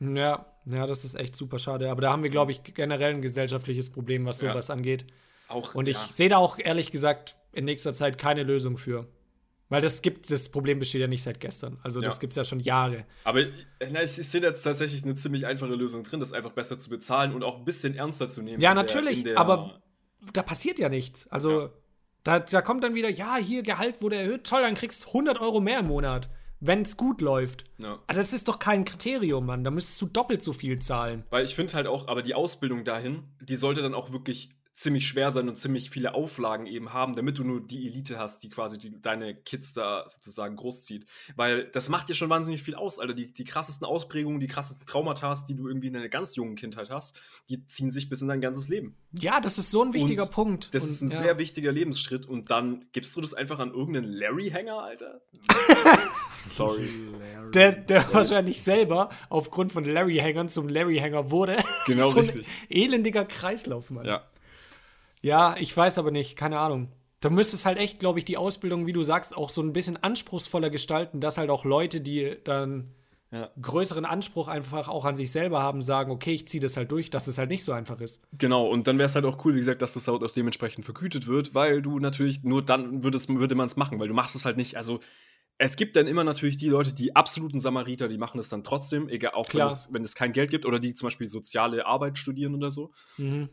Ja, 0.00 0.46
ja, 0.66 0.86
das 0.86 1.04
ist 1.04 1.14
echt 1.14 1.36
super 1.36 1.58
schade. 1.58 1.90
Aber 1.90 2.00
da 2.02 2.10
haben 2.10 2.22
wir, 2.22 2.30
glaube 2.30 2.50
ich, 2.52 2.62
generell 2.64 3.14
ein 3.14 3.22
gesellschaftliches 3.22 3.90
Problem, 3.92 4.24
was 4.26 4.40
Ja. 4.40 4.50
sowas 4.50 4.70
angeht. 4.70 5.06
Auch, 5.46 5.74
Und 5.74 5.88
ich 5.88 5.96
ja. 5.96 6.08
sehe 6.12 6.28
da 6.30 6.38
auch 6.38 6.58
ehrlich 6.58 6.90
gesagt 6.90 7.36
in 7.54 7.64
nächster 7.64 7.92
Zeit 7.92 8.18
keine 8.18 8.42
Lösung 8.42 8.76
für. 8.76 9.06
Weil 9.70 9.80
das 9.80 10.02
gibt, 10.02 10.30
das 10.30 10.50
Problem 10.50 10.78
besteht 10.78 11.00
ja 11.00 11.06
nicht 11.06 11.22
seit 11.22 11.40
gestern. 11.40 11.78
Also 11.82 12.00
das 12.00 12.16
Ja. 12.16 12.20
gibt 12.20 12.32
es 12.32 12.36
ja 12.36 12.44
schon 12.44 12.60
Jahre. 12.60 13.06
Aber 13.24 13.40
äh, 13.40 13.48
na, 13.90 14.02
ich, 14.02 14.18
ich 14.18 14.28
sehe 14.28 14.40
da 14.42 14.48
jetzt 14.48 14.62
tatsächlich 14.62 15.02
eine 15.04 15.14
ziemlich 15.14 15.46
einfache 15.46 15.74
Lösung 15.74 16.02
drin, 16.04 16.20
das 16.20 16.32
einfach 16.34 16.52
besser 16.52 16.78
zu 16.78 16.90
bezahlen 16.90 17.32
und 17.32 17.42
auch 17.42 17.56
ein 17.58 17.64
bisschen 17.64 17.94
ernster 17.96 18.28
zu 18.28 18.42
nehmen. 18.42 18.60
Ja, 18.60 18.74
der- 18.74 18.82
natürlich, 18.82 19.18
in 19.20 19.24
der- 19.24 19.38
aber 19.38 19.80
da 20.32 20.42
passiert 20.42 20.78
ja 20.78 20.88
nichts. 20.90 21.26
Also 21.28 21.62
Ja. 21.62 21.70
da, 22.24 22.38
da 22.40 22.60
kommt 22.62 22.84
dann 22.84 22.94
wieder, 22.94 23.08
ja, 23.08 23.36
hier 23.36 23.62
Gehalt 23.62 24.02
wurde 24.02 24.16
erhöht, 24.16 24.44
toll, 24.44 24.60
dann 24.62 24.74
kriegst 24.74 25.04
du 25.04 25.08
100 25.14 25.40
Euro 25.40 25.60
mehr 25.60 25.80
im 25.80 25.86
Monat, 25.86 26.28
wenn 26.60 26.82
es 26.82 26.96
gut 26.98 27.20
läuft. 27.22 27.64
Ja. 27.78 27.94
Aber 28.06 28.14
das 28.18 28.32
ist 28.34 28.48
doch 28.48 28.58
kein 28.58 28.84
Kriterium, 28.84 29.46
Mann. 29.46 29.64
Da 29.64 29.70
müsstest 29.70 30.00
du 30.00 30.06
doppelt 30.06 30.42
so 30.42 30.52
viel 30.52 30.78
zahlen. 30.78 31.24
Weil 31.30 31.44
ich 31.46 31.54
finde 31.54 31.72
halt 31.72 31.86
auch, 31.86 32.06
aber 32.06 32.20
die 32.22 32.34
Ausbildung 32.34 32.84
dahin, 32.84 33.24
die 33.40 33.56
sollte 33.56 33.80
dann 33.80 33.94
auch 33.94 34.12
wirklich 34.12 34.50
ziemlich 34.74 35.06
schwer 35.06 35.30
sein 35.30 35.48
und 35.48 35.54
ziemlich 35.54 35.88
viele 35.88 36.14
Auflagen 36.14 36.66
eben 36.66 36.92
haben, 36.92 37.14
damit 37.14 37.38
du 37.38 37.44
nur 37.44 37.64
die 37.64 37.86
Elite 37.86 38.18
hast, 38.18 38.42
die 38.42 38.50
quasi 38.50 38.76
die, 38.76 39.00
deine 39.00 39.34
Kids 39.34 39.72
da 39.72 40.04
sozusagen 40.08 40.56
großzieht. 40.56 41.06
Weil 41.36 41.66
das 41.70 41.88
macht 41.88 42.08
dir 42.08 42.14
schon 42.14 42.28
wahnsinnig 42.28 42.64
viel 42.64 42.74
aus, 42.74 42.98
Alter. 42.98 43.14
Die, 43.14 43.32
die 43.32 43.44
krassesten 43.44 43.86
Ausprägungen, 43.86 44.40
die 44.40 44.48
krassesten 44.48 44.84
Traumata, 44.84 45.32
die 45.48 45.54
du 45.54 45.68
irgendwie 45.68 45.86
in 45.86 45.92
deiner 45.92 46.08
ganz 46.08 46.34
jungen 46.34 46.56
Kindheit 46.56 46.90
hast, 46.90 47.16
die 47.48 47.64
ziehen 47.66 47.92
sich 47.92 48.08
bis 48.08 48.20
in 48.20 48.28
dein 48.28 48.40
ganzes 48.40 48.68
Leben. 48.68 48.96
Ja, 49.12 49.40
das 49.40 49.58
ist 49.58 49.70
so 49.70 49.82
ein 49.84 49.94
wichtiger 49.94 50.24
Und 50.24 50.32
Punkt. 50.32 50.74
Das 50.74 50.82
Und, 50.82 50.90
ist 50.90 51.00
ein 51.02 51.10
ja. 51.10 51.18
sehr 51.18 51.38
wichtiger 51.38 51.70
Lebensschritt 51.70 52.26
und 52.26 52.50
dann 52.50 52.86
gibst 52.90 53.16
du 53.16 53.20
das 53.20 53.32
einfach 53.32 53.60
an 53.60 53.72
irgendeinen 53.72 54.12
Larry-Hänger, 54.12 54.76
Alter? 54.76 55.20
Sorry. 56.44 56.88
Der, 57.54 57.72
der 57.72 58.12
wahrscheinlich 58.12 58.62
selber 58.62 59.10
aufgrund 59.28 59.72
von 59.72 59.84
Larry-Hängern 59.84 60.48
zum 60.48 60.68
Larry-Hänger 60.68 61.30
wurde. 61.30 61.58
Genau 61.86 62.08
so 62.10 62.18
richtig. 62.18 62.48
Ein 62.48 62.76
elendiger 62.76 63.24
Kreislauf, 63.24 63.90
Mann. 63.90 64.04
Ja. 64.04 64.24
Ja, 65.24 65.56
ich 65.58 65.74
weiß 65.74 65.98
aber 65.98 66.10
nicht, 66.10 66.36
keine 66.36 66.58
Ahnung. 66.58 66.92
Da 67.20 67.30
müsste 67.30 67.56
es 67.56 67.64
halt 67.64 67.78
echt, 67.78 67.98
glaube 67.98 68.18
ich, 68.18 68.26
die 68.26 68.36
Ausbildung, 68.36 68.86
wie 68.86 68.92
du 68.92 69.02
sagst, 69.02 69.34
auch 69.34 69.48
so 69.48 69.62
ein 69.62 69.72
bisschen 69.72 69.96
anspruchsvoller 69.96 70.68
gestalten, 70.68 71.20
dass 71.20 71.38
halt 71.38 71.48
auch 71.48 71.64
Leute, 71.64 72.02
die 72.02 72.36
dann 72.44 72.90
Ja. 73.32 73.50
größeren 73.60 74.04
Anspruch 74.04 74.46
einfach 74.48 74.88
auch 74.88 75.04
an 75.06 75.16
sich 75.16 75.32
selber 75.32 75.60
haben, 75.62 75.82
sagen, 75.82 76.12
okay, 76.12 76.34
ich 76.34 76.46
ziehe 76.46 76.60
das 76.60 76.76
halt 76.76 76.92
durch, 76.92 77.08
dass 77.10 77.26
es 77.26 77.38
halt 77.38 77.50
nicht 77.50 77.64
so 77.64 77.72
einfach 77.72 78.00
ist. 78.00 78.22
Genau, 78.38 78.68
und 78.68 78.86
dann 78.86 78.98
wäre 78.98 79.06
es 79.06 79.14
halt 79.14 79.24
auch 79.24 79.44
cool, 79.44 79.54
wie 79.54 79.58
gesagt, 79.58 79.82
dass 79.82 79.94
das 79.94 80.06
halt 80.06 80.22
auch 80.22 80.30
dementsprechend 80.30 80.84
vergütet 80.84 81.26
wird, 81.26 81.54
weil 81.54 81.80
du 81.82 81.98
natürlich 81.98 82.44
nur 82.44 82.62
dann 82.62 83.02
würdest, 83.02 83.28
würde 83.30 83.54
man 83.56 83.66
es 83.66 83.76
machen, 83.76 83.98
weil 83.98 84.08
du 84.08 84.14
machst 84.14 84.36
es 84.36 84.44
halt 84.44 84.56
nicht, 84.56 84.76
also 84.76 85.00
es 85.56 85.76
gibt 85.76 85.96
dann 85.96 86.06
immer 86.06 86.24
natürlich 86.24 86.58
die 86.58 86.68
Leute, 86.68 86.92
die 86.92 87.16
absoluten 87.16 87.60
Samariter, 87.60 88.08
die 88.08 88.18
machen 88.18 88.38
es 88.38 88.48
dann 88.50 88.62
trotzdem, 88.62 89.08
egal, 89.08 89.32
auch 89.34 89.52
wenn 89.54 89.66
es, 89.68 89.88
wenn 89.92 90.04
es 90.04 90.14
kein 90.14 90.32
Geld 90.32 90.50
gibt 90.50 90.66
oder 90.66 90.78
die 90.78 90.94
zum 90.94 91.06
Beispiel 91.06 91.28
soziale 91.28 91.86
Arbeit 91.86 92.18
studieren 92.18 92.54
oder 92.54 92.70
so. 92.70 92.92
Mhm. 93.16 93.48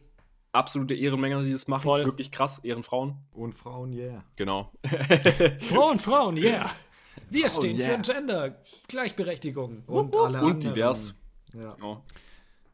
Absolute 0.53 0.95
Ehrenmänner, 0.95 1.43
die 1.43 1.51
das 1.51 1.67
machen, 1.67 1.83
Voll. 1.83 2.05
wirklich 2.05 2.31
krass, 2.31 2.59
Ehrenfrauen. 2.59 3.15
Und 3.31 3.53
Frauen, 3.53 3.93
yeah. 3.93 4.23
Genau. 4.35 4.71
Frauen, 5.61 5.97
Frauen, 5.97 6.35
yeah. 6.35 6.69
Wir 7.29 7.49
stehen 7.49 7.77
yeah. 7.77 7.89
für 7.89 8.01
Gender, 8.01 8.61
Gleichberechtigung. 8.87 9.83
Und 9.87 10.13
wupp. 10.13 10.21
alle 10.21 10.43
Und 10.43 10.61
divers. 10.61 11.13
Ja. 11.53 11.73
genau. 11.75 12.03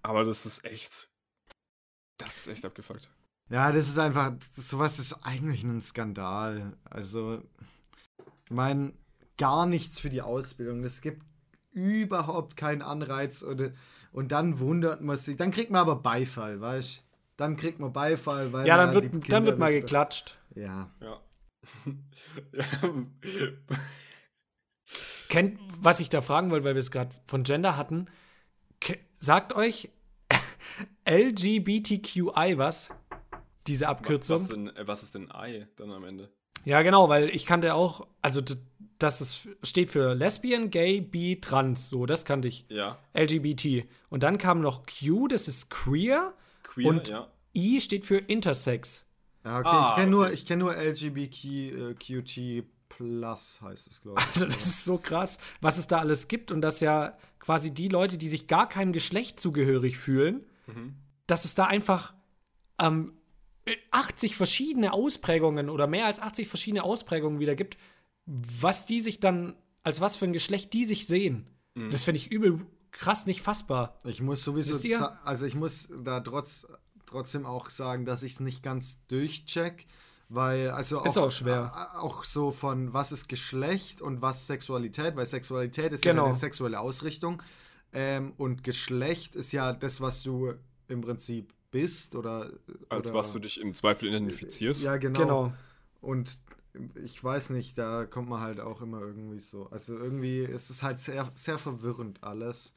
Aber 0.02 0.24
das 0.24 0.46
ist 0.46 0.66
echt, 0.66 1.10
das 2.18 2.38
ist 2.38 2.48
echt 2.48 2.66
abgefuckt. 2.66 3.10
Ja, 3.50 3.72
das 3.72 3.88
ist 3.88 3.98
einfach, 3.98 4.34
sowas 4.56 5.00
ist 5.00 5.14
eigentlich 5.24 5.64
ein 5.64 5.82
Skandal. 5.82 6.76
Also, 6.90 7.42
ich 8.46 8.52
meine, 8.52 8.94
gar 9.38 9.66
nichts 9.66 10.00
für 10.00 10.10
die 10.10 10.22
Ausbildung. 10.22 10.84
Es 10.84 11.02
gibt 11.02 11.24
überhaupt 11.72 12.58
keinen 12.58 12.82
Anreiz 12.82 13.44
oder, 13.44 13.72
und 14.12 14.32
dann 14.32 14.60
wundert 14.60 15.02
man 15.02 15.18
sich. 15.18 15.38
Dann 15.38 15.52
kriegt 15.52 15.72
man 15.72 15.82
aber 15.82 15.98
Beifall, 15.98 16.60
weißt 16.60 16.98
du? 16.98 17.07
Dann 17.38 17.56
kriegt 17.56 17.80
man 17.80 17.94
Beifall, 17.94 18.52
weil 18.52 18.68
Ja, 18.68 18.78
dann 18.78 18.94
wird, 18.94 19.06
die 19.06 19.10
dann 19.10 19.22
Kinder 19.22 19.46
wird 19.46 19.60
mal 19.60 19.72
geklatscht. 19.72 20.38
Ja. 20.56 20.92
Ja. 21.02 21.22
Kennt, 25.30 25.60
was 25.80 26.00
ich 26.00 26.10
da 26.10 26.22
fragen 26.22 26.50
wollte, 26.50 26.66
weil 26.66 26.74
wir 26.74 26.80
es 26.80 26.92
gerade 26.92 27.14
von 27.28 27.44
Gender 27.44 27.78
hatten, 27.78 28.08
sagt 29.14 29.54
euch 29.54 29.90
LGBTQI 31.08 32.58
was? 32.58 32.90
Diese 33.68 33.88
Abkürzung? 33.88 34.40
was, 34.40 34.48
denn, 34.48 34.76
äh, 34.76 34.88
was 34.88 35.04
ist 35.04 35.14
denn 35.14 35.30
I 35.34 35.68
dann 35.76 35.92
am 35.92 36.06
Ende? 36.06 36.32
Ja, 36.64 36.82
genau, 36.82 37.08
weil 37.10 37.30
ich 37.30 37.46
kannte 37.46 37.76
auch, 37.76 38.08
also 38.22 38.42
das 38.98 39.22
ist, 39.22 39.48
steht 39.64 39.90
für 39.90 40.14
Lesbian, 40.16 40.70
Gay, 40.70 41.02
Bi, 41.02 41.40
Trans, 41.40 41.90
so, 41.90 42.06
das 42.06 42.26
kannte 42.26 42.48
ich. 42.48 42.66
Ja. 42.70 42.98
LGBT. 43.14 43.86
Und 44.10 44.24
dann 44.24 44.38
kam 44.38 44.62
noch 44.62 44.84
Q, 44.86 45.28
das 45.28 45.48
ist 45.48 45.70
Queer. 45.70 46.34
Queer, 46.78 46.90
Und 46.90 47.08
ja. 47.08 47.28
I 47.56 47.82
steht 47.82 48.06
für 48.06 48.18
Intersex. 48.18 49.06
Ja, 49.44 49.60
okay, 49.60 49.70
Ah, 49.72 49.90
ich 49.90 49.96
kenne 49.96 50.12
nur, 50.12 50.26
okay. 50.26 50.34
ich 50.34 50.46
kenn 50.46 50.60
nur 50.60 50.76
LGBTQT 50.76 52.64
Plus, 52.90 53.60
heißt 53.62 53.88
es, 53.88 54.02
glaube 54.02 54.20
ich. 54.22 54.28
Also 54.34 54.46
das 54.46 54.66
ist 54.66 54.86
so 54.86 54.98
krass, 54.98 55.38
was 55.62 55.78
es 55.78 55.88
da 55.88 56.00
alles 56.00 56.28
gibt 56.28 56.52
und 56.52 56.62
dass 56.62 56.80
ja 56.80 57.18
quasi 57.40 57.72
die 57.74 57.90
Leute, 57.90 58.18
die 58.18 58.28
sich 58.30 58.48
gar 58.48 58.68
keinem 58.68 58.92
Geschlecht 58.94 59.40
zugehörig 59.40 59.98
fühlen, 59.98 60.46
Mhm. 60.68 60.96
dass 61.28 61.46
es 61.46 61.56
da 61.56 61.66
einfach 61.66 62.14
ähm, 62.80 63.14
80 63.92 64.36
verschiedene 64.36 64.92
Ausprägungen 64.94 65.70
oder 65.70 65.88
mehr 65.88 66.06
als 66.08 66.20
80 66.20 66.48
verschiedene 66.50 66.84
Ausprägungen 66.84 67.40
wieder 67.40 67.56
gibt, 67.56 67.78
was 68.26 68.86
die 68.86 69.00
sich 69.00 69.20
dann, 69.22 69.56
als 69.84 70.02
was 70.02 70.18
für 70.18 70.26
ein 70.26 70.34
Geschlecht 70.34 70.74
die 70.74 70.84
sich 70.86 71.08
sehen. 71.08 71.48
Mhm. 71.76 71.90
Das 71.92 72.04
finde 72.04 72.20
ich 72.20 72.32
übel 72.32 72.66
krass 73.00 73.26
nicht 73.26 73.42
fassbar. 73.42 73.98
Ich 74.04 74.22
muss 74.22 74.44
sowieso, 74.44 74.78
also 75.24 75.46
ich 75.46 75.56
muss 75.56 75.88
da 76.04 76.20
trotz, 76.20 76.66
trotzdem 77.06 77.46
auch 77.46 77.70
sagen, 77.70 78.06
dass 78.06 78.24
ich 78.24 78.34
es 78.34 78.40
nicht 78.40 78.64
ganz 78.64 78.98
durchcheck, 79.08 79.86
weil 80.30 80.72
also 80.72 81.00
auch, 81.00 81.06
Ist 81.06 81.18
auch 81.18 81.32
schwer. 81.32 81.72
auch 81.96 82.26
so 82.26 82.52
von 82.52 82.94
was 82.94 83.12
ist 83.12 83.30
Geschlecht 83.30 84.02
und 84.02 84.22
was 84.22 84.48
Sexualität, 84.48 85.16
weil 85.16 85.26
Sexualität 85.26 85.94
ist 85.94 86.02
Genau. 86.04 86.24
ja 86.24 86.26
eine 86.30 86.34
sexuelle 86.38 86.80
Ausrichtung 86.80 87.42
ähm, 87.94 88.34
und 88.38 88.64
Geschlecht 88.64 89.36
ist 89.36 89.52
ja 89.54 89.72
das, 89.74 90.02
was 90.02 90.24
du 90.24 90.54
im 90.90 91.02
Prinzip 91.02 91.54
bist 91.72 92.16
oder 92.16 92.50
Als 92.90 93.08
oder, 93.10 93.20
was 93.20 93.32
du 93.32 93.40
dich 93.40 93.60
im 93.60 93.74
Zweifel 93.74 94.10
identifizierst. 94.10 94.82
Ja, 94.82 94.98
genau. 94.98 95.20
Genau. 95.20 95.54
Und 96.02 96.38
ich 96.96 97.24
weiß 97.24 97.52
nicht, 97.52 97.78
da 97.78 98.06
kommt 98.06 98.30
man 98.30 98.42
halt 98.42 98.60
auch 98.60 98.82
immer 98.82 99.02
irgendwie 99.02 99.40
so. 99.40 99.68
Also 99.70 99.98
irgendwie 99.98 100.40
ist 100.40 100.70
es 100.70 100.84
halt 100.84 101.00
sehr, 101.00 101.32
sehr 101.36 101.58
verwirrend 101.58 102.24
alles. 102.24 102.76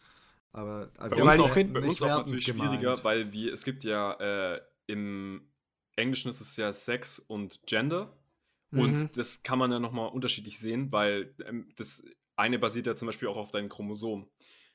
Aber 0.52 0.90
also 0.98 1.16
Bei 1.16 1.22
uns, 1.22 1.40
auch, 1.40 1.54
bei 1.54 1.88
uns 1.88 2.02
auch 2.02 2.08
natürlich 2.08 2.46
gemeint. 2.46 2.70
schwieriger, 2.70 3.04
weil 3.04 3.32
wir, 3.32 3.52
es 3.52 3.64
gibt 3.64 3.84
ja 3.84 4.12
äh, 4.14 4.60
im 4.86 5.42
Englischen 5.96 6.28
ist 6.28 6.40
es 6.40 6.56
ja 6.56 6.72
Sex 6.72 7.18
und 7.20 7.60
Gender. 7.66 8.16
Mhm. 8.70 8.80
Und 8.80 9.16
das 9.16 9.42
kann 9.42 9.58
man 9.58 9.70
ja 9.70 9.78
nochmal 9.78 10.08
unterschiedlich 10.10 10.58
sehen, 10.58 10.90
weil 10.90 11.34
ähm, 11.46 11.68
das 11.76 12.04
eine 12.36 12.58
basiert 12.58 12.86
ja 12.86 12.94
zum 12.94 13.06
Beispiel 13.06 13.28
auch 13.28 13.36
auf 13.36 13.50
deinen 13.50 13.68
Chromosomen. 13.68 14.26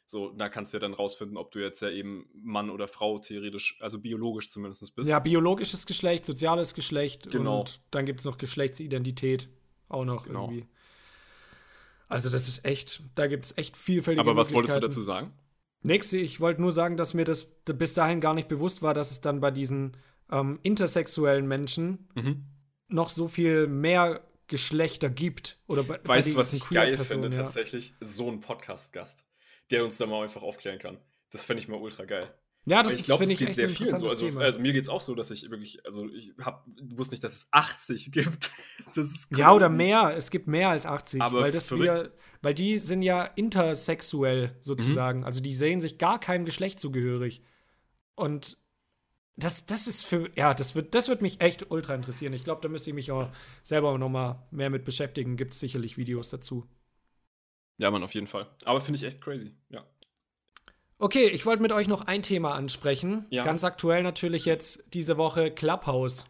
So, 0.08 0.30
da 0.30 0.50
kannst 0.50 0.72
du 0.74 0.78
ja 0.78 0.80
dann 0.82 0.94
rausfinden, 0.94 1.36
ob 1.36 1.50
du 1.52 1.60
jetzt 1.60 1.82
ja 1.82 1.90
eben 1.90 2.30
Mann 2.34 2.70
oder 2.70 2.88
Frau 2.88 3.18
theoretisch, 3.18 3.78
also 3.82 3.98
biologisch 4.00 4.50
zumindest 4.50 4.96
bist. 4.96 5.10
Ja, 5.10 5.18
biologisches 5.20 5.86
Geschlecht, 5.88 6.26
soziales 6.26 6.76
Geschlecht 6.76 7.32
Genau. 7.32 7.62
und 7.62 7.82
dann 7.92 8.06
gibt 8.06 8.20
es 8.20 8.26
noch 8.26 8.38
Geschlechtsidentität 8.38 9.50
auch 9.90 10.06
noch 10.06 10.26
Genau. 10.28 10.46
irgendwie. 10.50 10.68
Also 12.08 12.30
das 12.30 12.48
ist 12.48 12.66
echt, 12.66 13.02
da 13.16 13.26
gibt 13.28 13.46
es 13.46 13.58
echt 13.58 13.78
vielfältige 13.78 14.22
Aber 14.22 14.36
was 14.40 14.54
wolltest 14.54 14.76
du 14.76 14.80
dazu 14.80 15.02
sagen? 15.02 15.34
Nächste, 15.82 16.18
ich 16.18 16.40
wollte 16.40 16.62
nur 16.62 16.72
sagen, 16.72 16.98
dass 16.98 17.14
mir 17.14 17.26
das 17.26 17.46
bis 17.66 17.94
dahin 17.96 18.22
gar 18.22 18.34
nicht 18.36 18.48
bewusst 18.48 18.82
war, 18.84 18.94
dass 18.94 19.12
es 19.12 19.22
dann 19.22 19.40
bei 19.40 19.52
diesen 19.52 19.98
ähm, 20.32 20.60
intersexuellen 20.64 21.48
Menschen 21.48 22.10
Mhm. 22.16 22.46
noch 22.90 23.10
so 23.10 23.28
viel 23.28 23.68
mehr 23.68 24.22
Geschlechter 24.48 25.10
gibt. 25.10 25.60
Oder 25.68 25.84
bei, 25.84 25.98
bei 25.98 26.16
Weißt 26.18 26.34
du, 26.34 26.38
was 26.38 26.54
ich 26.54 26.68
geil 26.70 26.98
finde 27.00 27.30
ja. 27.30 27.38
tatsächlich? 27.44 27.94
So 28.02 28.30
ein 28.32 28.40
Podcast-Gast, 28.40 29.26
der 29.72 29.84
uns 29.84 29.98
da 29.98 30.06
mal 30.06 30.24
einfach 30.24 30.44
aufklären 30.44 30.80
kann. 30.80 30.98
Das 31.32 31.46
fände 31.46 31.62
ich 31.62 31.68
mal 31.68 31.78
ultra 31.78 32.06
geil. 32.06 32.34
Ja, 32.68 32.82
das 32.82 33.00
ich 33.00 33.06
glaube, 33.06 33.26
es 33.26 33.30
ich, 33.30 33.38
geht 33.38 33.54
sehr 33.54 33.70
vielen 33.70 33.96
so. 33.96 34.08
Also, 34.10 34.40
also 34.40 34.60
mir 34.60 34.74
geht 34.74 34.84
es 34.84 34.90
auch 34.90 35.02
so, 35.02 35.14
dass 35.14 35.30
ich 35.30 35.50
wirklich, 35.52 35.86
also 35.86 36.10
ich 36.10 36.34
hab, 36.42 36.66
wusste 36.82 37.14
nicht, 37.14 37.24
dass 37.24 37.34
es 37.34 37.48
80 37.52 38.12
gibt. 38.12 38.52
Das 38.96 39.06
ist 39.06 39.28
Ja, 39.38 39.54
oder 39.54 39.70
mehr. 39.70 40.16
Es 40.18 40.32
gibt 40.32 40.48
mehr 40.48 40.70
als 40.70 40.88
80. 40.88 41.22
Aber 41.22 41.42
weil, 41.42 41.52
das 41.52 41.72
wir, 41.72 42.12
weil 42.42 42.56
die 42.56 42.80
sind 42.80 43.04
ja 43.04 43.24
intersexuell 43.24 44.56
sozusagen. 44.62 45.20
Mhm. 45.20 45.26
Also 45.26 45.42
die 45.42 45.54
sehen 45.54 45.80
sich 45.80 46.00
gar 46.00 46.20
keinem 46.20 46.46
Geschlecht 46.46 46.80
zugehörig. 46.80 47.44
Und 48.16 48.58
das, 49.36 49.68
das 49.68 49.86
ist 49.86 50.04
für, 50.04 50.32
ja, 50.36 50.56
das 50.56 50.74
wird, 50.74 50.96
das 50.96 51.08
wird 51.08 51.22
mich 51.22 51.42
echt 51.42 51.70
ultra 51.70 51.94
interessieren. 51.94 52.34
Ich 52.34 52.44
glaube, 52.44 52.62
da 52.62 52.70
müsste 52.70 52.90
ich 52.90 52.96
mich 52.96 53.12
auch 53.12 53.30
selber 53.64 53.96
noch 53.98 54.10
mal 54.10 54.48
mehr 54.50 54.72
mit 54.72 54.86
beschäftigen. 54.86 55.38
Gibt 55.38 55.54
es 55.54 55.60
sicherlich 55.60 55.98
Videos 55.98 56.32
dazu. 56.32 56.68
Ja, 57.78 57.92
Mann, 57.92 58.04
auf 58.04 58.14
jeden 58.14 58.28
Fall. 58.28 58.48
Aber 58.64 58.80
finde 58.82 58.98
ich 58.98 59.04
echt 59.04 59.22
crazy. 59.22 59.54
Ja. 59.70 59.84
Okay, 60.98 61.28
ich 61.28 61.46
wollte 61.46 61.62
mit 61.62 61.74
euch 61.74 61.88
noch 61.88 62.08
ein 62.08 62.22
Thema 62.24 62.56
ansprechen. 62.56 63.26
Ja. 63.30 63.44
Ganz 63.44 63.64
aktuell 63.64 64.02
natürlich 64.02 64.46
jetzt 64.46 64.84
diese 64.94 65.18
Woche 65.18 65.52
Clubhouse. 65.52 66.26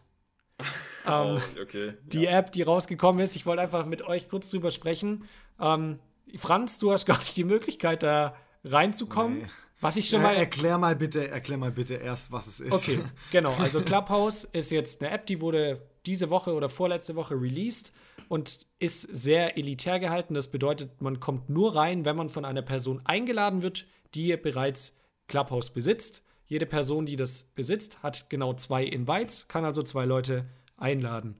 Oh, 1.08 1.36
Ähm, 1.38 1.42
okay. 1.62 1.94
die 2.02 2.22
ja. 2.22 2.36
App, 2.36 2.50
die 2.50 2.62
rausgekommen 2.62 3.22
ist. 3.22 3.36
Ich 3.36 3.46
wollte 3.46 3.62
einfach 3.62 3.86
mit 3.86 4.02
euch 4.02 4.28
kurz 4.28 4.50
drüber 4.50 4.72
sprechen. 4.72 5.28
Ähm, 5.60 6.00
Franz, 6.36 6.80
du 6.80 6.90
hast 6.90 7.06
gar 7.06 7.18
nicht 7.18 7.36
die 7.36 7.44
Möglichkeit, 7.44 8.02
da 8.02 8.34
reinzukommen. 8.64 9.38
Nee. 9.42 9.46
Was 9.80 9.96
ich 9.96 10.08
schon 10.08 10.18
Äh, 10.22 10.24
mal. 10.24 10.34
erklär 10.34 10.78
mal 10.78 10.96
bitte, 10.96 11.28
erklär 11.30 11.58
mal 11.58 11.70
bitte 11.70 11.94
erst, 11.94 12.32
was 12.32 12.48
es 12.48 12.58
ist. 12.58 12.72
Okay, 12.72 12.98
genau. 13.30 13.54
Also 13.60 13.82
Clubhouse 13.82 14.42
ist 14.42 14.72
jetzt 14.72 15.00
eine 15.00 15.12
App, 15.12 15.26
die 15.26 15.40
wurde 15.40 15.80
diese 16.06 16.28
Woche 16.28 16.52
oder 16.54 16.68
vorletzte 16.68 17.14
Woche 17.14 17.34
released 17.40 17.92
und 18.28 18.66
ist 18.78 19.02
sehr 19.02 19.56
elitär 19.56 19.98
gehalten. 19.98 20.34
Das 20.34 20.48
bedeutet, 20.48 21.00
man 21.00 21.20
kommt 21.20 21.48
nur 21.48 21.74
rein, 21.74 22.04
wenn 22.04 22.16
man 22.16 22.28
von 22.28 22.44
einer 22.44 22.62
Person 22.62 23.00
eingeladen 23.04 23.62
wird, 23.62 23.86
die 24.14 24.36
bereits 24.36 24.98
Clubhouse 25.28 25.70
besitzt. 25.70 26.24
Jede 26.46 26.66
Person, 26.66 27.06
die 27.06 27.16
das 27.16 27.44
besitzt, 27.54 28.02
hat 28.02 28.30
genau 28.30 28.54
zwei 28.54 28.84
Invites, 28.84 29.48
kann 29.48 29.64
also 29.64 29.82
zwei 29.82 30.04
Leute 30.04 30.46
einladen. 30.76 31.36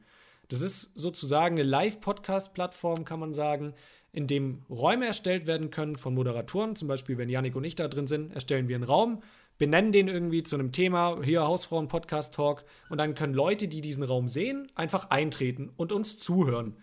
Das 0.48 0.60
ist 0.60 0.92
sozusagen 0.94 1.56
eine 1.56 1.68
Live-Podcast-Plattform, 1.68 3.04
kann 3.04 3.20
man 3.20 3.32
sagen, 3.32 3.74
in 4.12 4.26
dem 4.26 4.64
Räume 4.70 5.06
erstellt 5.06 5.46
werden 5.46 5.70
können 5.70 5.96
von 5.96 6.14
Moderatoren. 6.14 6.76
Zum 6.76 6.88
Beispiel, 6.88 7.18
wenn 7.18 7.28
Yannick 7.28 7.54
und 7.54 7.64
ich 7.64 7.74
da 7.74 7.88
drin 7.88 8.06
sind, 8.06 8.32
erstellen 8.32 8.68
wir 8.68 8.76
einen 8.76 8.84
Raum, 8.84 9.22
benennen 9.58 9.92
den 9.92 10.08
irgendwie 10.08 10.42
zu 10.42 10.56
einem 10.56 10.72
Thema, 10.72 11.22
hier 11.22 11.46
Hausfrauen-Podcast-Talk, 11.46 12.64
und 12.90 12.98
dann 12.98 13.14
können 13.14 13.34
Leute, 13.34 13.68
die 13.68 13.80
diesen 13.80 14.04
Raum 14.04 14.28
sehen, 14.28 14.70
einfach 14.74 15.10
eintreten 15.10 15.70
und 15.76 15.92
uns 15.92 16.18
zuhören. 16.18 16.76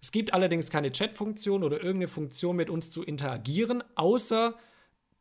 Es 0.00 0.12
gibt 0.12 0.34
allerdings 0.34 0.70
keine 0.70 0.92
Chat-Funktion 0.92 1.62
oder 1.62 1.78
irgendeine 1.78 2.08
Funktion 2.08 2.56
mit 2.56 2.68
uns 2.68 2.90
zu 2.90 3.02
interagieren, 3.02 3.82
außer 3.94 4.54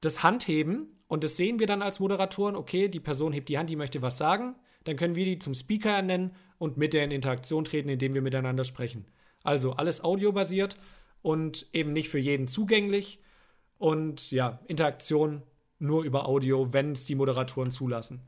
das 0.02 0.24
Handheben. 0.24 1.00
Und 1.08 1.24
das 1.24 1.38
sehen 1.38 1.60
wir 1.60 1.68
dann 1.68 1.82
als 1.82 2.00
Moderatoren. 2.00 2.56
Okay, 2.58 2.90
die 2.90 3.00
Person 3.00 3.32
hebt 3.32 3.48
die 3.48 3.58
Hand, 3.58 3.70
die 3.70 3.78
möchte 3.78 4.02
was 4.02 4.18
sagen. 4.18 4.56
Dann 4.84 4.98
können 4.98 5.16
wir 5.16 5.24
die 5.24 5.40
zum 5.40 5.54
Speaker 5.54 5.92
ernennen 5.92 6.36
und 6.58 6.76
mit 6.76 6.94
der 6.94 7.06
in 7.06 7.12
Interaktion 7.12 7.64
treten, 7.64 7.88
indem 7.88 8.14
wir 8.14 8.22
miteinander 8.22 8.66
sprechen. 8.66 9.06
Also 9.44 9.72
alles 9.72 10.04
audiobasiert 10.04 10.78
und 11.22 11.68
eben 11.72 11.94
nicht 11.94 12.10
für 12.10 12.20
jeden 12.20 12.48
zugänglich. 12.48 13.20
Und 13.78 14.32
ja, 14.32 14.60
Interaktion 14.68 15.44
nur 15.84 16.04
über 16.04 16.28
Audio, 16.28 16.74
wenn 16.74 16.94
es 16.94 17.06
die 17.06 17.16
Moderatoren 17.16 17.72
zulassen. 17.72 18.22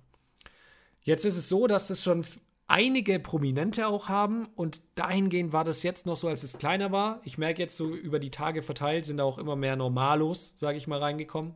Jetzt 1.01 1.26
ist 1.26 1.38
es 1.38 1.49
so, 1.49 1.68
dass 1.68 1.88
das 1.88 2.03
schon 2.03 2.26
einige 2.68 3.20
Prominente 3.20 3.88
auch 3.88 4.10
haben 4.10 4.47
und 4.56 4.82
dahingehend 4.95 5.53
war 5.53 5.64
das 5.64 5.84
jetzt 5.84 6.06
noch 6.06 6.18
so, 6.18 6.28
als 6.28 6.43
es 6.43 6.58
kleiner 6.58 6.91
war. 6.91 7.22
Ich 7.24 7.38
merke 7.38 7.62
jetzt 7.62 7.78
so 7.78 7.93
über 7.93 8.20
die 8.20 8.32
Tage 8.32 8.62
verteilt 8.64 9.06
sind 9.06 9.18
da 9.18 9.24
auch 9.24 9.38
immer 9.38 9.56
mehr 9.56 9.76
Normalos, 9.76 10.53
sage 10.58 10.78
ich 10.78 10.88
mal, 10.88 10.99
reingekommen. 10.99 11.53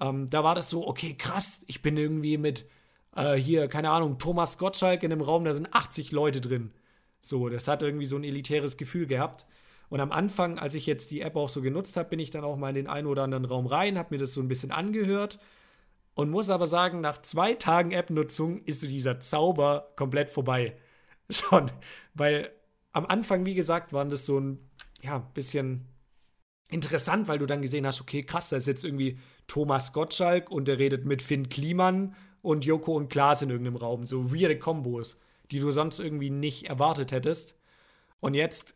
Ähm, 0.00 0.28
da 0.30 0.42
war 0.42 0.54
das 0.54 0.68
so, 0.68 0.86
okay, 0.86 1.14
krass, 1.14 1.64
ich 1.68 1.82
bin 1.82 1.96
irgendwie 1.96 2.38
mit 2.38 2.66
äh, 3.14 3.34
hier, 3.34 3.68
keine 3.68 3.90
Ahnung, 3.90 4.18
Thomas 4.18 4.58
Gottschalk 4.58 5.02
in 5.02 5.12
einem 5.12 5.20
Raum, 5.20 5.44
da 5.44 5.54
sind 5.54 5.72
80 5.72 6.12
Leute 6.12 6.40
drin. 6.40 6.72
So, 7.20 7.48
das 7.48 7.68
hat 7.68 7.82
irgendwie 7.82 8.06
so 8.06 8.16
ein 8.16 8.24
elitäres 8.24 8.76
Gefühl 8.76 9.06
gehabt. 9.06 9.46
Und 9.92 10.00
am 10.00 10.10
Anfang, 10.10 10.58
als 10.58 10.74
ich 10.74 10.86
jetzt 10.86 11.10
die 11.10 11.20
App 11.20 11.36
auch 11.36 11.50
so 11.50 11.60
genutzt 11.60 11.98
habe, 11.98 12.08
bin 12.08 12.18
ich 12.18 12.30
dann 12.30 12.44
auch 12.44 12.56
mal 12.56 12.70
in 12.70 12.76
den 12.76 12.86
einen 12.86 13.06
oder 13.06 13.24
anderen 13.24 13.44
Raum 13.44 13.66
rein, 13.66 13.98
habe 13.98 14.14
mir 14.14 14.18
das 14.18 14.32
so 14.32 14.40
ein 14.40 14.48
bisschen 14.48 14.70
angehört 14.70 15.38
und 16.14 16.30
muss 16.30 16.48
aber 16.48 16.66
sagen, 16.66 17.02
nach 17.02 17.20
zwei 17.20 17.52
Tagen 17.52 17.90
App-Nutzung 17.90 18.64
ist 18.64 18.80
so 18.80 18.86
dieser 18.86 19.20
Zauber 19.20 19.92
komplett 19.96 20.30
vorbei. 20.30 20.78
Schon. 21.30 21.70
Weil 22.14 22.52
am 22.92 23.04
Anfang, 23.04 23.44
wie 23.44 23.52
gesagt, 23.52 23.92
waren 23.92 24.08
das 24.08 24.24
so 24.24 24.40
ein, 24.40 24.70
ja, 25.02 25.18
bisschen 25.18 25.86
interessant, 26.68 27.28
weil 27.28 27.38
du 27.38 27.44
dann 27.44 27.60
gesehen 27.60 27.86
hast, 27.86 28.00
okay, 28.00 28.22
krass, 28.22 28.48
da 28.48 28.56
ist 28.56 28.68
jetzt 28.68 28.86
irgendwie 28.86 29.18
Thomas 29.46 29.92
Gottschalk 29.92 30.50
und 30.50 30.68
der 30.68 30.78
redet 30.78 31.04
mit 31.04 31.20
Finn 31.20 31.50
Kliman 31.50 32.16
und 32.40 32.64
Joko 32.64 32.96
und 32.96 33.10
Klaas 33.10 33.42
in 33.42 33.50
irgendeinem 33.50 33.76
Raum. 33.76 34.06
So 34.06 34.32
weirde 34.32 34.58
Kombos, 34.58 35.20
die 35.50 35.60
du 35.60 35.70
sonst 35.70 35.98
irgendwie 35.98 36.30
nicht 36.30 36.70
erwartet 36.70 37.12
hättest. 37.12 37.60
Und 38.20 38.32
jetzt, 38.32 38.74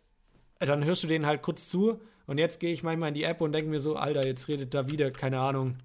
dann 0.59 0.85
hörst 0.85 1.03
du 1.03 1.07
denen 1.07 1.27
halt 1.27 1.43
kurz 1.43 1.69
zu 1.69 2.01
und 2.27 2.39
jetzt 2.39 2.61
gehe 2.61 2.73
ich 2.73 2.83
manchmal 2.83 3.09
in 3.09 3.15
die 3.15 3.25
App 3.25 3.41
und 3.41 3.53
denke 3.53 3.71
mir 3.71 3.81
so, 3.81 3.97
Alter, 3.97 4.27
jetzt 4.27 4.49
redet 4.49 4.75
da 4.75 4.89
wieder, 4.89 5.11
keine 5.11 5.41
Ahnung, 5.41 5.79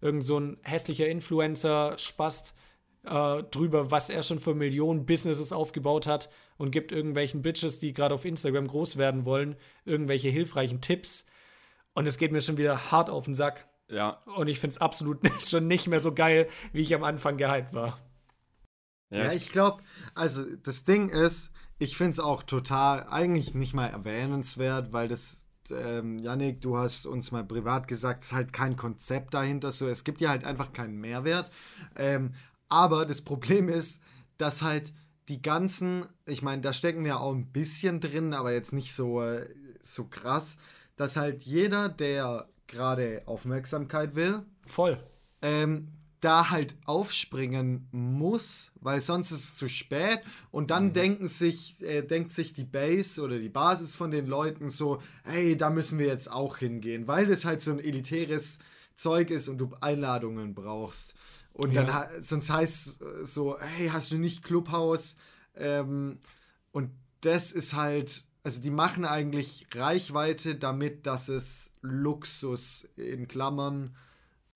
irgend 0.00 0.24
so 0.24 0.38
ein 0.38 0.58
hässlicher 0.62 1.06
Influencer 1.06 1.96
spast 1.98 2.54
äh, 3.04 3.42
drüber, 3.44 3.90
was 3.90 4.10
er 4.10 4.22
schon 4.22 4.40
für 4.40 4.54
Millionen 4.54 5.06
Businesses 5.06 5.52
aufgebaut 5.52 6.06
hat 6.06 6.28
und 6.58 6.70
gibt 6.70 6.92
irgendwelchen 6.92 7.42
Bitches, 7.42 7.78
die 7.78 7.94
gerade 7.94 8.14
auf 8.14 8.24
Instagram 8.24 8.66
groß 8.66 8.96
werden 8.96 9.24
wollen, 9.24 9.56
irgendwelche 9.84 10.28
hilfreichen 10.28 10.80
Tipps. 10.80 11.26
Und 11.94 12.06
es 12.06 12.18
geht 12.18 12.32
mir 12.32 12.40
schon 12.40 12.58
wieder 12.58 12.90
hart 12.90 13.08
auf 13.08 13.24
den 13.24 13.34
Sack. 13.34 13.68
Ja, 13.88 14.22
Und 14.36 14.48
ich 14.48 14.58
finde 14.58 14.74
es 14.74 14.80
absolut 14.80 15.20
schon 15.40 15.68
nicht 15.68 15.86
mehr 15.86 16.00
so 16.00 16.12
geil, 16.12 16.48
wie 16.72 16.82
ich 16.82 16.94
am 16.94 17.04
Anfang 17.04 17.36
gehypt 17.36 17.72
war. 17.72 17.98
ja, 19.10 19.24
Ja, 19.26 19.32
ich 19.32 19.50
glaube, 19.50 19.82
also 20.14 20.44
das 20.56 20.84
Ding 20.84 21.08
ist, 21.08 21.52
ich 21.78 21.96
finde 21.96 22.12
es 22.12 22.20
auch 22.20 22.42
total, 22.42 23.06
eigentlich 23.08 23.54
nicht 23.54 23.74
mal 23.74 23.88
erwähnenswert, 23.88 24.92
weil 24.92 25.08
das, 25.08 25.46
ähm, 25.70 26.18
Yannick, 26.18 26.60
du 26.60 26.78
hast 26.78 27.06
uns 27.06 27.32
mal 27.32 27.44
privat 27.44 27.88
gesagt, 27.88 28.24
es 28.24 28.30
ist 28.30 28.36
halt 28.36 28.52
kein 28.52 28.76
Konzept 28.76 29.34
dahinter, 29.34 29.72
so, 29.72 29.86
es 29.86 30.04
gibt 30.04 30.20
ja 30.20 30.30
halt 30.30 30.44
einfach 30.44 30.72
keinen 30.72 30.98
Mehrwert. 30.98 31.50
Ähm, 31.96 32.34
aber 32.68 33.04
das 33.04 33.22
Problem 33.22 33.68
ist, 33.68 34.00
dass 34.38 34.62
halt 34.62 34.92
die 35.28 35.42
ganzen, 35.42 36.06
ich 36.24 36.42
meine, 36.42 36.62
da 36.62 36.72
stecken 36.72 37.04
wir 37.04 37.20
auch 37.20 37.34
ein 37.34 37.52
bisschen 37.52 38.00
drin, 38.00 38.32
aber 38.32 38.52
jetzt 38.52 38.72
nicht 38.72 38.94
so, 38.94 39.22
äh, 39.22 39.48
so 39.82 40.04
krass, 40.04 40.56
dass 40.96 41.16
halt 41.16 41.42
jeder, 41.42 41.88
der 41.88 42.48
gerade 42.68 43.22
Aufmerksamkeit 43.26 44.14
will, 44.14 44.42
Voll. 44.66 44.98
ähm, 45.42 45.88
da 46.20 46.50
halt 46.50 46.76
aufspringen 46.86 47.88
muss, 47.92 48.72
weil 48.80 49.00
sonst 49.00 49.30
ist 49.32 49.44
es 49.44 49.54
zu 49.54 49.68
spät 49.68 50.20
und 50.50 50.70
dann 50.70 50.92
denken 50.92 51.28
sich, 51.28 51.80
äh, 51.82 52.02
denkt 52.02 52.32
sich 52.32 52.52
die 52.52 52.64
Base 52.64 53.20
oder 53.20 53.38
die 53.38 53.48
Basis 53.48 53.94
von 53.94 54.10
den 54.10 54.26
Leuten 54.26 54.70
so, 54.70 55.00
hey, 55.24 55.56
da 55.56 55.70
müssen 55.70 55.98
wir 55.98 56.06
jetzt 56.06 56.30
auch 56.30 56.56
hingehen, 56.58 57.06
weil 57.06 57.26
das 57.26 57.44
halt 57.44 57.60
so 57.60 57.70
ein 57.70 57.78
elitäres 57.78 58.58
Zeug 58.94 59.30
ist 59.30 59.48
und 59.48 59.58
du 59.58 59.70
Einladungen 59.80 60.54
brauchst. 60.54 61.14
Und 61.52 61.74
dann 61.74 61.86
Ja. 61.88 61.92
ha- 61.94 62.10
sonst 62.20 62.50
heißt 62.50 63.00
es 63.00 63.34
so, 63.34 63.58
hey, 63.60 63.88
hast 63.88 64.10
du 64.10 64.16
nicht 64.16 64.42
Clubhaus? 64.42 65.16
Ähm, 65.54 66.18
und 66.72 66.90
das 67.20 67.52
ist 67.52 67.74
halt, 67.74 68.24
also 68.42 68.60
die 68.60 68.70
machen 68.70 69.04
eigentlich 69.04 69.66
Reichweite 69.74 70.54
damit, 70.54 71.06
dass 71.06 71.28
es 71.28 71.72
Luxus 71.82 72.88
in 72.96 73.26
Klammern, 73.28 73.94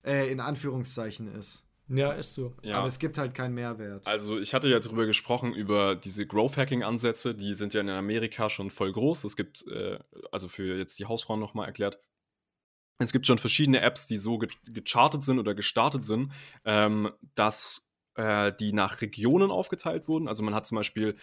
äh, 0.05 0.31
in 0.31 0.39
Anführungszeichen 0.39 1.33
ist. 1.35 1.65
Ja, 1.87 2.13
ist 2.13 2.35
so. 2.35 2.53
ja. 2.61 2.77
Aber 2.77 2.87
es 2.87 2.99
gibt 2.99 3.17
halt 3.17 3.33
keinen 3.33 3.53
Mehrwert. 3.53 4.07
Also 4.07 4.39
ich 4.39 4.53
hatte 4.53 4.69
ja 4.69 4.79
drüber 4.79 5.05
gesprochen, 5.05 5.53
über 5.53 5.95
diese 5.95 6.25
Growth-Hacking-Ansätze, 6.25 7.35
die 7.35 7.53
sind 7.53 7.73
ja 7.73 7.81
in 7.81 7.89
Amerika 7.89 8.49
schon 8.49 8.71
voll 8.71 8.93
groß. 8.93 9.25
Es 9.25 9.35
gibt, 9.35 9.67
äh, 9.67 9.99
also 10.31 10.47
für 10.47 10.77
jetzt 10.77 10.99
die 10.99 11.05
Hausfrauen 11.05 11.39
nochmal 11.39 11.67
erklärt, 11.67 11.99
es 12.99 13.11
gibt 13.11 13.27
schon 13.27 13.39
verschiedene 13.39 13.81
Apps, 13.81 14.07
die 14.07 14.17
so 14.17 14.37
ge 14.37 14.49
gechartet 14.67 15.23
sind 15.23 15.39
oder 15.39 15.55
gestartet 15.55 16.03
sind, 16.03 16.31
ähm, 16.65 17.11
dass 17.35 17.89
äh, 18.15 18.53
die 18.59 18.73
nach 18.73 19.01
Regionen 19.01 19.51
aufgeteilt 19.51 20.07
wurden. 20.07 20.27
Also 20.27 20.43
man 20.43 20.53
hat 20.53 20.65
zum 20.65 20.75
Beispiel 20.75 21.15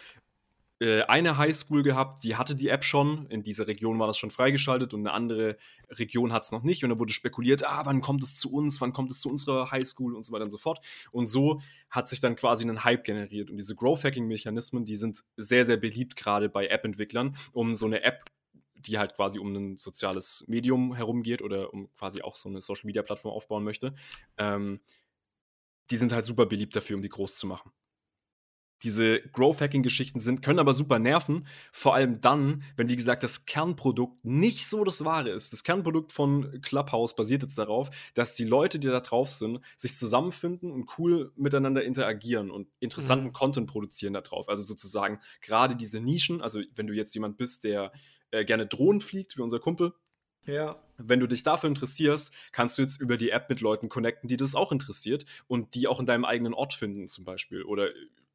äh, 0.80 1.02
eine 1.02 1.36
Highschool 1.36 1.82
gehabt, 1.82 2.22
die 2.22 2.36
hatte 2.36 2.54
die 2.54 2.68
App 2.68 2.84
schon. 2.84 3.26
In 3.26 3.42
dieser 3.42 3.66
Region 3.66 3.98
war 3.98 4.06
das 4.06 4.16
schon 4.16 4.30
freigeschaltet 4.30 4.94
und 4.94 5.00
eine 5.00 5.12
andere 5.12 5.56
Region 5.90 6.32
hat 6.32 6.44
es 6.44 6.52
noch 6.52 6.62
nicht. 6.62 6.84
Und 6.84 6.90
da 6.90 6.98
wurde 6.98 7.12
spekuliert, 7.12 7.66
ah, 7.66 7.82
wann 7.84 8.00
kommt 8.00 8.22
es 8.22 8.36
zu 8.36 8.52
uns, 8.52 8.80
wann 8.80 8.92
kommt 8.92 9.10
es 9.10 9.20
zu 9.20 9.28
unserer 9.28 9.72
Highschool 9.72 10.14
und 10.14 10.24
so 10.24 10.32
weiter 10.32 10.44
und 10.44 10.50
so 10.50 10.58
fort. 10.58 10.80
Und 11.10 11.26
so 11.26 11.60
hat 11.90 12.08
sich 12.08 12.20
dann 12.20 12.36
quasi 12.36 12.68
ein 12.68 12.84
Hype 12.84 13.04
generiert. 13.04 13.50
Und 13.50 13.56
diese 13.56 13.74
Growth-Hacking-Mechanismen, 13.74 14.84
die 14.84 14.96
sind 14.96 15.24
sehr, 15.36 15.64
sehr 15.64 15.78
beliebt, 15.78 16.14
gerade 16.14 16.48
bei 16.48 16.68
App-Entwicklern, 16.68 17.36
um 17.52 17.74
so 17.74 17.86
eine 17.86 18.02
App, 18.02 18.24
die 18.76 18.98
halt 18.98 19.14
quasi 19.14 19.40
um 19.40 19.52
ein 19.52 19.76
soziales 19.76 20.44
Medium 20.46 20.94
herumgeht 20.94 21.42
oder 21.42 21.74
um 21.74 21.92
quasi 21.96 22.22
auch 22.22 22.36
so 22.36 22.48
eine 22.48 22.60
Social-Media-Plattform 22.62 23.32
aufbauen 23.32 23.64
möchte. 23.64 23.96
Ähm, 24.36 24.80
die 25.90 25.96
sind 25.96 26.12
halt 26.12 26.24
super 26.24 26.46
beliebt 26.46 26.76
dafür, 26.76 26.96
um 26.96 27.02
die 27.02 27.08
groß 27.08 27.36
zu 27.36 27.48
machen 27.48 27.72
diese 28.82 29.20
Growth-Hacking-Geschichten 29.32 30.20
sind, 30.20 30.42
können 30.42 30.58
aber 30.58 30.74
super 30.74 30.98
nerven. 30.98 31.46
Vor 31.72 31.94
allem 31.94 32.20
dann, 32.20 32.62
wenn, 32.76 32.88
wie 32.88 32.96
gesagt, 32.96 33.22
das 33.22 33.44
Kernprodukt 33.46 34.24
nicht 34.24 34.66
so 34.66 34.84
das 34.84 35.04
Wahre 35.04 35.30
ist. 35.30 35.52
Das 35.52 35.64
Kernprodukt 35.64 36.12
von 36.12 36.60
Clubhouse 36.62 37.16
basiert 37.16 37.42
jetzt 37.42 37.58
darauf, 37.58 37.90
dass 38.14 38.34
die 38.34 38.44
Leute, 38.44 38.78
die 38.78 38.86
da 38.88 39.00
drauf 39.00 39.30
sind, 39.30 39.60
sich 39.76 39.96
zusammenfinden 39.96 40.70
und 40.70 40.88
cool 40.98 41.32
miteinander 41.36 41.82
interagieren 41.84 42.50
und 42.50 42.68
interessanten 42.78 43.26
Mhm. 43.28 43.32
Content 43.32 43.66
produzieren 43.68 44.12
da 44.12 44.20
drauf. 44.20 44.48
Also 44.48 44.62
sozusagen 44.62 45.20
gerade 45.40 45.74
diese 45.76 46.00
Nischen, 46.00 46.40
also 46.40 46.60
wenn 46.74 46.86
du 46.86 46.94
jetzt 46.94 47.14
jemand 47.14 47.36
bist, 47.36 47.64
der 47.64 47.92
äh, 48.30 48.44
gerne 48.44 48.66
Drohnen 48.66 49.00
fliegt, 49.00 49.36
wie 49.36 49.42
unser 49.42 49.58
Kumpel, 49.58 49.92
Ja. 50.46 50.76
wenn 50.98 51.20
du 51.20 51.26
dich 51.26 51.42
dafür 51.42 51.68
interessierst, 51.68 52.32
kannst 52.52 52.78
du 52.78 52.82
jetzt 52.82 53.00
über 53.00 53.16
die 53.16 53.30
App 53.30 53.48
mit 53.50 53.60
Leuten 53.60 53.88
connecten, 53.88 54.28
die 54.28 54.36
das 54.36 54.54
auch 54.54 54.70
interessiert 54.72 55.24
und 55.46 55.74
die 55.74 55.86
auch 55.88 55.98
in 56.00 56.06
deinem 56.06 56.24
eigenen 56.24 56.54
Ort 56.54 56.74
finden, 56.74 57.06
zum 57.06 57.24
Beispiel. 57.24 57.62
Oder 57.62 57.88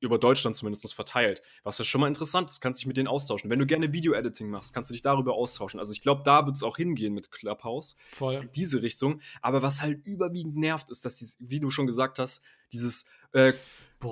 über 0.03 0.17
Deutschland 0.17 0.55
zumindest 0.55 0.93
verteilt. 0.93 1.41
Was 1.63 1.77
ja 1.77 1.85
schon 1.85 2.01
mal 2.01 2.07
interessant 2.07 2.49
ist, 2.49 2.59
kannst 2.59 2.79
dich 2.79 2.87
mit 2.87 2.97
denen 2.97 3.07
austauschen. 3.07 3.49
Wenn 3.49 3.59
du 3.59 3.65
gerne 3.65 3.93
Video-Editing 3.93 4.49
machst, 4.49 4.73
kannst 4.73 4.89
du 4.89 4.93
dich 4.93 5.01
darüber 5.01 5.33
austauschen. 5.33 5.79
Also 5.79 5.93
ich 5.93 6.01
glaube, 6.01 6.23
da 6.25 6.45
wird 6.45 6.57
es 6.57 6.63
auch 6.63 6.77
hingehen 6.77 7.13
mit 7.13 7.31
Clubhouse. 7.31 7.95
Voll. 8.11 8.35
In 8.35 8.51
diese 8.51 8.81
Richtung. 8.81 9.21
Aber 9.41 9.61
was 9.61 9.81
halt 9.81 10.05
überwiegend 10.05 10.57
nervt, 10.57 10.89
ist, 10.89 11.05
dass, 11.05 11.17
dies, 11.17 11.37
wie 11.39 11.59
du 11.59 11.69
schon 11.69 11.87
gesagt 11.87 12.19
hast, 12.19 12.41
dieses 12.73 13.05
äh. 13.31 13.53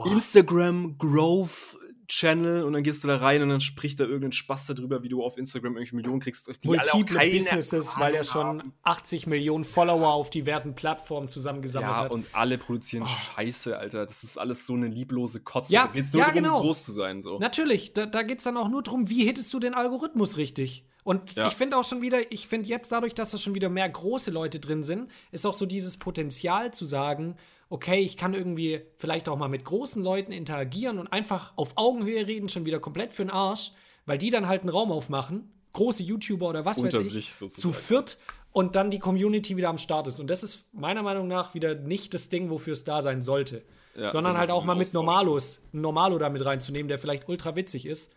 Instagram 0.06 0.98
Growth 0.98 1.78
Channel 2.12 2.64
und 2.64 2.74
dann 2.74 2.84
gehst 2.84 3.06
du 3.06 3.08
da 3.08 3.16
rein 3.16 3.42
und 3.42 3.48
dann 3.48 3.62
spricht 3.62 3.98
da 4.02 4.04
irgendein 4.04 4.34
Spaß 4.34 4.68
darüber, 4.68 5.02
wie 5.02 5.08
du 5.08 5.24
auf 5.24 5.38
Instagram 5.38 5.76
irgendwelche 5.76 5.96
Millionen 5.96 6.20
kriegst. 6.20 6.52
Die 6.62 6.68
Multiple 6.68 7.32
Businesses, 7.32 7.98
weil 7.98 8.16
er 8.16 8.26
schon 8.26 8.60
haben. 8.60 8.74
80 8.84 9.28
Millionen 9.28 9.64
Follower 9.64 10.10
auf 10.10 10.30
diversen 10.30 10.76
Plattformen 10.76 11.30
zusammengesammelt 11.30 11.98
Ja, 11.98 12.04
hat. 12.04 12.12
und 12.12 12.28
alle 12.34 12.58
produzieren 12.58 13.08
Scheiße, 13.08 13.78
Alter. 13.78 14.06
Das 14.06 14.26
ist 14.26 14.38
alles 14.38 14.66
so 14.66 14.74
eine 14.74 14.90
lieblose 14.90 15.40
Kotze. 15.40 15.72
Ja, 15.72 15.88
da 15.88 15.94
geht's 15.94 16.12
nur 16.12 16.20
ja, 16.20 16.28
darum, 16.28 16.44
genau. 16.44 16.60
groß 16.60 16.84
zu 16.84 16.92
sein. 16.92 17.22
So. 17.22 17.40
Natürlich, 17.40 17.94
da, 17.94 18.06
da 18.06 18.24
geht 18.24 18.40
es 18.40 18.44
dann 18.44 18.58
auch 18.58 18.68
nur 18.68 18.84
darum, 18.84 19.10
wie 19.10 19.24
hittest 19.24 19.54
du 19.54 19.60
den 19.60 19.74
Algorithmus 19.74 20.36
richtig. 20.36 20.86
Und 21.04 21.36
Ja. 21.36 21.48
ich 21.48 21.54
finde 21.54 21.78
auch 21.78 21.84
schon 21.84 22.02
wieder, 22.02 22.32
ich 22.32 22.48
finde 22.48 22.70
jetzt 22.70 22.92
dadurch, 22.92 23.16
dass 23.16 23.32
da 23.32 23.38
schon 23.38 23.56
wieder 23.56 23.70
mehr 23.70 23.90
große 23.90 24.30
Leute 24.32 24.60
drin 24.60 24.84
sind, 24.84 25.10
ist 25.32 25.46
auch 25.46 25.54
so 25.54 25.66
dieses 25.66 25.98
Potenzial 25.98 26.72
zu 26.74 26.86
sagen, 26.86 27.38
okay, 27.70 28.00
ich 28.00 28.18
kann 28.18 28.34
irgendwie 28.34 28.82
vielleicht 28.98 29.30
auch 29.30 29.38
mal 29.38 29.48
mit 29.48 29.64
großen 29.66 30.04
Leuten 30.04 30.32
interagieren 30.32 31.00
und 31.00 31.08
einfach 31.08 31.54
auf 31.56 31.74
Augenhöhe 31.78 32.28
reden, 32.28 32.50
schon 32.50 32.66
wieder 32.66 32.80
komplett 32.80 33.14
für 33.14 33.24
den 33.24 33.32
Arsch, 33.32 33.72
weil 34.06 34.18
die 34.18 34.30
dann 34.30 34.48
halt 34.48 34.62
einen 34.62 34.70
Raum 34.70 34.92
aufmachen, 34.92 35.52
große 35.74 36.04
YouTuber 36.04 36.50
oder 36.50 36.66
was 36.66 36.80
Unter 36.80 37.00
weiß 37.00 37.16
ich, 37.16 37.34
zu 37.34 37.72
viert 37.72 38.18
und 38.52 38.76
dann 38.76 38.92
die 38.92 39.00
Community 39.00 39.56
wieder 39.56 39.70
am 39.70 39.78
Start 39.78 40.08
ist. 40.08 40.20
Und 40.20 40.28
das 40.30 40.44
ist 40.44 40.66
meiner 40.74 41.02
Meinung 41.02 41.28
nach 41.30 41.54
wieder 41.54 41.74
nicht 41.76 42.14
das 42.14 42.28
Ding, 42.30 42.50
wofür 42.50 42.74
es 42.74 42.84
da 42.84 43.02
sein 43.02 43.22
sollte. 43.22 43.64
Ja, 43.96 44.10
sondern 44.10 44.34
so 44.34 44.40
halt 44.40 44.52
auch 44.52 44.64
mal 44.66 44.76
mit. 44.76 44.94
Normalos, 44.94 45.64
einen 45.74 45.82
Normalo 45.82 46.18
da 46.18 46.30
mit 46.30 46.46
reinzunehmen, 46.46 46.88
der 46.90 47.00
vielleicht 47.00 47.28
ultra 47.30 47.56
witzig 47.56 47.86
ist, 47.86 48.14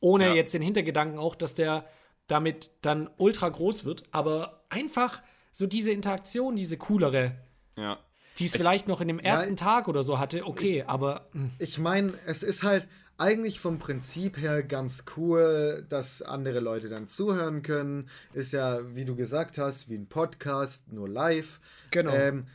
ohne 0.00 0.28
Ja. 0.28 0.34
jetzt 0.34 0.52
den 0.54 0.62
Hintergedanken 0.62 1.18
auch, 1.18 1.34
dass 1.34 1.54
der 1.54 1.84
damit 2.26 2.70
dann 2.82 3.10
ultra 3.18 3.48
groß 3.48 3.84
wird, 3.84 4.04
aber 4.12 4.64
einfach 4.70 5.22
so 5.52 5.66
diese 5.66 5.90
Interaktion, 5.92 6.56
diese 6.56 6.76
coolere, 6.78 7.36
Ja. 7.76 7.98
die 8.38 8.46
es 8.46 8.54
Ich- 8.54 8.60
vielleicht 8.60 8.88
noch 8.88 9.00
in 9.00 9.08
dem 9.08 9.18
ersten 9.18 9.54
ich- 9.54 9.60
Tag 9.60 9.88
oder 9.88 10.02
so 10.02 10.18
hatte, 10.18 10.46
okay, 10.46 10.84
aber 10.86 11.28
hm, 11.32 11.42
mh, 11.44 11.50
Ich 11.58 11.78
meine, 11.78 12.14
es 12.26 12.42
ist 12.42 12.62
halt 12.62 12.88
eigentlich 13.16 13.60
vom 13.60 13.78
Prinzip 13.78 14.36
her 14.38 14.64
ganz 14.64 15.04
cool, 15.16 15.86
dass 15.88 16.20
andere 16.22 16.58
Leute 16.58 16.88
dann 16.88 17.06
zuhören 17.06 17.62
können. 17.62 18.08
Ist 18.32 18.52
ja, 18.52 18.80
wie 18.96 19.04
du 19.04 19.14
gesagt 19.14 19.56
hast, 19.56 19.88
wie 19.88 19.94
ein 19.94 20.08
Podcast, 20.08 20.92
nur 20.92 21.08
live. 21.08 21.60
Genau. 21.92 22.12
Ähm, 22.12 22.48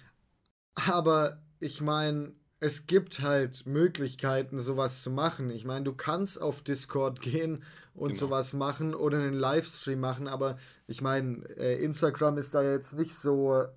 aber 0.76 1.42
ich 1.60 1.80
meine, 1.82 2.34
es 2.62 2.88
gibt 2.88 3.22
halt 3.22 3.66
Möglichkeiten, 3.66 4.60
sowas 4.60 5.02
zu 5.02 5.10
machen. 5.12 5.50
Ich 5.50 5.64
meine, 5.66 5.86
du 5.86 5.94
kannst 5.94 6.42
auf 6.42 6.62
Discord 6.62 7.22
gehen 7.22 7.64
und 7.94 8.10
Genau. 8.10 8.20
sowas 8.20 8.54
machen 8.54 8.94
oder 8.94 9.18
einen 9.20 9.34
Livestream 9.34 10.00
machen, 10.00 10.28
aber 10.28 10.58
ich 10.88 11.02
meine, 11.02 11.44
äh, 11.58 11.82
Instagram 11.84 12.38
ist 12.38 12.54
da 12.54 12.62
jetzt 12.62 12.94
nicht 12.94 13.16
so, 13.16 13.54
äh, 13.56 13.68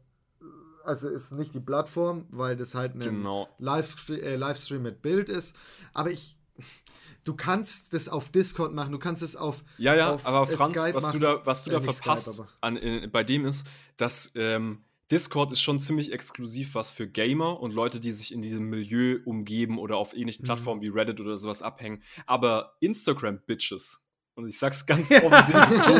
also 0.84 1.08
ist 1.08 1.30
nicht 1.32 1.54
die 1.54 1.60
Plattform, 1.60 2.26
weil 2.30 2.56
das 2.56 2.74
halt 2.74 2.94
ein 2.94 3.00
Genau. 3.00 3.48
Livestream, 3.58 4.20
äh, 4.20 4.34
Livestream 4.36 4.82
mit 4.82 5.00
Bild 5.00 5.28
ist. 5.28 5.54
Aber 5.94 6.10
ich, 6.10 6.36
du 7.24 7.34
kannst 7.36 7.94
das 7.94 8.08
auf 8.08 8.30
Discord 8.30 8.72
machen, 8.74 8.90
du 8.90 8.98
kannst 8.98 9.22
es 9.22 9.36
auf 9.36 9.62
Ja, 9.78 9.94
ja, 9.94 10.12
auf, 10.14 10.26
aber 10.26 10.50
äh, 10.50 10.56
Franz, 10.56 10.76
Skype 10.76 10.94
was 10.94 11.02
machen. 11.04 11.20
du 11.20 11.26
da, 11.26 11.46
was 11.46 11.62
du 11.64 11.70
Äh, 11.70 11.74
da 11.74 11.80
nicht 11.80 11.94
verpasst 11.98 12.34
Skype, 12.34 12.48
an, 12.60 12.76
in, 12.76 13.10
bei 13.12 13.22
dem 13.22 13.46
ist, 13.46 13.68
dass 13.96 14.32
ähm, 14.34 14.82
Discord 15.12 15.52
ist 15.52 15.60
schon 15.60 15.78
ziemlich 15.78 16.10
exklusiv 16.10 16.74
was 16.74 16.90
für 16.90 17.06
Gamer 17.06 17.60
und 17.60 17.72
Leute, 17.72 18.00
die 18.00 18.12
sich 18.12 18.32
in 18.32 18.40
diesem 18.40 18.70
Milieu 18.70 19.18
umgeben 19.26 19.78
oder 19.78 19.96
auf 19.98 20.14
Mhm. 20.14 20.20
ähnlichen 20.20 20.44
Plattformen 20.44 20.80
wie 20.80 20.88
Reddit 20.88 21.20
oder 21.20 21.36
sowas 21.36 21.60
abhängen. 21.60 22.02
Aber 22.26 22.76
Instagram-Bitches, 22.80 24.02
und 24.34 24.48
ich 24.48 24.58
sag's 24.58 24.86
ganz 24.86 25.10
offensichtlich 25.10 25.78
so, 25.80 25.94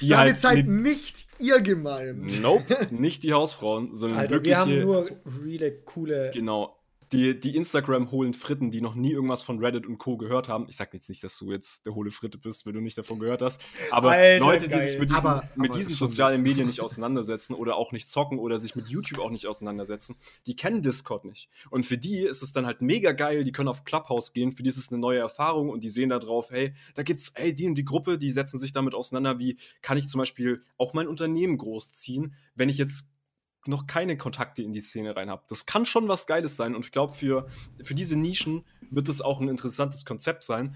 die 0.00 0.08
Damit 0.08 0.16
halt 0.16 0.36
seid 0.38 0.66
mit, 0.66 0.68
nicht 0.68 1.26
ihr 1.38 1.60
gemeint. 1.60 2.40
Nope, 2.40 2.88
nicht 2.90 3.22
die 3.22 3.34
Hausfrauen, 3.34 3.94
sondern 3.94 4.20
Alter, 4.20 4.36
wirkliche, 4.36 4.66
wir 4.66 4.78
haben 4.78 4.80
nur 4.80 5.10
reale, 5.44 5.82
coole. 5.82 6.30
Genau. 6.32 6.77
Die, 7.12 7.38
die 7.38 7.56
Instagram 7.56 8.10
holen 8.10 8.34
Fritten, 8.34 8.70
die 8.70 8.80
noch 8.80 8.94
nie 8.94 9.12
irgendwas 9.12 9.42
von 9.42 9.58
Reddit 9.64 9.86
und 9.86 9.98
Co. 9.98 10.16
gehört 10.18 10.48
haben. 10.48 10.66
Ich 10.68 10.76
sag 10.76 10.92
jetzt 10.92 11.08
nicht, 11.08 11.24
dass 11.24 11.38
du 11.38 11.50
jetzt 11.50 11.86
der 11.86 11.94
hohle 11.94 12.10
Fritte 12.10 12.36
bist, 12.38 12.66
wenn 12.66 12.74
du 12.74 12.80
nicht 12.80 12.98
davon 12.98 13.18
gehört 13.18 13.40
hast. 13.40 13.60
Aber 13.90 14.10
Alter, 14.12 14.44
Leute, 14.44 14.64
die 14.68 14.70
geil. 14.74 14.90
sich 14.90 14.98
mit 14.98 15.08
diesen, 15.10 15.26
Aber- 15.26 15.48
mit 15.56 15.70
aber 15.70 15.78
diesen 15.78 15.94
sozialen. 15.94 16.42
Medien 16.42 16.66
nicht 16.66 16.80
auseinandersetzen 16.80 17.54
oder 17.54 17.76
auch 17.76 17.92
nicht 17.92 18.08
zocken 18.08 18.38
oder 18.38 18.60
sich 18.60 18.76
mit 18.76 18.88
YouTube 18.88 19.20
auch 19.20 19.30
nicht 19.30 19.46
auseinandersetzen, 19.46 20.16
die 20.46 20.54
kennen 20.56 20.82
Discord 20.82 21.24
nicht. 21.24 21.48
Und 21.70 21.86
für 21.86 21.96
die 21.98 22.18
ist 22.18 22.42
es 22.42 22.52
dann 22.52 22.66
halt 22.66 22.82
mega 22.82 23.12
geil, 23.12 23.44
die 23.44 23.52
können 23.52 23.68
auf 23.68 23.84
Clubhouse 23.84 24.32
gehen, 24.32 24.52
für 24.52 24.62
die 24.62 24.68
ist 24.68 24.76
es 24.76 24.90
eine 24.90 24.98
neue 24.98 25.18
Erfahrung 25.18 25.70
und 25.70 25.82
die 25.84 25.90
sehen 25.90 26.10
da 26.10 26.18
drauf, 26.18 26.50
hey, 26.50 26.74
da 26.94 27.02
gibt's, 27.02 27.30
ey, 27.36 27.54
die 27.54 27.66
und 27.66 27.74
die 27.76 27.84
Gruppe, 27.84 28.18
die 28.18 28.30
setzen 28.30 28.58
sich 28.58 28.72
damit 28.72 28.94
auseinander, 28.94 29.38
wie 29.38 29.56
kann 29.82 29.96
ich 29.98 30.08
zum 30.08 30.18
Beispiel 30.18 30.60
auch 30.76 30.92
mein 30.92 31.08
Unternehmen 31.08 31.56
großziehen, 31.56 32.34
wenn 32.54 32.68
ich 32.68 32.76
jetzt 32.78 33.10
noch 33.68 33.86
keine 33.86 34.16
Kontakte 34.16 34.62
in 34.62 34.72
die 34.72 34.80
Szene 34.80 35.14
rein 35.14 35.30
habe. 35.30 35.44
Das 35.48 35.66
kann 35.66 35.86
schon 35.86 36.08
was 36.08 36.26
Geiles 36.26 36.56
sein 36.56 36.74
und 36.74 36.84
ich 36.84 36.92
glaube, 36.92 37.12
für, 37.12 37.46
für 37.82 37.94
diese 37.94 38.16
Nischen 38.16 38.64
wird 38.90 39.08
es 39.08 39.20
auch 39.20 39.40
ein 39.40 39.48
interessantes 39.48 40.04
Konzept 40.04 40.42
sein. 40.42 40.74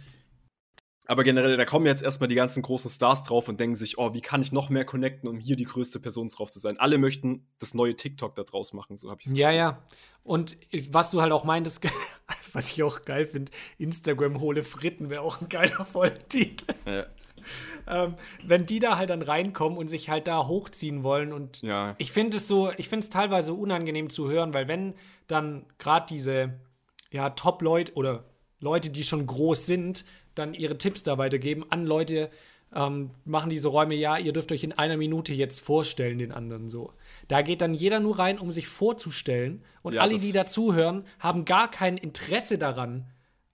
Aber 1.07 1.24
generell, 1.24 1.57
da 1.57 1.64
kommen 1.64 1.86
jetzt 1.86 2.03
erstmal 2.03 2.28
die 2.28 2.36
ganzen 2.36 2.62
großen 2.62 2.90
Stars 2.90 3.24
drauf 3.24 3.49
und 3.49 3.59
denken 3.59 3.74
sich, 3.74 3.99
oh, 3.99 4.14
wie 4.14 4.20
kann 4.20 4.40
ich 4.40 4.53
noch 4.53 4.70
mehr 4.70 4.84
connecten, 4.84 5.28
um 5.28 5.38
hier 5.38 5.57
die 5.57 5.64
größte 5.64 5.99
Person 5.99 6.28
drauf 6.28 6.51
zu 6.51 6.61
sein? 6.61 6.78
Alle 6.78 6.97
möchten 6.97 7.45
das 7.59 7.74
neue 7.74 7.97
TikTok 7.97 8.36
da 8.36 8.45
draus 8.45 8.72
machen, 8.72 8.97
so 8.99 9.11
habe 9.11 9.20
ich 9.20 9.26
es 9.26 9.36
Ja, 9.36 9.51
ja. 9.51 9.82
Und 10.22 10.57
was 10.90 11.11
du 11.11 11.20
halt 11.20 11.32
auch 11.32 11.45
meintest, 11.45 11.84
was 12.53 12.70
ich 12.70 12.82
auch 12.84 13.03
geil 13.03 13.26
finde, 13.26 13.51
Instagram 13.78 14.40
hohle 14.40 14.62
Fritten 14.62 15.11
wäre 15.11 15.22
auch 15.22 15.40
ein 15.40 15.49
geiler 15.49 15.84
Volltitel. 15.84 16.66
Ja. 16.86 17.07
Ähm, 17.88 18.14
wenn 18.45 18.66
die 18.66 18.78
da 18.78 18.97
halt 18.99 19.11
dann 19.11 19.22
reinkommen 19.22 19.78
und 19.78 19.88
sich 19.88 20.11
halt 20.11 20.26
da 20.26 20.47
hochziehen 20.47 21.03
wollen 21.03 21.32
und 21.32 21.62
Ja. 21.62 21.95
ich 21.99 22.12
finde 22.12 22.36
es 22.38 22.49
so, 22.49 22.70
ich 22.76 22.88
finde 22.88 23.05
es 23.05 23.11
teilweise 23.11 23.53
unangenehm 23.55 24.11
zu 24.11 24.28
hören, 24.28 24.55
weil 24.55 24.68
wenn 24.68 24.95
dann 25.26 25.64
gerade 25.78 26.07
diese 26.09 26.55
ja, 27.11 27.30
Top-Leute 27.30 27.93
oder 27.95 28.24
Leute, 28.61 28.90
die 28.90 29.05
schon 29.05 29.26
groß 29.26 29.66
sind, 29.66 30.05
dann 30.34 30.55
ihre 30.55 30.78
Tipps 30.78 31.03
da 31.03 31.18
weitergeben 31.18 31.64
an 31.70 31.84
Leute, 31.84 32.30
ähm, 32.74 33.11
machen 33.26 33.51
diese 33.51 33.68
Räume, 33.68 33.95
ja, 33.95 34.16
ihr 34.16 34.32
dürft 34.32 34.51
euch 34.51 34.64
in 34.64 34.72
einer 34.72 34.97
Minute 34.97 35.34
jetzt 35.34 35.61
vorstellen, 35.61 36.18
den 36.18 36.32
anderen 36.32 36.70
so. 36.70 36.93
Da 37.28 37.43
geht 37.43 37.61
dann 37.61 37.74
jeder 37.74 38.01
nur 38.01 38.18
rein, 38.18 38.38
um 38.38 38.51
sich 38.51 38.66
vorzustellen. 38.66 39.62
Und 39.82 39.93
Ja, 39.95 40.01
alle, 40.01 40.16
die 40.16 40.32
dazuhören, 40.32 41.05
haben 41.18 41.45
gar 41.45 41.70
kein 41.70 41.99
Interesse 41.99 42.57
daran, 42.57 43.05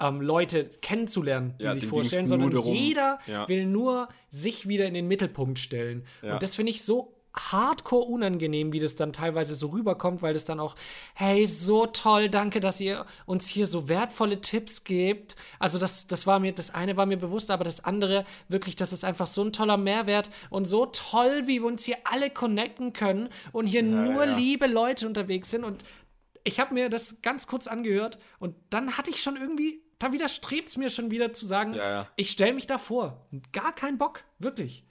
ähm, 0.01 0.21
Leute 0.21 0.71
kennenzulernen, 0.81 1.55
die 1.59 1.65
Ja, 1.65 1.73
sich 1.75 1.87
vorstellen, 1.87 2.27
sondern 2.27 2.51
darum- 2.51 2.75
jeder 2.75 3.19
Ja. 3.27 3.49
will 3.49 3.67
nur 3.67 4.09
sich 4.31 4.69
wieder 4.69 4.87
in 4.87 4.95
den 4.95 5.09
Mittelpunkt 5.09 5.59
stellen. 5.59 6.07
Ja. 6.23 6.35
Und 6.35 6.43
das 6.43 6.55
finde 6.55 6.71
ich 6.71 6.85
so 6.85 7.15
hardcore 7.35 8.07
unangenehm, 8.07 8.73
wie 8.73 8.81
das 8.81 8.97
dann 8.97 9.13
teilweise 9.13 9.55
so 9.55 9.69
rüberkommt, 9.69 10.23
weil 10.23 10.35
das 10.35 10.45
dann 10.45 10.59
auch, 10.59 10.75
hey, 11.15 11.47
so 11.47 11.87
toll, 11.87 12.29
danke, 12.29 12.59
dass 12.59 12.81
ihr 12.81 13.07
uns 13.27 13.47
hier 13.47 13.67
so 13.67 13.89
wertvolle 13.89 14.41
Tipps 14.41 14.83
gebt. 14.83 15.37
Also 15.59 15.79
das, 15.79 16.09
das 16.09 16.27
war 16.27 16.41
mir, 16.41 16.53
das 16.53 16.75
eine 16.75 16.97
war 16.97 17.07
mir 17.07 17.19
bewusst, 17.19 17.51
aber 17.51 17.65
das 17.65 17.85
andere, 17.85 18.25
wirklich, 18.49 18.77
das 18.77 18.93
ist 18.93 19.05
einfach 19.05 19.27
so 19.27 19.43
ein 19.45 19.53
toller 19.53 19.77
Mehrwert 19.77 20.31
und 20.51 20.65
so 20.65 20.87
toll, 20.87 21.43
wie 21.47 21.61
wir 21.61 21.67
uns 21.67 21.85
hier 21.85 21.99
alle 22.05 22.31
connecten 22.31 22.93
können 22.93 23.29
und 23.53 23.67
hier 23.67 23.83
nur 23.83 24.25
ja. 24.25 24.35
liebe 24.37 24.67
Leute 24.67 25.07
unterwegs 25.07 25.51
sind 25.51 25.65
und 25.65 25.85
ich 26.45 26.59
habe 26.59 26.75
mir 26.75 26.89
das 26.89 27.21
ganz 27.21 27.47
kurz 27.47 27.67
angehört 27.67 28.19
und 28.39 28.57
dann 28.71 28.97
hatte 28.97 29.11
ich 29.11 29.23
schon 29.23 29.37
irgendwie, 29.37 29.83
da 29.99 30.13
widerstrebt 30.13 30.69
es 30.69 30.77
mir 30.77 30.91
schon 30.91 31.11
wieder 31.11 31.33
zu 31.33 31.47
sagen, 31.47 31.75
Ja, 31.75 31.91
ja. 31.91 32.09
ich 32.17 32.31
stelle 32.31 32.53
mich 32.55 32.67
davor. 32.67 33.27
Gar 33.53 33.75
keinen 33.75 33.99
Bock, 33.99 34.25
wirklich. 34.39 34.85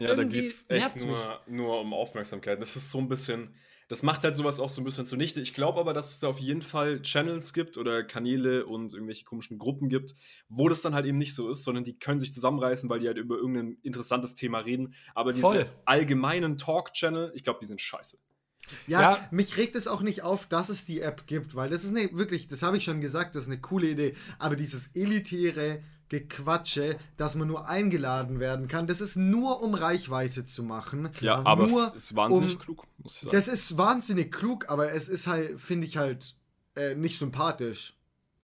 Ja, 0.00 0.14
da 0.14 0.24
geht 0.24 0.52
es 0.52 0.70
echt 0.70 1.04
nur, 1.04 1.40
nur 1.46 1.80
um 1.80 1.92
Aufmerksamkeit. 1.92 2.60
Das 2.62 2.76
ist 2.76 2.90
so 2.90 2.98
ein 2.98 3.08
bisschen, 3.08 3.54
das 3.88 4.02
macht 4.02 4.24
halt 4.24 4.34
sowas 4.34 4.58
auch 4.58 4.70
so 4.70 4.80
ein 4.80 4.84
bisschen 4.84 5.04
zunichte. 5.04 5.40
Ich 5.42 5.52
glaube 5.52 5.80
aber, 5.80 5.92
dass 5.92 6.12
es 6.12 6.20
da 6.20 6.28
auf 6.28 6.38
jeden 6.38 6.62
Fall 6.62 7.02
Channels 7.02 7.52
gibt 7.52 7.76
oder 7.76 8.02
Kanäle 8.02 8.64
und 8.64 8.94
irgendwelche 8.94 9.26
komischen 9.26 9.58
Gruppen 9.58 9.90
gibt, 9.90 10.14
wo 10.48 10.70
das 10.70 10.80
dann 10.80 10.94
halt 10.94 11.04
eben 11.04 11.18
nicht 11.18 11.34
so 11.34 11.50
ist, 11.50 11.64
sondern 11.64 11.84
die 11.84 11.98
können 11.98 12.18
sich 12.18 12.32
zusammenreißen, 12.32 12.88
weil 12.88 13.00
die 13.00 13.06
halt 13.06 13.18
über 13.18 13.36
irgendein 13.36 13.76
interessantes 13.82 14.34
Thema 14.34 14.60
reden. 14.60 14.94
Aber 15.14 15.32
diese 15.32 15.46
Voll. 15.46 15.66
allgemeinen 15.84 16.56
Talk-Channel, 16.56 17.32
ich 17.34 17.42
glaube, 17.42 17.58
die 17.60 17.66
sind 17.66 17.80
scheiße. 17.80 18.18
Ja, 18.86 19.00
Ja. 19.00 19.28
mich 19.30 19.56
regt 19.56 19.76
es 19.76 19.86
auch 19.86 20.02
nicht 20.02 20.22
auf, 20.22 20.46
dass 20.46 20.68
es 20.68 20.84
die 20.84 21.00
App 21.00 21.26
gibt, 21.26 21.54
weil 21.54 21.68
das 21.70 21.84
ist 21.84 21.90
eine, 21.96 22.10
wirklich, 22.12 22.48
das 22.48 22.62
habe 22.62 22.76
ich 22.76 22.84
schon 22.84 23.00
gesagt, 23.00 23.34
das 23.34 23.42
ist 23.44 23.48
eine 23.48 23.60
coole 23.60 23.88
Idee. 23.88 24.14
Aber 24.38 24.56
dieses 24.56 24.88
elitäre 24.94 25.82
Gequatsche, 26.08 26.96
dass 27.16 27.34
man 27.36 27.48
nur 27.48 27.68
eingeladen 27.68 28.38
werden 28.38 28.68
kann, 28.68 28.86
das 28.86 29.00
ist 29.00 29.16
nur 29.16 29.62
um 29.62 29.74
Reichweite 29.74 30.44
zu 30.44 30.62
machen. 30.62 31.08
Ja, 31.20 31.42
aber 31.44 31.66
nur 31.66 31.94
ist 31.94 32.14
wahnsinnig 32.14 32.54
um- 32.54 32.58
klug, 32.58 32.84
muss 32.98 33.14
ich 33.14 33.20
sagen. 33.22 33.32
Das 33.36 33.48
ist 33.48 33.78
wahnsinnig 33.78 34.30
klug, 34.30 34.68
aber 34.68 34.92
es 34.92 35.08
ist 35.08 35.26
halt, 35.26 35.58
finde 35.60 35.86
ich 35.86 35.96
halt, 35.96 36.34
äh, 36.76 36.94
nicht 36.94 37.18
sympathisch. 37.18 37.94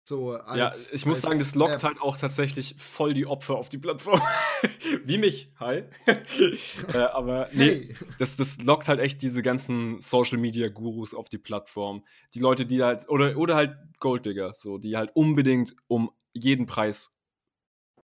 So 0.07 0.31
als, 0.31 0.57
ja, 0.57 0.95
ich 0.95 1.05
muss 1.05 1.17
als 1.17 1.21
sagen, 1.23 1.39
das 1.39 1.53
lockt 1.55 1.73
App. 1.73 1.83
halt 1.83 2.01
auch 2.01 2.15
tatsächlich 2.17 2.75
voll 2.77 3.13
die 3.13 3.25
Opfer 3.25 3.55
auf 3.55 3.67
die 3.67 3.77
Plattform. 3.77 4.21
Wie 5.03 5.17
mich, 5.17 5.51
hi. 5.59 5.83
äh, 6.93 6.97
aber 6.97 7.49
nee, 7.51 7.65
Hey. 7.89 7.95
das, 8.17 8.37
das 8.37 8.61
lockt 8.61 8.87
halt 8.87 9.01
echt 9.01 9.21
diese 9.21 9.41
ganzen 9.41 9.99
Social 9.99 10.37
Media 10.37 10.69
Gurus 10.69 11.13
auf 11.13 11.27
die 11.27 11.37
Plattform. 11.37 12.05
Die 12.35 12.39
Leute, 12.39 12.65
die 12.65 12.81
halt, 12.81 13.09
oder, 13.09 13.35
oder 13.35 13.55
halt 13.55 13.75
Golddigger, 13.99 14.53
so, 14.53 14.77
die 14.77 14.95
halt 14.95 15.11
unbedingt 15.13 15.75
um 15.87 16.09
jeden 16.31 16.67
Preis 16.67 17.11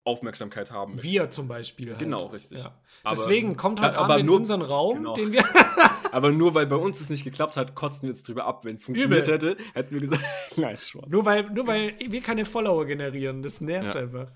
Aufmerksamkeit 0.05 0.71
haben. 0.71 0.93
möchten. 0.93 1.05
Wir 1.09 1.29
zum 1.29 1.49
Beispiel. 1.49 1.89
Halt. 1.89 1.99
Genau, 1.99 2.27
richtig. 2.27 2.59
Ja. 2.59 2.79
Aber- 3.03 3.13
Deswegen 3.15 3.57
kommt 3.57 3.81
halt 3.81 3.95
aber 3.95 4.13
an 4.13 4.19
in 4.21 4.25
nur- 4.27 4.37
unseren 4.37 4.61
Raum, 4.61 4.99
genau. 4.99 5.13
den 5.15 5.33
wir. 5.33 5.43
Aber 6.11 6.31
nur 6.31 6.53
weil 6.55 6.65
bei 6.67 6.75
uns 6.75 6.99
es 7.01 7.09
nicht 7.09 7.23
geklappt 7.23 7.57
hat, 7.57 7.75
kotzen 7.75 8.03
wir 8.03 8.09
jetzt 8.09 8.27
drüber 8.27 8.45
ab. 8.45 8.65
Wenn 8.65 8.75
es 8.75 8.85
funktioniert 8.85 9.27
Übel. 9.27 9.33
hätte, 9.33 9.57
hätten 9.73 9.93
wir 9.93 10.01
gesagt, 10.01 10.23
nein, 10.57 10.77
Spaß. 10.77 11.09
Nur 11.09 11.25
weil, 11.25 11.49
nur 11.49 11.67
weil 11.67 11.93
wir 11.99 12.21
keine 12.21 12.45
Follower 12.45 12.85
generieren. 12.85 13.41
Das 13.41 13.61
nervt 13.61 13.95
Ja. 13.95 14.01
einfach. 14.01 14.27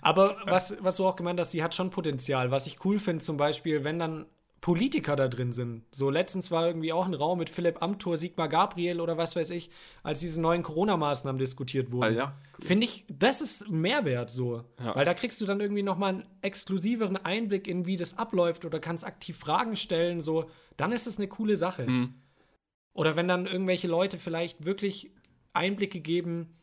Aber 0.00 0.36
was, 0.46 0.76
was 0.80 0.96
du 0.96 1.06
auch 1.06 1.16
gemeint 1.16 1.38
hast, 1.40 1.52
die 1.52 1.62
hat 1.62 1.74
schon 1.74 1.90
Potenzial. 1.90 2.50
Was 2.50 2.66
ich 2.66 2.84
cool 2.84 2.98
finde, 2.98 3.22
zum 3.24 3.36
Beispiel, 3.36 3.84
wenn 3.84 3.98
dann 3.98 4.26
Politiker 4.62 5.16
da 5.16 5.26
drin 5.26 5.50
sind. 5.50 5.82
So 5.90 6.08
letztens 6.08 6.52
war 6.52 6.68
irgendwie 6.68 6.92
auch 6.92 7.04
ein 7.04 7.14
Raum 7.14 7.40
mit 7.40 7.50
Philipp 7.50 7.82
Amthor, 7.82 8.16
Sigmar 8.16 8.48
Gabriel 8.48 9.00
oder 9.00 9.18
was 9.18 9.34
weiß 9.34 9.50
ich, 9.50 9.70
als 10.04 10.20
diese 10.20 10.40
neuen 10.40 10.62
Corona-Maßnahmen 10.62 11.38
diskutiert 11.38 11.90
wurden. 11.90 12.14
Ah, 12.14 12.16
ja, 12.16 12.38
cool. 12.58 12.64
Finde 12.64 12.84
ich, 12.86 13.04
das 13.08 13.40
ist 13.40 13.68
Mehrwert 13.68 14.30
so. 14.30 14.62
Ja. 14.78 14.94
Weil 14.94 15.04
da 15.04 15.14
kriegst 15.14 15.40
du 15.40 15.46
dann 15.46 15.60
irgendwie 15.60 15.82
noch 15.82 15.98
mal 15.98 16.10
einen 16.10 16.28
exklusiveren 16.42 17.16
Einblick 17.16 17.66
in, 17.66 17.86
wie 17.86 17.96
das 17.96 18.18
abläuft 18.18 18.64
oder 18.64 18.78
kannst 18.78 19.04
aktiv 19.04 19.36
Fragen 19.36 19.74
stellen. 19.74 20.20
So, 20.20 20.48
dann 20.76 20.92
ist 20.92 21.08
es 21.08 21.18
eine 21.18 21.26
coole 21.26 21.56
Sache. 21.56 21.90
Mhm. 21.90 22.14
Oder 22.92 23.16
wenn 23.16 23.26
dann 23.26 23.46
irgendwelche 23.46 23.88
Leute 23.88 24.16
vielleicht 24.16 24.64
wirklich 24.64 25.10
Einblicke 25.54 25.98
geben 25.98 26.54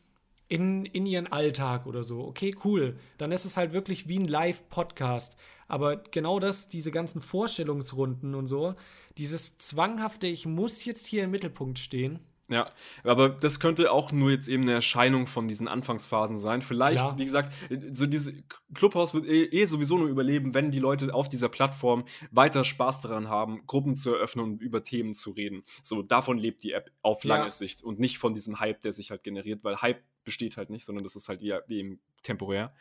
in, 0.48 0.86
in 0.86 1.04
ihren 1.04 1.26
Alltag 1.26 1.86
oder 1.86 2.02
so. 2.02 2.22
Okay, 2.22 2.54
cool. 2.64 2.96
Dann 3.18 3.30
ist 3.30 3.44
es 3.44 3.58
halt 3.58 3.74
wirklich 3.74 4.08
wie 4.08 4.18
ein 4.18 4.26
Live-Podcast. 4.26 5.36
Aber 5.70 5.96
genau 5.96 6.38
das, 6.40 6.68
diese 6.68 6.90
ganzen 6.90 7.22
Vorstellungsrunden 7.22 8.34
und 8.34 8.46
so, 8.46 8.74
dieses 9.18 9.58
zwanghafte, 9.58 10.26
ich 10.26 10.46
muss 10.46 10.84
jetzt 10.84 11.06
hier 11.06 11.24
im 11.24 11.30
Mittelpunkt 11.30 11.78
stehen. 11.78 12.20
Ja, 12.50 12.68
aber 13.04 13.28
das 13.28 13.60
könnte 13.60 13.92
auch 13.92 14.10
nur 14.10 14.32
jetzt 14.32 14.48
eben 14.48 14.64
eine 14.64 14.72
Erscheinung 14.72 15.28
von 15.28 15.46
diesen 15.46 15.68
Anfangsphasen 15.68 16.36
sein. 16.36 16.62
Vielleicht, 16.62 16.96
Klar. 16.96 17.16
wie 17.16 17.24
gesagt, 17.24 17.52
so 17.92 18.06
diese 18.06 18.34
Clubhouse 18.74 19.14
wird 19.14 19.26
eh, 19.26 19.44
eh 19.44 19.66
sowieso 19.66 19.96
nur 19.98 20.08
überleben, 20.08 20.52
wenn 20.52 20.72
die 20.72 20.80
Leute 20.80 21.14
auf 21.14 21.28
dieser 21.28 21.48
Plattform 21.48 22.06
weiter 22.32 22.64
Spaß 22.64 23.02
daran 23.02 23.28
haben, 23.28 23.62
Gruppen 23.68 23.94
zu 23.94 24.12
eröffnen 24.12 24.44
und 24.44 24.62
über 24.62 24.82
Themen 24.82 25.14
zu 25.14 25.30
reden. 25.30 25.62
So, 25.80 26.02
davon 26.02 26.38
lebt 26.38 26.64
die 26.64 26.72
App 26.72 26.90
auf 27.02 27.24
Ja. 27.24 27.36
lange 27.36 27.52
Sicht 27.52 27.84
und 27.84 28.00
nicht 28.00 28.18
von 28.18 28.34
diesem 28.34 28.58
Hype, 28.58 28.82
der 28.82 28.92
sich 28.92 29.12
halt 29.12 29.22
generiert, 29.22 29.62
weil 29.62 29.76
Hype 29.80 30.02
besteht 30.24 30.56
halt 30.56 30.70
nicht, 30.70 30.84
sondern 30.84 31.04
das 31.04 31.14
ist 31.14 31.28
halt 31.28 31.40
wie, 31.42 31.54
wie 31.68 31.78
eben 31.78 32.00
temporär. 32.24 32.74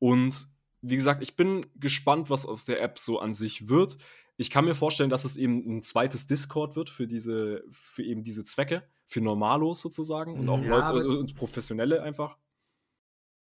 Und 0.00 0.48
wie 0.84 0.96
gesagt, 0.96 1.22
ich 1.22 1.34
bin 1.34 1.66
gespannt, 1.76 2.30
was 2.30 2.46
aus 2.46 2.64
der 2.64 2.82
App 2.82 2.98
so 2.98 3.18
an 3.18 3.32
sich 3.32 3.68
wird. 3.68 3.96
Ich 4.36 4.50
kann 4.50 4.64
mir 4.64 4.74
vorstellen, 4.74 5.10
dass 5.10 5.24
es 5.24 5.36
eben 5.36 5.64
ein 5.64 5.82
zweites 5.82 6.26
Discord 6.26 6.76
wird 6.76 6.90
für 6.90 7.06
diese, 7.06 7.64
für 7.70 8.02
eben 8.02 8.24
diese 8.24 8.44
Zwecke, 8.44 8.82
für 9.06 9.20
Normalos 9.20 9.80
sozusagen 9.80 10.34
und 10.34 10.48
auch 10.48 10.62
Ja, 10.62 10.90
Leute 10.90 11.08
und 11.08 11.34
Professionelle 11.36 12.02
einfach. 12.02 12.36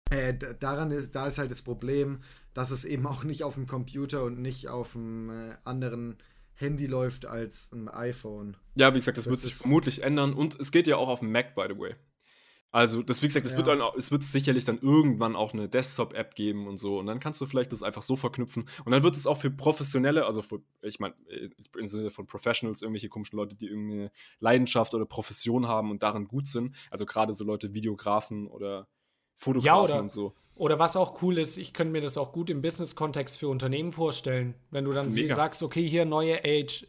Äh, 0.09 0.33
daran 0.59 0.89
ist, 0.89 1.13
da 1.13 1.27
ist 1.27 1.37
halt 1.37 1.51
das 1.51 1.61
Problem, 1.61 2.21
dass 2.53 2.71
es 2.71 2.83
eben 2.83 3.05
auch 3.05 3.23
nicht 3.23 3.43
auf 3.43 3.53
dem 3.53 3.67
Computer 3.67 4.23
und 4.23 4.39
nicht 4.39 4.69
auf 4.69 4.93
dem 4.93 5.29
äh, 5.29 5.55
anderen 5.65 6.17
Handy 6.53 6.87
läuft 6.87 7.25
als 7.25 7.71
ein 7.71 7.89
iPhone. 7.89 8.57
Ja, 8.75 8.93
wie 8.93 8.99
gesagt, 8.99 9.17
das, 9.17 9.25
Das 9.25 9.31
wird 9.31 9.41
sich 9.41 9.55
vermutlich 9.55 10.01
ändern 10.01 10.33
und 10.33 10.59
es 10.59 10.71
geht 10.71 10.87
ja 10.87 10.97
auch 10.97 11.09
auf 11.09 11.19
dem 11.19 11.31
Mac, 11.31 11.53
by 11.53 11.65
the 11.69 11.77
way. 11.77 11.95
Also, 12.71 13.01
das, 13.01 13.21
wie 13.23 13.27
gesagt, 13.27 13.47
es, 13.47 13.53
Ja. 13.53 13.57
wird 13.57 13.67
dann, 13.67 13.81
auch- 13.81 13.95
es 13.95 14.11
wird 14.11 14.23
sicherlich 14.23 14.63
dann 14.63 14.77
irgendwann 14.79 15.35
auch 15.35 15.53
eine 15.53 15.67
Desktop-App 15.67 16.35
geben 16.35 16.67
und 16.67 16.77
so. 16.77 16.99
Und 16.99 17.07
dann 17.07 17.19
kannst 17.19 17.41
du 17.41 17.47
vielleicht 17.47 17.71
das 17.71 17.81
einfach 17.81 18.03
so 18.03 18.15
verknüpfen. 18.15 18.69
Und 18.85 18.91
dann 18.91 19.01
wird 19.01 19.15
es 19.15 19.25
auch 19.25 19.37
für 19.37 19.49
Professionelle, 19.49 20.25
also 20.25 20.43
für, 20.43 20.61
ich 20.83 20.99
meine, 20.99 21.15
im 21.77 21.87
Sinne 21.87 22.11
von 22.11 22.27
Professionals, 22.27 22.83
irgendwelche 22.83 23.09
komischen 23.09 23.37
Leute, 23.37 23.55
die 23.55 23.65
irgendeine 23.67 24.11
Leidenschaft 24.39 24.93
oder 24.93 25.05
Profession 25.05 25.67
haben 25.67 25.89
und 25.89 26.03
darin 26.03 26.27
gut 26.27 26.47
sind. 26.47 26.75
Also 26.91 27.07
gerade 27.07 27.33
so 27.33 27.43
Leute, 27.43 27.73
Videografen 27.73 28.47
oder 28.47 28.87
Fotografen 29.35 29.83
oder- 29.85 29.99
und 30.01 30.11
so. 30.11 30.33
Oder 30.55 30.77
was 30.77 30.95
auch 30.97 31.21
cool 31.23 31.37
ist, 31.39 31.57
ich 31.57 31.73
könnte 31.73 31.93
mir 31.93 32.01
das 32.01 32.17
auch 32.17 32.33
gut 32.33 32.49
im 32.49 32.61
Business-Kontext 32.61 33.37
für 33.37 33.47
Unternehmen 33.47 33.93
vorstellen. 33.93 34.53
Wenn 34.69 34.83
du 34.85 34.91
dann 34.91 35.07
Mega. 35.11 35.33
sagst, 35.33 35.63
okay, 35.63 35.87
hier 35.87 36.03
neue 36.05 36.35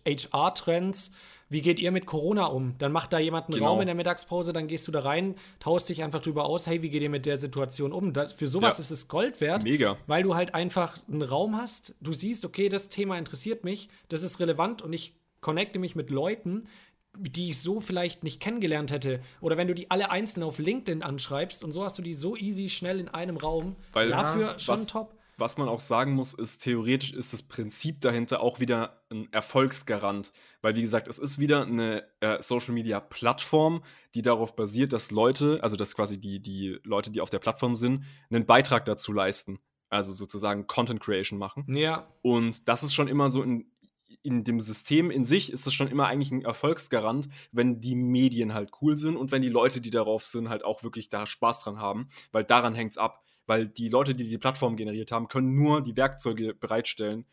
HR-Trends, 0.04 1.12
wie 1.50 1.60
geht 1.62 1.78
ihr 1.80 1.90
mit 1.90 2.06
Corona 2.06 2.46
um? 2.46 2.76
Dann 2.78 2.92
macht 2.92 3.12
da 3.12 3.18
jemand 3.18 3.46
einen 3.48 3.56
Genau. 3.56 3.70
Raum 3.72 3.80
in 3.82 3.86
der 3.86 3.94
Mittagspause, 3.94 4.52
dann 4.54 4.66
gehst 4.68 4.88
du 4.88 4.92
da 4.92 5.00
rein, 5.00 5.34
taust 5.58 5.88
dich 5.88 6.02
einfach 6.02 6.22
drüber 6.22 6.46
aus, 6.46 6.66
hey, 6.66 6.80
wie 6.80 6.88
geht 6.88 7.02
ihr 7.02 7.10
mit 7.10 7.26
der 7.26 7.36
Situation 7.36 7.92
um? 7.92 8.12
Das, 8.12 8.32
für 8.32 8.46
sowas 8.46 8.78
Ja. 8.78 8.82
ist 8.82 8.90
es 8.90 9.08
Gold 9.08 9.40
wert, 9.40 9.64
Mega. 9.64 9.96
weil 10.06 10.22
du 10.22 10.34
halt 10.34 10.54
einfach 10.54 10.96
einen 11.08 11.22
Raum 11.22 11.56
hast, 11.56 11.94
du 12.00 12.12
siehst, 12.12 12.44
okay, 12.44 12.68
das 12.68 12.88
Thema 12.88 13.18
interessiert 13.18 13.64
mich, 13.64 13.88
das 14.08 14.22
ist 14.22 14.40
relevant 14.40 14.80
und 14.80 14.92
ich 14.92 15.14
connecte 15.40 15.78
mich 15.78 15.94
mit 15.96 16.10
Leuten, 16.10 16.68
die 17.18 17.50
ich 17.50 17.60
so 17.60 17.80
vielleicht 17.80 18.22
nicht 18.22 18.38
kennengelernt 18.40 18.92
hätte. 18.92 19.20
Oder 19.40 19.56
wenn 19.56 19.66
du 19.66 19.74
die 19.74 19.90
alle 19.90 20.12
einzeln 20.12 20.44
auf 20.44 20.58
LinkedIn 20.60 21.02
anschreibst 21.02 21.64
und 21.64 21.72
so 21.72 21.82
hast 21.82 21.98
du 21.98 22.02
die 22.02 22.14
so 22.14 22.36
easy 22.36 22.68
schnell 22.68 23.00
in 23.00 23.08
einem 23.08 23.36
Raum. 23.36 23.74
Weil- 23.92 24.10
Dafür 24.10 24.52
Ja, 24.52 24.58
schon 24.60 24.74
was- 24.76 24.86
top. 24.86 25.14
Was 25.40 25.56
man 25.56 25.68
auch 25.68 25.80
sagen 25.80 26.12
muss, 26.12 26.34
ist, 26.34 26.58
theoretisch 26.58 27.12
ist 27.12 27.32
das 27.32 27.40
Prinzip 27.40 28.02
dahinter 28.02 28.42
auch 28.42 28.60
wieder 28.60 29.02
ein 29.10 29.32
Erfolgsgarant. 29.32 30.32
Weil, 30.60 30.76
wie 30.76 30.82
gesagt, 30.82 31.08
es 31.08 31.18
ist 31.18 31.38
wieder 31.38 31.62
eine 31.62 32.04
äh, 32.20 32.42
Social 32.42 32.74
Media 32.74 33.00
Plattform, 33.00 33.82
die 34.14 34.20
darauf 34.20 34.54
basiert, 34.54 34.92
dass 34.92 35.10
Leute, 35.10 35.58
also 35.62 35.76
dass 35.76 35.96
quasi 35.96 36.18
die, 36.20 36.40
die 36.40 36.78
Leute, 36.84 37.10
die 37.10 37.22
auf 37.22 37.30
der 37.30 37.38
Plattform 37.38 37.74
sind, 37.74 38.04
einen 38.28 38.44
Beitrag 38.44 38.84
dazu 38.84 39.14
leisten. 39.14 39.60
Also 39.88 40.12
sozusagen 40.12 40.66
Content 40.66 41.00
Creation 41.00 41.38
machen. 41.38 41.64
Ja, 41.74 42.06
Und 42.20 42.68
das 42.68 42.82
ist 42.82 42.92
schon 42.92 43.08
immer 43.08 43.30
so 43.30 43.42
in, 43.42 43.64
in 44.22 44.44
dem 44.44 44.60
System 44.60 45.10
in 45.10 45.24
sich 45.24 45.50
ist 45.50 45.66
es 45.66 45.72
schon 45.72 45.88
immer 45.88 46.06
eigentlich 46.06 46.30
ein 46.30 46.42
Erfolgsgarant, 46.42 47.28
wenn 47.50 47.80
die 47.80 47.94
Medien 47.94 48.52
halt 48.52 48.70
cool 48.82 48.94
sind 48.94 49.16
und 49.16 49.32
wenn 49.32 49.40
die 49.40 49.48
Leute, 49.48 49.80
die 49.80 49.90
darauf 49.90 50.24
sind, 50.24 50.50
halt 50.50 50.64
auch 50.64 50.82
wirklich 50.82 51.08
da 51.08 51.24
Spaß 51.24 51.64
dran 51.64 51.78
haben, 51.78 52.08
weil 52.30 52.44
daran 52.44 52.74
hängt 52.74 52.92
es 52.92 52.98
ab. 52.98 53.24
Weil 53.50 53.66
die 53.66 53.88
Leute, 53.88 54.14
die 54.14 54.28
die 54.28 54.38
Plattform 54.38 54.76
generiert 54.76 55.10
haben, 55.10 55.26
können 55.26 55.56
nur 55.56 55.82
die 55.82 55.96
Werkzeuge 55.96 56.54
bereitstellen, 56.54 57.26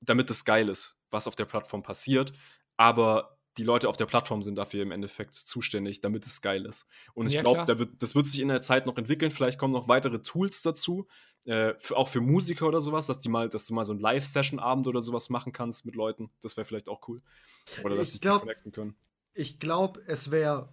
damit 0.00 0.30
es 0.30 0.44
geil 0.44 0.68
ist, 0.68 0.96
was 1.10 1.26
auf 1.26 1.34
der 1.34 1.46
Plattform 1.46 1.82
passiert. 1.82 2.32
Aber 2.76 3.40
die 3.56 3.64
Leute 3.64 3.88
auf 3.88 3.96
der 3.96 4.06
Plattform 4.06 4.40
sind 4.44 4.54
dafür 4.54 4.82
im 4.84 4.92
Endeffekt 4.92 5.34
zuständig, 5.34 6.00
damit 6.00 6.24
es 6.26 6.42
geil 6.42 6.64
ist. 6.64 6.86
Und 7.12 7.26
ich 7.26 7.32
Ja, 7.32 7.40
glaube, 7.40 7.64
da 7.66 7.74
das 7.98 8.14
wird 8.14 8.26
sich 8.26 8.38
in 8.38 8.46
der 8.46 8.60
Zeit 8.60 8.86
noch 8.86 8.96
entwickeln. 8.98 9.32
Vielleicht 9.32 9.58
kommen 9.58 9.72
noch 9.72 9.88
weitere 9.88 10.22
Tools 10.22 10.62
dazu, 10.62 11.08
äh, 11.44 11.74
für, 11.80 11.96
auch 11.96 12.06
für 12.06 12.20
Musiker 12.20 12.68
oder 12.68 12.80
sowas, 12.80 13.08
dass 13.08 13.18
die 13.18 13.28
mal, 13.28 13.48
dass 13.48 13.66
du 13.66 13.74
mal 13.74 13.84
so 13.84 13.92
einen 13.92 14.00
Live-Session-Abend 14.00 14.86
oder 14.86 15.02
sowas 15.02 15.28
machen 15.28 15.52
kannst 15.52 15.84
mit 15.84 15.96
Leuten. 15.96 16.30
Das 16.40 16.56
wäre 16.56 16.66
vielleicht 16.66 16.88
auch 16.88 17.08
cool. 17.08 17.20
Oder 17.82 17.96
dass 17.96 18.06
Ich 18.08 18.12
sich 18.12 18.20
glaub- 18.20 18.42
die 18.42 18.46
connecten 18.46 18.70
können. 18.70 18.94
Ich 19.34 19.58
glaube, 19.58 20.02
es 20.06 20.30
wäre 20.30 20.72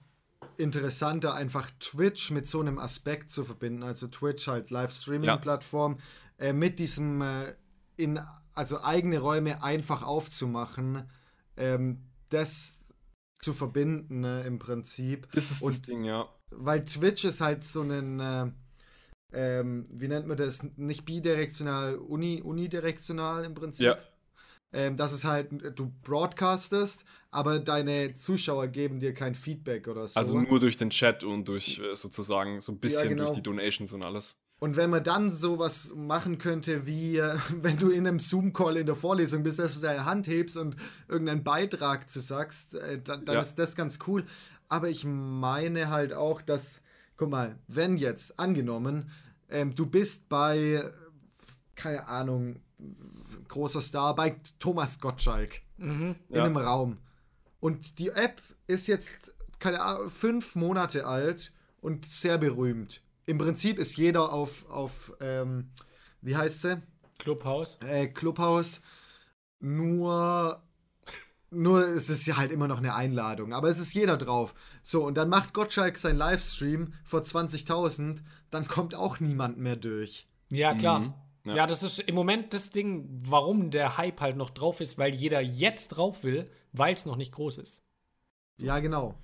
interessanter, 0.57 1.33
einfach 1.33 1.69
Twitch 1.79 2.31
mit 2.31 2.47
so 2.47 2.59
einem 2.61 2.79
Aspekt 2.79 3.31
zu 3.31 3.43
verbinden. 3.43 3.83
Also 3.83 4.07
Twitch 4.07 4.47
halt 4.47 4.69
Live-Streaming-Plattform 4.69 5.97
äh, 6.38 6.53
mit 6.53 6.79
diesem 6.79 7.21
äh, 7.21 7.55
in 7.97 8.19
also 8.53 8.81
eigene 8.81 9.19
Räume 9.19 9.63
einfach 9.63 10.03
aufzumachen, 10.03 11.09
ähm, 11.57 12.03
das 12.29 12.79
zu 13.41 13.53
verbinden 13.53 14.23
äh, 14.23 14.45
im 14.47 14.59
Prinzip. 14.59 15.29
Das 15.33 15.51
ist 15.51 15.61
das 15.61 15.61
Und- 15.61 15.88
Ding, 15.88 16.03
ja. 16.03 16.27
Weil 16.51 16.86
Twitch 16.86 17.25
ist 17.25 17.41
halt 17.41 17.63
so 17.63 17.81
ein, 17.81 18.19
äh, 18.19 18.51
ähm, 19.33 19.86
wie 19.91 20.07
nennt 20.07 20.27
man 20.27 20.38
das? 20.38 20.63
Nicht 20.77 21.03
bidirektional, 21.05 21.95
uni, 21.97 22.41
unidirektional 22.41 23.43
im 23.43 23.55
Prinzip. 23.55 23.86
Ja. 23.88 23.97
Ähm, 24.76 24.97
das 24.97 25.13
ist 25.13 25.23
halt, 25.23 25.49
du 25.80 25.93
broadcastest, 26.03 27.05
aber 27.32 27.59
deine 27.59 28.13
Zuschauer 28.13 28.67
geben 28.67 28.99
dir 28.99 29.13
kein 29.13 29.34
Feedback 29.34 29.88
oder 29.88 30.05
so. 30.05 30.19
Also 30.19 30.38
nur 30.38 30.59
durch 30.59 30.76
den 30.76 30.89
Chat 30.89 31.23
und 31.23 31.47
durch 31.47 31.80
äh, 31.80 31.95
sozusagen 31.95 32.59
so 32.59 32.73
ein 32.73 32.80
bisschen 32.80 33.09
genau. 33.09 33.23
durch 33.23 33.36
die 33.36 33.41
Donations 33.41 33.93
und 33.93 34.03
alles. 34.03 34.38
Und 34.59 34.76
wenn 34.76 34.89
man 34.89 35.03
dann 35.03 35.30
sowas 35.30 35.93
machen 35.95 36.38
könnte, 36.39 36.86
wie 36.88 37.17
äh, 37.17 37.38
wenn 37.61 37.78
du 37.78 37.89
in 37.89 38.05
einem 38.05 38.19
Zoom-Call 38.19 38.76
in 38.76 38.86
der 38.86 38.95
Vorlesung 38.95 39.43
bist, 39.43 39.59
dass 39.59 39.76
du 39.76 39.82
deine 39.82 40.03
Hand 40.03 40.28
hebst 40.28 40.57
und 40.57 40.76
irgendeinen 41.07 41.45
Beitrag 41.45 42.09
zu 42.09 42.19
sagst, 42.19 42.76
äh, 42.76 43.01
dann, 43.01 43.23
dann 43.23 43.36
Ja. 43.36 43.41
ist 43.41 43.57
das 43.57 43.78
ganz 43.78 43.99
cool. 44.07 44.26
Aber 44.67 44.89
ich 44.89 45.05
meine 45.05 45.89
halt 45.89 46.13
auch, 46.13 46.41
dass, 46.41 46.82
guck 47.15 47.30
mal, 47.30 47.57
wenn 47.67 47.95
jetzt 47.95 48.39
angenommen, 48.39 49.09
ähm, 49.49 49.73
du 49.73 49.86
bist 49.86 50.28
bei, 50.28 50.57
äh, 50.57 50.91
keine 51.76 52.07
Ahnung, 52.07 52.61
großer 53.47 53.82
Star, 53.82 54.15
bei 54.15 54.36
Thomas 54.59 54.99
Gottschalk 54.99 55.61
mhm. 55.78 56.15
in 56.30 56.36
Ja. 56.36 56.43
einem 56.43 56.57
Raum. 56.57 56.97
Und 57.59 57.99
die 57.99 58.09
App 58.09 58.41
ist 58.67 58.88
jetzt, 58.88 59.36
keine 59.59 59.82
Ahnung, 59.82 60.09
fünf 60.09 60.55
Monate 60.55 61.05
alt 61.07 61.51
und 61.82 62.05
sehr 62.05 62.38
berühmt. 62.38 63.01
Im 63.26 63.38
Prinzip 63.38 63.80
ist 63.80 63.97
jeder 63.97 64.32
auf, 64.32 64.69
auf 64.69 65.13
ähm, 65.19 65.71
wie 66.21 66.36
heißt 66.36 66.61
sie? 66.61 66.82
Clubhouse. 67.17 67.78
Äh, 67.82 68.07
Clubhouse. 68.07 68.82
Nur, 69.59 70.61
nur 71.49 71.88
es 71.88 72.09
ist 72.09 72.26
ja 72.26 72.38
halt 72.38 72.51
immer 72.51 72.67
noch 72.67 72.80
eine 72.80 72.93
Einladung. 72.93 73.53
Aber 73.53 73.69
es 73.69 73.80
ist 73.80 73.93
jeder 73.93 74.17
drauf. 74.17 74.53
So, 74.84 75.03
und 75.03 75.15
dann 75.15 75.30
macht 75.30 75.53
Gottschalk 75.53 75.97
sein 75.97 76.17
Livestream 76.17 76.93
vor 77.03 77.21
20.000. 77.21 78.19
Dann 78.51 78.67
kommt 78.67 78.93
auch 78.93 79.19
niemand 79.19 79.57
mehr 79.57 79.76
durch. 79.76 80.28
Ja, 80.49 80.76
klar. 80.76 80.99
Mhm. 80.99 81.13
Ja. 81.46 81.56
Ja. 81.56 81.68
das 81.68 81.84
ist 81.84 82.00
im 82.00 82.16
Moment 82.16 82.54
das 82.54 82.72
Ding, 82.72 83.08
warum 83.26 83.70
der 83.72 83.98
Hype 83.98 84.20
halt 84.22 84.36
noch 84.38 84.50
drauf 84.50 84.82
ist, 84.82 84.98
weil 84.98 85.14
jeder 85.14 85.41
jetzt 85.41 85.89
drauf 85.89 86.24
will, 86.24 86.50
weil 86.74 86.93
es 86.93 87.06
noch 87.06 87.16
nicht 87.16 87.32
groß 87.32 87.58
ist. 87.60 87.84
Ja, 88.60 88.80
genau. 88.80 89.16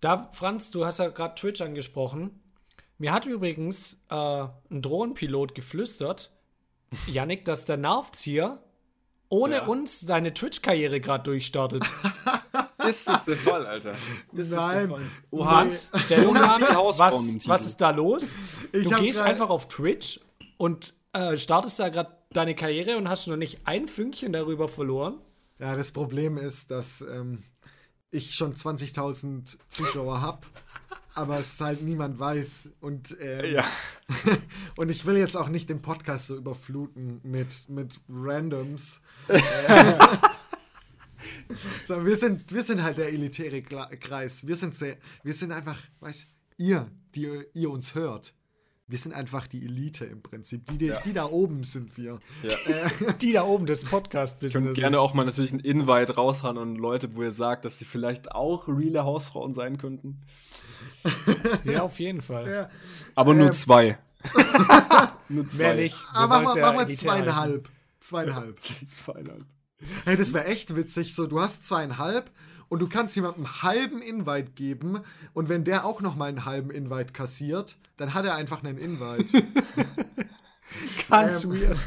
Da, 0.00 0.28
Franz, 0.32 0.70
du 0.70 0.84
hast 0.84 0.98
ja 0.98 1.08
gerade 1.08 1.34
Twitch 1.34 1.60
angesprochen. 1.60 2.42
Mir 2.98 3.12
hat 3.12 3.26
übrigens 3.26 4.04
äh, 4.10 4.14
ein 4.70 4.82
Drohnenpilot 4.82 5.54
geflüstert, 5.54 6.30
Yannick, 7.06 7.44
dass 7.44 7.64
der 7.64 7.76
Nervzieher 7.76 8.62
ohne 9.28 9.56
Ja. 9.56 9.66
uns 9.66 10.00
seine 10.00 10.32
Twitch-Karriere 10.32 11.00
gerade 11.00 11.24
durchstartet. 11.24 11.84
Ist 12.88 13.08
das 13.08 13.24
der 13.24 13.36
Fall, 13.36 13.66
Alter? 13.66 13.92
Ist 14.32 14.52
das 14.52 14.58
Nein. 14.58 14.88
der 14.88 14.96
Fall? 14.98 15.06
Oha. 15.30 15.50
Hans, 15.56 15.90
Stellungnahme, 15.96 16.66
was, 16.66 17.48
was 17.48 17.66
ist 17.66 17.80
da 17.80 17.90
los? 17.90 18.36
Ich 18.72 18.84
du 18.84 18.90
gehst 19.00 19.20
einfach 19.22 19.48
auf 19.48 19.68
Twitch 19.68 20.20
und 20.58 20.94
äh, 21.14 21.38
startest 21.38 21.80
da 21.80 21.88
gerade 21.88 22.16
deine 22.30 22.54
Karriere 22.54 22.98
und 22.98 23.08
hast 23.08 23.26
noch 23.26 23.36
nicht 23.36 23.66
ein 23.66 23.88
Fünkchen 23.88 24.32
darüber 24.32 24.68
verloren. 24.68 25.20
Ja, 25.58 25.76
das 25.76 25.92
Problem 25.92 26.36
ist, 26.36 26.70
dass 26.70 27.02
ähm, 27.02 27.44
ich 28.10 28.34
schon 28.34 28.54
20.000 28.54 29.56
Zuschauer 29.68 30.20
habe, 30.20 30.46
aber 31.14 31.38
es 31.38 31.60
halt 31.60 31.82
niemand 31.82 32.18
weiß. 32.18 32.68
Und, 32.80 33.16
ähm, 33.20 33.54
Ja. 33.54 33.64
und 34.76 34.90
ich 34.90 35.06
will 35.06 35.16
jetzt 35.16 35.36
auch 35.36 35.48
nicht 35.48 35.68
den 35.68 35.82
Podcast 35.82 36.26
so 36.26 36.36
überfluten 36.36 37.20
mit, 37.22 37.68
mit 37.68 38.00
Randoms. 38.08 39.00
Äh, 39.66 39.94
Sondern 41.84 42.06
wir 42.06 42.16
sind, 42.16 42.52
wir 42.52 42.62
sind 42.62 42.82
halt 42.82 42.98
der 42.98 43.08
elitäre 43.08 43.62
Kreis. 43.62 44.46
Wir 44.46 44.56
sind 44.56 44.74
sehr, 44.74 44.98
wir 45.22 45.32
sind 45.32 45.52
einfach, 45.52 45.78
weißt 46.00 46.26
ihr, 46.58 46.90
die 47.14 47.44
ihr 47.54 47.70
uns 47.70 47.94
hört. 47.94 48.34
Wir 48.86 48.98
sind 48.98 49.14
einfach 49.14 49.46
die 49.46 49.64
Elite 49.64 50.04
im 50.04 50.22
Prinzip. 50.22 50.66
Die, 50.66 50.76
die, 50.76 50.86
Ja. 50.86 51.00
die 51.00 51.14
da 51.14 51.24
oben 51.24 51.64
sind 51.64 51.96
wir. 51.96 52.20
ja. 52.42 53.12
Die 53.22 53.32
da 53.32 53.44
oben 53.44 53.64
des 53.64 53.80
Könnt 53.80 53.90
Podcast-Business. 53.92 54.76
gerne 54.76 55.00
auch 55.00 55.14
mal 55.14 55.24
natürlich 55.24 55.52
ein 55.54 55.60
Invite 55.60 56.14
raushauen 56.16 56.58
an 56.58 56.74
Leute, 56.76 57.14
wo 57.16 57.22
ihr 57.22 57.32
sagt, 57.32 57.64
dass 57.64 57.78
sie 57.78 57.86
vielleicht 57.86 58.32
auch 58.32 58.68
reale 58.68 59.04
Hausfrauen 59.04 59.54
sein 59.54 59.78
könnten. 59.78 60.20
Ja, 61.64 61.82
auf 61.82 61.98
jeden 61.98 62.20
Fall. 62.20 62.46
Ja. 62.50 62.68
Aber 63.14 63.32
nur 63.34 63.46
Ähm, 63.46 63.52
zwei. 63.54 63.98
nur 65.28 65.48
zwei. 65.48 65.58
Mehr 65.58 65.74
nicht. 65.76 65.96
Ah, 66.12 66.24
Wir 66.24 66.28
mach 66.28 66.42
mal, 66.42 66.60
mach 66.60 66.74
mal 66.74 66.82
elitär 66.84 67.12
halten. 67.12 67.24
zweieinhalb. 67.24 67.68
Zweieinhalb. 68.00 68.60
Zweieinhalb. 68.86 69.44
Hey, 70.04 70.16
das 70.16 70.32
wäre 70.34 70.44
echt 70.46 70.76
witzig. 70.76 71.14
So, 71.14 71.26
du 71.26 71.40
hast 71.40 71.64
zweieinhalb 71.66 72.30
und 72.68 72.80
du 72.80 72.88
kannst 72.88 73.16
jemandem 73.16 73.44
einen 73.46 73.62
halben 73.62 74.02
Invite 74.02 74.52
geben 74.52 75.00
und 75.32 75.48
wenn 75.48 75.64
der 75.64 75.84
auch 75.84 76.00
noch 76.00 76.16
mal 76.16 76.28
einen 76.28 76.44
halben 76.44 76.70
Invite 76.70 77.12
kassiert, 77.12 77.76
dann 77.96 78.14
hat 78.14 78.24
er 78.24 78.34
einfach 78.34 78.62
einen 78.64 78.78
Invite. 78.78 79.24
Ganz 81.08 81.44
Ähm, 81.44 81.52
weird. 81.52 81.86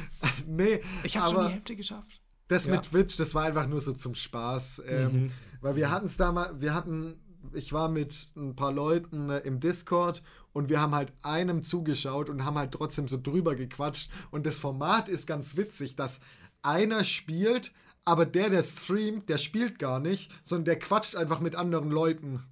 nee, 0.46 0.80
Ich 1.02 1.16
habe 1.16 1.30
schon 1.30 1.46
die 1.46 1.52
Hälfte 1.54 1.76
geschafft. 1.76 2.20
das 2.48 2.66
Ja. 2.66 2.72
Mhm. 2.72 2.76
mit 2.78 2.86
Twitch, 2.90 3.16
das 3.16 3.34
war 3.34 3.44
einfach 3.44 3.66
nur 3.66 3.80
so 3.80 3.92
zum 3.92 4.14
Spaß. 4.14 4.82
Ähm, 4.86 5.30
Weil 5.60 5.76
wir 5.76 5.90
hatten 5.90 6.06
es 6.06 6.16
damals, 6.16 6.60
wir 6.60 6.74
hatten, 6.74 7.16
ich 7.52 7.72
war 7.72 7.88
mit 7.88 8.30
ein 8.36 8.54
paar 8.56 8.72
Leuten 8.72 9.30
äh, 9.30 9.38
im 9.40 9.60
Discord 9.60 10.22
und 10.52 10.68
wir 10.68 10.80
haben 10.80 10.94
halt 10.94 11.12
einem 11.22 11.62
zugeschaut 11.62 12.28
und 12.28 12.44
haben 12.44 12.58
halt 12.58 12.72
trotzdem 12.72 13.08
so 13.08 13.18
drüber 13.20 13.54
gequatscht. 13.54 14.10
Und 14.30 14.46
das 14.46 14.58
Format 14.58 15.08
ist 15.08 15.26
ganz 15.26 15.56
witzig, 15.56 15.96
dass 15.96 16.20
einer 16.62 17.04
spielt, 17.04 17.72
aber 18.08 18.26
der, 18.26 18.50
der 18.50 18.62
streamt, 18.62 19.28
der 19.28 19.38
spielt 19.38 19.78
gar 19.78 20.00
nicht, 20.00 20.30
sondern 20.42 20.64
der 20.64 20.78
quatscht 20.78 21.14
einfach 21.14 21.40
mit 21.40 21.54
anderen 21.54 21.90
Leuten. 21.90 22.42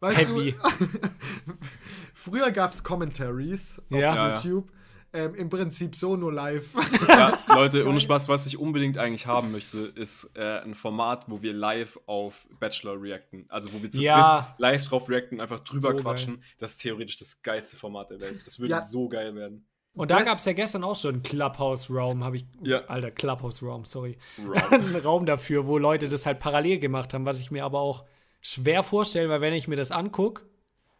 Weißt 0.00 0.28
Heavy. 0.28 0.52
du? 0.52 0.88
Früher 2.14 2.50
gab 2.50 2.72
es 2.72 2.82
Commentaries 2.82 3.78
auf 3.78 3.84
Ja. 3.90 3.98
Ja, 3.98 4.14
ja. 4.28 4.34
YouTube. 4.36 4.70
Ähm, 5.12 5.34
Im 5.34 5.50
Prinzip 5.50 5.96
so 5.96 6.16
nur 6.16 6.32
live. 6.32 6.68
Ja, 7.08 7.36
Leute, 7.48 7.84
ohne 7.88 7.98
Spaß, 7.98 8.28
was 8.28 8.46
ich 8.46 8.56
unbedingt 8.58 8.96
eigentlich 8.96 9.26
haben 9.26 9.50
möchte, 9.50 9.78
ist 9.78 10.30
äh, 10.36 10.60
ein 10.60 10.76
Format, 10.76 11.24
wo 11.28 11.42
wir 11.42 11.52
live 11.52 11.98
auf 12.06 12.46
Bachelor 12.60 13.00
reacten. 13.02 13.44
Also 13.48 13.72
wo 13.72 13.82
wir 13.82 13.90
zu 13.90 14.00
Ja. 14.00 14.42
dritt 14.42 14.60
live 14.60 14.86
drauf 14.86 15.08
reacten, 15.08 15.40
einfach 15.40 15.58
drüber 15.60 15.90
So 15.92 15.96
quatschen. 15.96 16.44
Das 16.58 16.72
ist 16.72 16.82
theoretisch 16.82 17.16
das 17.16 17.42
geilste 17.42 17.76
Format 17.76 18.10
der 18.10 18.20
Welt. 18.20 18.40
Das 18.46 18.60
würde 18.60 18.70
Ja. 18.70 18.84
so 18.84 19.08
geil 19.08 19.34
werden. 19.34 19.66
Und 19.94 20.10
da 20.10 20.22
gab 20.22 20.38
es 20.38 20.44
ja 20.44 20.52
gestern 20.52 20.84
auch 20.84 20.94
schon 20.96 21.14
einen 21.14 21.22
Clubhouse-Raum, 21.22 22.24
habe 22.24 22.36
ich. 22.36 22.46
Ja. 22.62 22.84
Alter, 22.86 23.10
Clubhouse-Raum, 23.10 23.84
sorry. 23.84 24.18
Raum. 24.38 24.54
einen 24.72 24.96
Raum 24.96 25.26
dafür, 25.26 25.66
wo 25.66 25.78
Leute 25.78 26.08
das 26.08 26.26
halt 26.26 26.38
parallel 26.38 26.78
gemacht 26.78 27.12
haben, 27.12 27.26
was 27.26 27.38
ich 27.40 27.50
mir 27.50 27.64
aber 27.64 27.80
auch 27.80 28.04
schwer 28.40 28.82
vorstelle, 28.82 29.28
weil 29.28 29.40
wenn 29.40 29.52
ich 29.52 29.68
mir 29.68 29.76
das 29.76 29.90
angucke, 29.90 30.44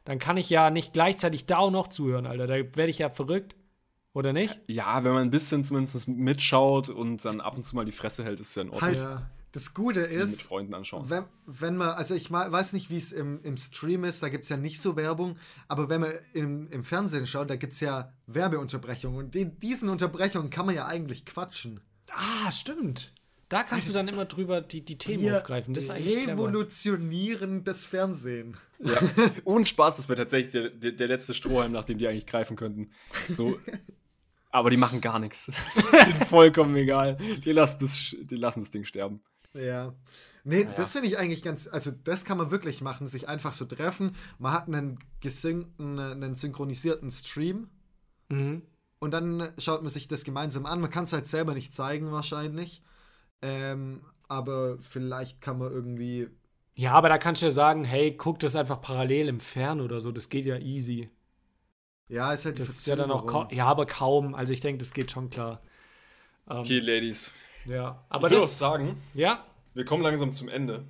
dann 0.05 0.19
kann 0.19 0.37
ich 0.37 0.51
ja 0.51 0.71
nicht 0.71 0.93
gleichzeitig 0.93 1.47
da 1.47 1.59
auch 1.59 1.71
noch 1.71 1.89
zuhören, 1.89 2.27
Alter. 2.27 2.47
Da 2.47 2.55
werde 2.55 2.91
ich 2.91 2.99
ja 2.99 3.11
verrückt. 3.11 3.55
Oder 4.13 4.33
nicht? 4.33 4.61
Ja, 4.67 5.05
wenn 5.05 5.13
man 5.13 5.23
ein 5.23 5.31
bisschen 5.31 5.63
zumindest 5.65 6.09
mitschaut 6.09 6.89
und 6.89 7.25
dann 7.25 7.41
ab 7.41 7.57
und 7.57 7.63
zu 7.63 7.77
mal 7.77 7.85
die 7.85 7.93
Fresse 7.93 8.25
hält, 8.25 8.41
ist 8.41 8.49
es 8.49 8.55
ja 8.57 8.63
in 8.63 8.71
Ordnung. 8.71 8.91
Halt, 8.91 9.01
Ja. 9.01 9.31
Das 9.53 9.75
Gute 9.75 10.01
Das 10.01 10.13
mit 10.13 10.21
ist, 10.21 10.43
Freunden 10.43 10.75
anschauen. 10.75 11.11
Wenn, 11.11 11.25
wenn 11.47 11.77
man, 11.77 11.91
also 11.91 12.15
ich 12.15 12.31
weiß 12.31 12.73
nicht, 12.73 12.91
wie 12.91 12.97
es 12.97 13.11
im, 13.13 13.41
im 13.43 13.57
Stream 13.57 14.05
ist, 14.05 14.23
da 14.23 14.29
gibt 14.29 14.45
es 14.45 14.51
ja 14.51 14.57
nicht 14.57 14.81
so 14.81 14.97
Werbung, 14.97 15.37
aber 15.67 15.89
wenn 15.89 16.03
man 16.03 16.13
im, 16.35 16.69
im 16.69 16.85
Fernsehen 16.85 17.27
schaut, 17.27 17.51
da 17.51 17.57
gibt 17.57 17.73
es 17.73 17.81
ja 17.81 18.13
Werbeunterbrechungen 18.27 19.19
und 19.19 19.37
in 19.37 19.59
diesen 19.59 19.89
Unterbrechungen 19.89 20.51
kann 20.51 20.67
man 20.67 20.75
ja 20.75 20.87
eigentlich 20.87 21.25
quatschen. 21.25 21.81
Ah, 22.13 22.51
stimmt. 22.53 23.13
Da 23.49 23.65
kannst 23.65 23.89
du 23.89 23.93
dann 23.93 24.07
immer 24.07 24.27
drüber 24.27 24.61
die, 24.61 24.85
die 24.85 24.97
Themen 24.97 25.25
Wir 25.25 25.37
aufgreifen. 25.37 25.75
Das 25.75 25.85
ist 25.85 25.91
eigentlich 25.91 26.23
clever. 26.23 26.33
revolutionieren 26.35 27.65
das 27.65 27.85
Fernsehen. 27.85 28.57
Ja. 28.79 28.97
Ohne 29.45 29.67
Spaß, 29.67 29.97
das 29.97 30.09
wäre 30.09 30.19
tatsächlich 30.19 30.53
der, 30.53 30.71
der, 30.71 30.93
der 30.93 31.09
letzte 31.09 31.35
Strohhalm, 31.35 31.73
nach 31.73 31.85
dem 31.85 31.99
die 31.99 32.07
eigentlich 32.07 32.27
greifen 32.27 32.57
könnten. 32.57 32.93
So. 33.37 33.59
Aber 34.53 34.71
die 34.71 34.77
machen 34.77 35.01
gar 35.01 35.19
nichts. 35.19 35.51
Das 35.75 36.09
ist 36.09 36.25
vollkommen 36.29 36.77
egal. 36.77 37.19
Die 37.45 37.51
lassen 37.51 37.79
das, 37.81 38.15
die 38.21 38.37
lassen 38.37 38.61
das 38.61 38.71
Ding 38.71 38.85
sterben. 38.85 39.21
Ja. 39.55 39.95
Nee, 40.45 40.65
Naja. 40.65 40.75
das 40.77 40.93
finde 40.93 41.09
ich 41.09 41.19
eigentlich 41.19 41.43
ganz, 41.43 41.67
also 41.69 41.91
das 41.91 42.25
kann 42.25 42.39
man 42.39 42.51
wirklich 42.51 42.81
machen, 42.83 43.07
sich 43.07 43.29
einfach 43.29 43.53
so 43.53 43.65
treffen. 43.65 44.17
Man 44.39 44.53
hat 44.53 44.69
einen 44.69 44.99
gesynkten, 45.21 45.99
einen 45.99 46.35
synchronisierten 46.35 47.11
Stream 47.11 47.69
Mhm. 48.29 48.63
und 49.01 49.11
dann 49.13 49.53
schaut 49.59 49.83
man 49.83 49.91
sich 49.91 50.09
das 50.09 50.25
gemeinsam 50.25 50.67
an. 50.67 50.81
Man 50.81 50.91
kann 50.91 51.05
es 51.05 51.13
halt 51.13 51.27
selber 51.27 51.55
nicht 51.55 51.75
zeigen 51.75 52.13
wahrscheinlich. 52.13 52.83
Ähm, 53.43 54.03
aber 54.29 54.79
vielleicht 54.81 55.41
kann 55.41 55.59
man 55.59 55.73
irgendwie 55.73 56.29
Ja, 56.75 56.93
aber 56.93 57.09
da 57.09 57.19
kannst 57.19 57.43
du 57.43 57.47
ja 57.47 57.51
sagen, 57.53 57.85
hey, 57.85 58.17
guck 58.17 58.39
das 58.39 58.57
einfach 58.57 58.81
parallel 58.81 59.29
im 59.29 59.41
Fern 59.41 59.81
oder 59.81 60.01
so. 60.01 60.13
Das 60.13 60.29
geht 60.29 60.47
ja 60.47 60.57
easy. 60.59 61.11
Ja, 62.09 62.33
ist 62.33 62.45
halt 62.45 62.57
die 62.59 62.63
Das 62.63 62.69
ist 62.71 62.87
ja 62.87 62.97
dann 62.97 63.11
auch 63.11 63.27
kaum. 63.27 63.49
Ja, 63.51 63.67
aber 63.67 63.87
kaum. 63.87 64.35
Also 64.35 64.53
ich 64.53 64.61
denke, 64.61 64.79
das 64.79 64.93
geht 64.93 65.11
schon 65.11 65.31
klar. 65.31 65.63
Ähm, 66.49 66.59
Okay, 66.59 66.79
Ladies. 66.81 67.35
Ja, 67.67 68.05
Aber 68.09 68.29
ich 68.29 68.33
würde 68.33 68.45
auch 68.45 68.49
sagen, 68.49 69.01
Ja, 69.15 69.45
wir 69.75 69.85
kommen 69.85 70.03
langsam 70.03 70.33
zum 70.33 70.49
Ende. 70.49 70.87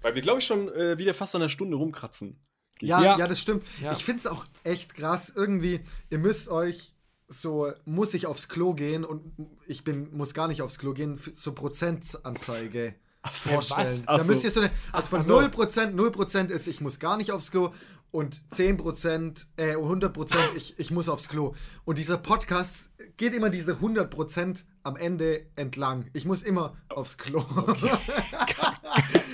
Weil 0.00 0.14
wir, 0.14 0.22
glaube 0.22 0.38
ich, 0.40 0.46
schon 0.46 0.68
äh, 0.72 0.96
wieder 0.98 1.12
fast 1.14 1.34
an 1.34 1.42
einer 1.42 1.48
Stunde 1.48 1.76
rumkratzen. 1.76 2.40
Ja, 2.80 3.02
Ja. 3.02 3.18
ja, 3.18 3.26
das 3.28 3.40
stimmt. 3.40 3.64
Ja. 3.80 3.92
Ich 3.92 4.04
finde 4.04 4.20
es 4.20 4.26
auch 4.26 4.46
echt 4.64 4.94
krass. 4.94 5.32
Irgendwie, 5.34 5.80
ihr 6.10 6.18
müsst 6.18 6.48
euch 6.48 6.94
so, 7.28 7.72
muss 7.84 8.14
ich 8.14 8.26
aufs 8.26 8.48
Klo 8.48 8.74
gehen 8.74 9.04
und 9.04 9.32
ich 9.66 9.84
bin, 9.84 10.14
muss 10.16 10.34
gar 10.34 10.48
nicht 10.48 10.62
aufs 10.62 10.78
Klo 10.78 10.92
gehen, 10.92 11.18
so 11.34 11.52
Prozentanzeige 11.52 12.94
so, 13.32 13.50
vorstellen. 13.50 13.78
was? 13.78 14.02
Ach 14.06 14.18
Da 14.18 14.24
müsst 14.24 14.42
so. 14.42 14.46
ihr 14.48 14.50
so 14.50 14.60
eine, 14.60 14.70
also 14.92 15.08
von 15.08 15.20
Ach 15.20 15.24
so. 15.24 15.38
0%, 15.38 15.94
0% 15.94 16.50
ist, 16.50 16.66
ich 16.66 16.80
muss 16.80 16.98
gar 16.98 17.16
nicht 17.16 17.32
aufs 17.32 17.50
Klo 17.50 17.72
und 18.12 18.42
10%, 18.52 19.46
äh, 19.56 19.74
100% 19.74 20.36
ich, 20.56 20.78
ich 20.78 20.90
muss 20.92 21.08
aufs 21.08 21.28
Klo. 21.28 21.54
Und 21.84 21.98
dieser 21.98 22.18
Podcast 22.18 22.92
geht 23.16 23.34
immer 23.34 23.50
diese 23.50 23.72
100% 23.80 24.64
am 24.84 24.96
Ende 24.96 25.46
entlang. 25.56 26.06
Ich 26.12 26.24
muss 26.26 26.42
immer 26.42 26.76
aufs 26.88 27.16
Klo. 27.18 27.42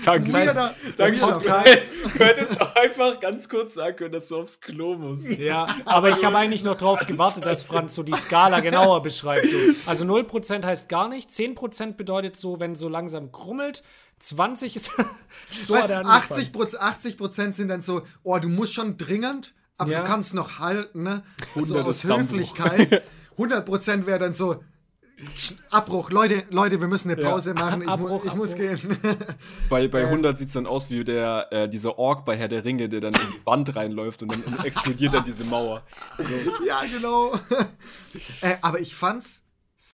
Danke. 0.04 0.24
Das 0.30 0.32
heißt, 0.34 0.56
Danke. 0.56 0.74
der 0.96 1.10
Du 1.10 1.18
Podcast- 1.20 1.82
du 2.04 2.18
hättest 2.24 2.60
auch 2.60 2.74
einfach 2.76 3.20
ganz 3.20 3.48
kurz 3.48 3.74
sagen 3.74 3.96
können, 3.96 4.12
dass 4.12 4.28
du 4.28 4.36
aufs 4.38 4.60
Klo 4.60 4.94
musst. 4.94 5.28
ja. 5.38 5.66
Aber 5.84 6.10
ich 6.10 6.24
habe 6.24 6.36
eigentlich 6.38 6.64
noch 6.64 6.76
drauf 6.76 7.00
gewartet, 7.06 7.46
dass 7.46 7.62
Franz 7.62 7.94
so 7.94 8.02
die 8.02 8.12
Skala 8.12 8.60
genauer 8.60 9.02
beschreibt. 9.02 9.48
So. 9.48 9.56
Also 9.90 10.04
0% 10.04 10.64
heißt 10.64 10.88
gar 10.88 11.08
nicht. 11.08 11.30
10% 11.30 11.92
bedeutet 11.96 12.36
so, 12.36 12.60
wenn 12.60 12.74
so 12.74 12.88
langsam 12.88 13.32
grummelt. 13.32 13.82
20 14.18 14.76
ist. 14.76 14.90
so 15.66 15.74
Weil 15.74 15.82
angefangen. 15.82 16.06
80 16.06 16.52
Prozent 16.52 16.82
80 16.82 17.16
Prozent 17.16 17.54
sind 17.54 17.68
dann 17.68 17.82
so, 17.82 18.02
oh, 18.22 18.38
du 18.38 18.48
musst 18.48 18.74
schon 18.74 18.96
dringend, 18.96 19.54
aber 19.76 19.90
Ja. 19.90 20.00
du 20.02 20.06
kannst 20.06 20.34
noch 20.34 20.58
halten, 20.58 21.02
ne? 21.02 21.22
So 21.54 21.74
100 21.76 21.86
aus. 21.86 22.04
Höflichkeit. 22.04 23.02
100 23.32 23.64
Prozent 23.64 24.06
wäre 24.06 24.18
dann 24.18 24.32
so, 24.32 24.62
Abbruch, 25.70 26.10
Leute, 26.12 26.44
Leute, 26.50 26.80
wir 26.80 26.86
müssen 26.86 27.10
eine 27.10 27.20
Ja. 27.20 27.28
Pause 27.30 27.52
machen, 27.52 27.80
ich, 27.80 27.86
mu 27.88 27.92
Abbruch, 27.92 28.24
ich 28.24 28.34
muss 28.34 28.52
Abbruch. 28.54 28.68
gehen. 28.78 28.96
Bei, 29.68 29.88
bei 29.88 30.02
Ähm. 30.02 30.06
100 30.10 30.38
sieht 30.38 30.48
es 30.48 30.54
dann 30.54 30.66
aus 30.66 30.90
wie 30.90 31.02
der, 31.02 31.48
äh, 31.50 31.68
dieser 31.68 31.98
Ork 31.98 32.24
bei 32.24 32.36
Herr 32.36 32.46
der 32.46 32.64
Ringe, 32.64 32.88
der 32.88 33.00
dann 33.00 33.14
ins 33.14 33.40
Band 33.44 33.74
reinläuft 33.74 34.22
und 34.22 34.30
dann 34.32 34.64
explodiert 34.64 35.14
dann 35.14 35.24
diese 35.24 35.42
Mauer. 35.44 35.82
ja, 36.64 36.82
genau. 36.92 37.32
äh, 38.42 38.56
aber 38.62 38.78
ich 38.80 38.94
fand's 38.94 39.42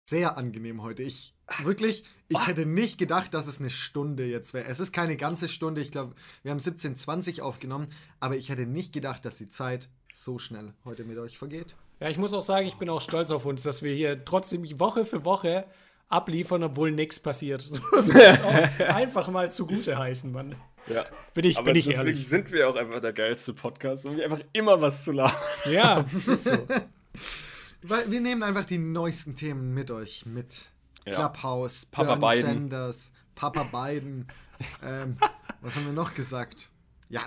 sehr 0.08 0.36
angenehm 0.36 0.82
heute. 0.82 1.02
Ich 1.02 1.34
wirklich, 1.62 2.04
ich 2.28 2.46
hätte 2.46 2.66
nicht 2.66 2.98
gedacht, 2.98 3.34
dass 3.34 3.46
es 3.46 3.58
eine 3.58 3.70
Stunde 3.70 4.24
jetzt 4.24 4.54
wäre. 4.54 4.66
Es 4.66 4.80
ist 4.80 4.92
keine 4.92 5.16
ganze 5.16 5.48
Stunde. 5.48 5.80
Ich 5.80 5.90
glaube, 5.90 6.14
wir 6.42 6.50
haben 6.50 6.58
17:20 6.58 7.40
aufgenommen, 7.42 7.88
aber 8.20 8.36
ich 8.36 8.48
hätte 8.48 8.66
nicht 8.66 8.92
gedacht, 8.92 9.24
dass 9.24 9.38
die 9.38 9.48
Zeit 9.48 9.88
so 10.14 10.38
schnell 10.38 10.72
heute 10.84 11.04
mit 11.04 11.18
euch 11.18 11.38
vergeht. 11.38 11.74
Ja, 12.00 12.08
ich 12.08 12.18
muss 12.18 12.32
auch 12.34 12.42
sagen, 12.42 12.66
ich 12.66 12.76
bin 12.76 12.88
auch 12.90 13.00
stolz 13.00 13.30
auf 13.30 13.44
uns, 13.44 13.62
dass 13.62 13.82
wir 13.82 13.94
hier 13.94 14.24
trotzdem 14.24 14.64
Woche 14.78 15.04
für 15.04 15.24
Woche 15.24 15.66
abliefern, 16.08 16.62
obwohl 16.62 16.92
nichts 16.92 17.18
passiert. 17.20 17.62
So 17.66 17.78
muss 17.90 18.08
man 18.08 18.16
es 18.16 18.42
auch 18.42 18.86
einfach 18.94 19.28
mal 19.28 19.50
zugute 19.50 19.98
heißen, 19.98 20.30
Mann. 20.30 20.54
Ja. 20.88 21.06
Bin 21.34 21.44
ich, 21.44 21.56
Aber 21.56 21.66
bin 21.66 21.76
ich 21.76 21.86
deswegen 21.86 22.08
ehrlich. 22.08 22.28
sind 22.28 22.50
wir 22.52 22.68
auch 22.68 22.76
einfach 22.76 23.00
der 23.00 23.12
geilste 23.12 23.54
Podcast, 23.54 24.04
weil 24.04 24.16
wir 24.16 24.24
einfach 24.24 24.42
immer 24.52 24.80
was 24.80 25.04
zu 25.04 25.12
labern. 25.12 25.36
Ja, 25.70 26.02
das 26.02 26.14
ist 26.28 26.44
so. 26.44 26.66
Weil 27.82 28.10
wir 28.10 28.20
nehmen 28.20 28.42
einfach 28.42 28.64
die 28.64 28.78
neuesten 28.78 29.34
Themen 29.34 29.74
mit 29.74 29.90
euch 29.90 30.26
mit. 30.26 30.62
Ja. 31.04 31.14
Clubhouse, 31.14 31.86
Papa 31.86 32.14
Bernie 32.14 32.36
Biden. 32.36 32.54
Sanders, 32.70 33.12
Papa 33.34 33.64
Biden. 33.64 34.28
ähm, 34.84 35.16
was 35.60 35.74
haben 35.76 35.86
wir 35.86 35.92
noch 35.92 36.14
gesagt? 36.14 36.70
Ja, 37.08 37.22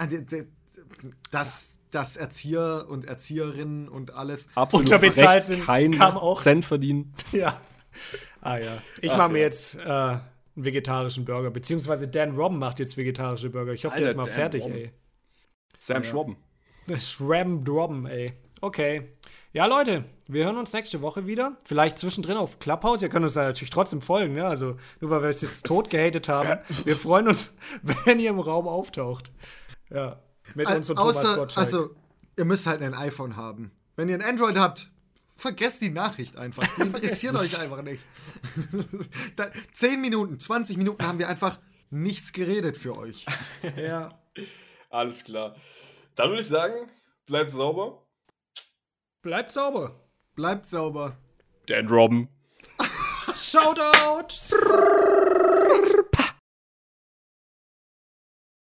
dass, 1.32 1.74
dass 1.92 2.16
Erzieher 2.16 2.86
und 2.88 3.06
Erzieherinnen 3.06 3.90
und 3.90 4.12
alles. 4.12 4.48
Absolut 4.56 4.86
Unterbezahlt 4.90 5.38
Recht, 5.38 5.46
sind, 5.48 5.66
kein 5.66 5.92
kam 5.92 6.18
auch. 6.18 6.42
Cent 6.42 6.66
verdienen. 6.66 7.14
Ja. 7.32 7.60
Ah 8.42 8.58
ja. 8.58 8.78
Ich 9.02 9.12
Ach, 9.12 9.18
mache 9.18 9.32
mir 9.32 9.40
ja. 9.40 9.46
jetzt 9.46 9.76
äh, 9.76 9.82
einen 9.84 10.22
vegetarischen 10.56 11.24
Burger. 11.24 11.50
Beziehungsweise 11.50 12.10
Dan 12.10 12.36
Robben 12.36 12.60
macht 12.60 12.80
jetzt 12.80 12.98
vegetarische 12.98 13.50
Burger. 13.50 13.72
Ich 13.72 13.86
hoffe, 13.86 13.98
der 13.98 14.08
Alter, 14.08 14.12
ist 14.12 14.18
mal 14.18 14.26
Dan 14.26 14.34
fertig, 14.34 14.64
Robben. 14.64 14.76
ey. 14.76 14.92
Sam 15.80 16.04
Ja. 16.04 16.04
Schwabben. 16.10 16.38
Schram 17.00 17.64
Drobben, 17.64 18.06
ey. 18.06 18.34
Okay. 18.62 19.12
Ja, 19.56 19.68
Leute, 19.68 20.04
wir 20.28 20.44
hören 20.44 20.58
uns 20.58 20.74
nächste 20.74 21.02
Woche 21.02 21.28
wieder. 21.28 21.56
Vielleicht 21.64 21.98
zwischendrin 21.98 22.36
auf 22.36 22.60
Clubhouse. 22.60 23.02
Ihr 23.02 23.08
könnt 23.08 23.24
uns 23.24 23.36
da 23.36 23.44
natürlich 23.46 23.70
trotzdem 23.70 24.02
folgen, 24.02 24.36
ja. 24.36 24.50
Also, 24.50 24.76
nur 25.00 25.12
weil 25.12 25.22
wir 25.22 25.30
es 25.30 25.40
jetzt 25.40 25.66
tot 25.66 25.90
gehatet 25.90 26.28
haben. 26.28 26.60
Wir 26.84 26.98
freuen 26.98 27.30
uns, 27.30 27.56
wenn 27.82 28.20
ihr 28.20 28.32
im 28.32 28.40
Raum 28.42 28.68
auftaucht. 28.68 29.32
Ja. 29.90 30.20
Mit 30.56 30.68
uns 30.70 30.90
und 30.90 30.98
Thomas 30.98 31.20
Außer, 31.20 31.36
Gottschalk. 31.38 31.66
also, 31.66 31.96
ihr 32.36 32.44
müsst 32.44 32.68
halt 32.68 32.82
ein 32.82 32.94
iPhone 32.94 33.38
haben. 33.38 33.72
Wenn 33.96 34.10
ihr 34.10 34.16
ein 34.16 34.24
Android 34.24 34.58
habt, 34.58 34.92
vergesst 35.36 35.82
die 35.82 35.90
Nachricht 35.90 36.38
einfach. 36.38 36.68
Die 36.76 36.82
interessiert 36.82 37.36
euch 37.36 37.58
einfach 37.58 37.82
nicht. 37.82 38.04
da, 39.38 39.52
10 39.74 40.02
Minuten, 40.02 40.38
20 40.38 40.76
Minuten 40.76 41.08
haben 41.08 41.18
wir 41.18 41.30
einfach 41.30 41.60
nichts 41.90 42.34
geredet 42.34 42.76
für 42.76 42.98
euch. 42.98 43.26
ja. 43.78 44.20
Alles 44.90 45.24
klar. 45.24 45.56
Dann 46.16 46.28
würde 46.28 46.42
ich 46.42 46.48
sagen, 46.48 46.90
bleibt 47.26 47.52
sauber. 47.52 48.05
Bleibt 49.26 49.52
sauber. 49.52 49.92
Bleibt 50.36 50.68
sauber. 50.68 51.18
Dan 51.66 51.88
Robben. 51.88 52.30
Shoutout. 53.36 54.28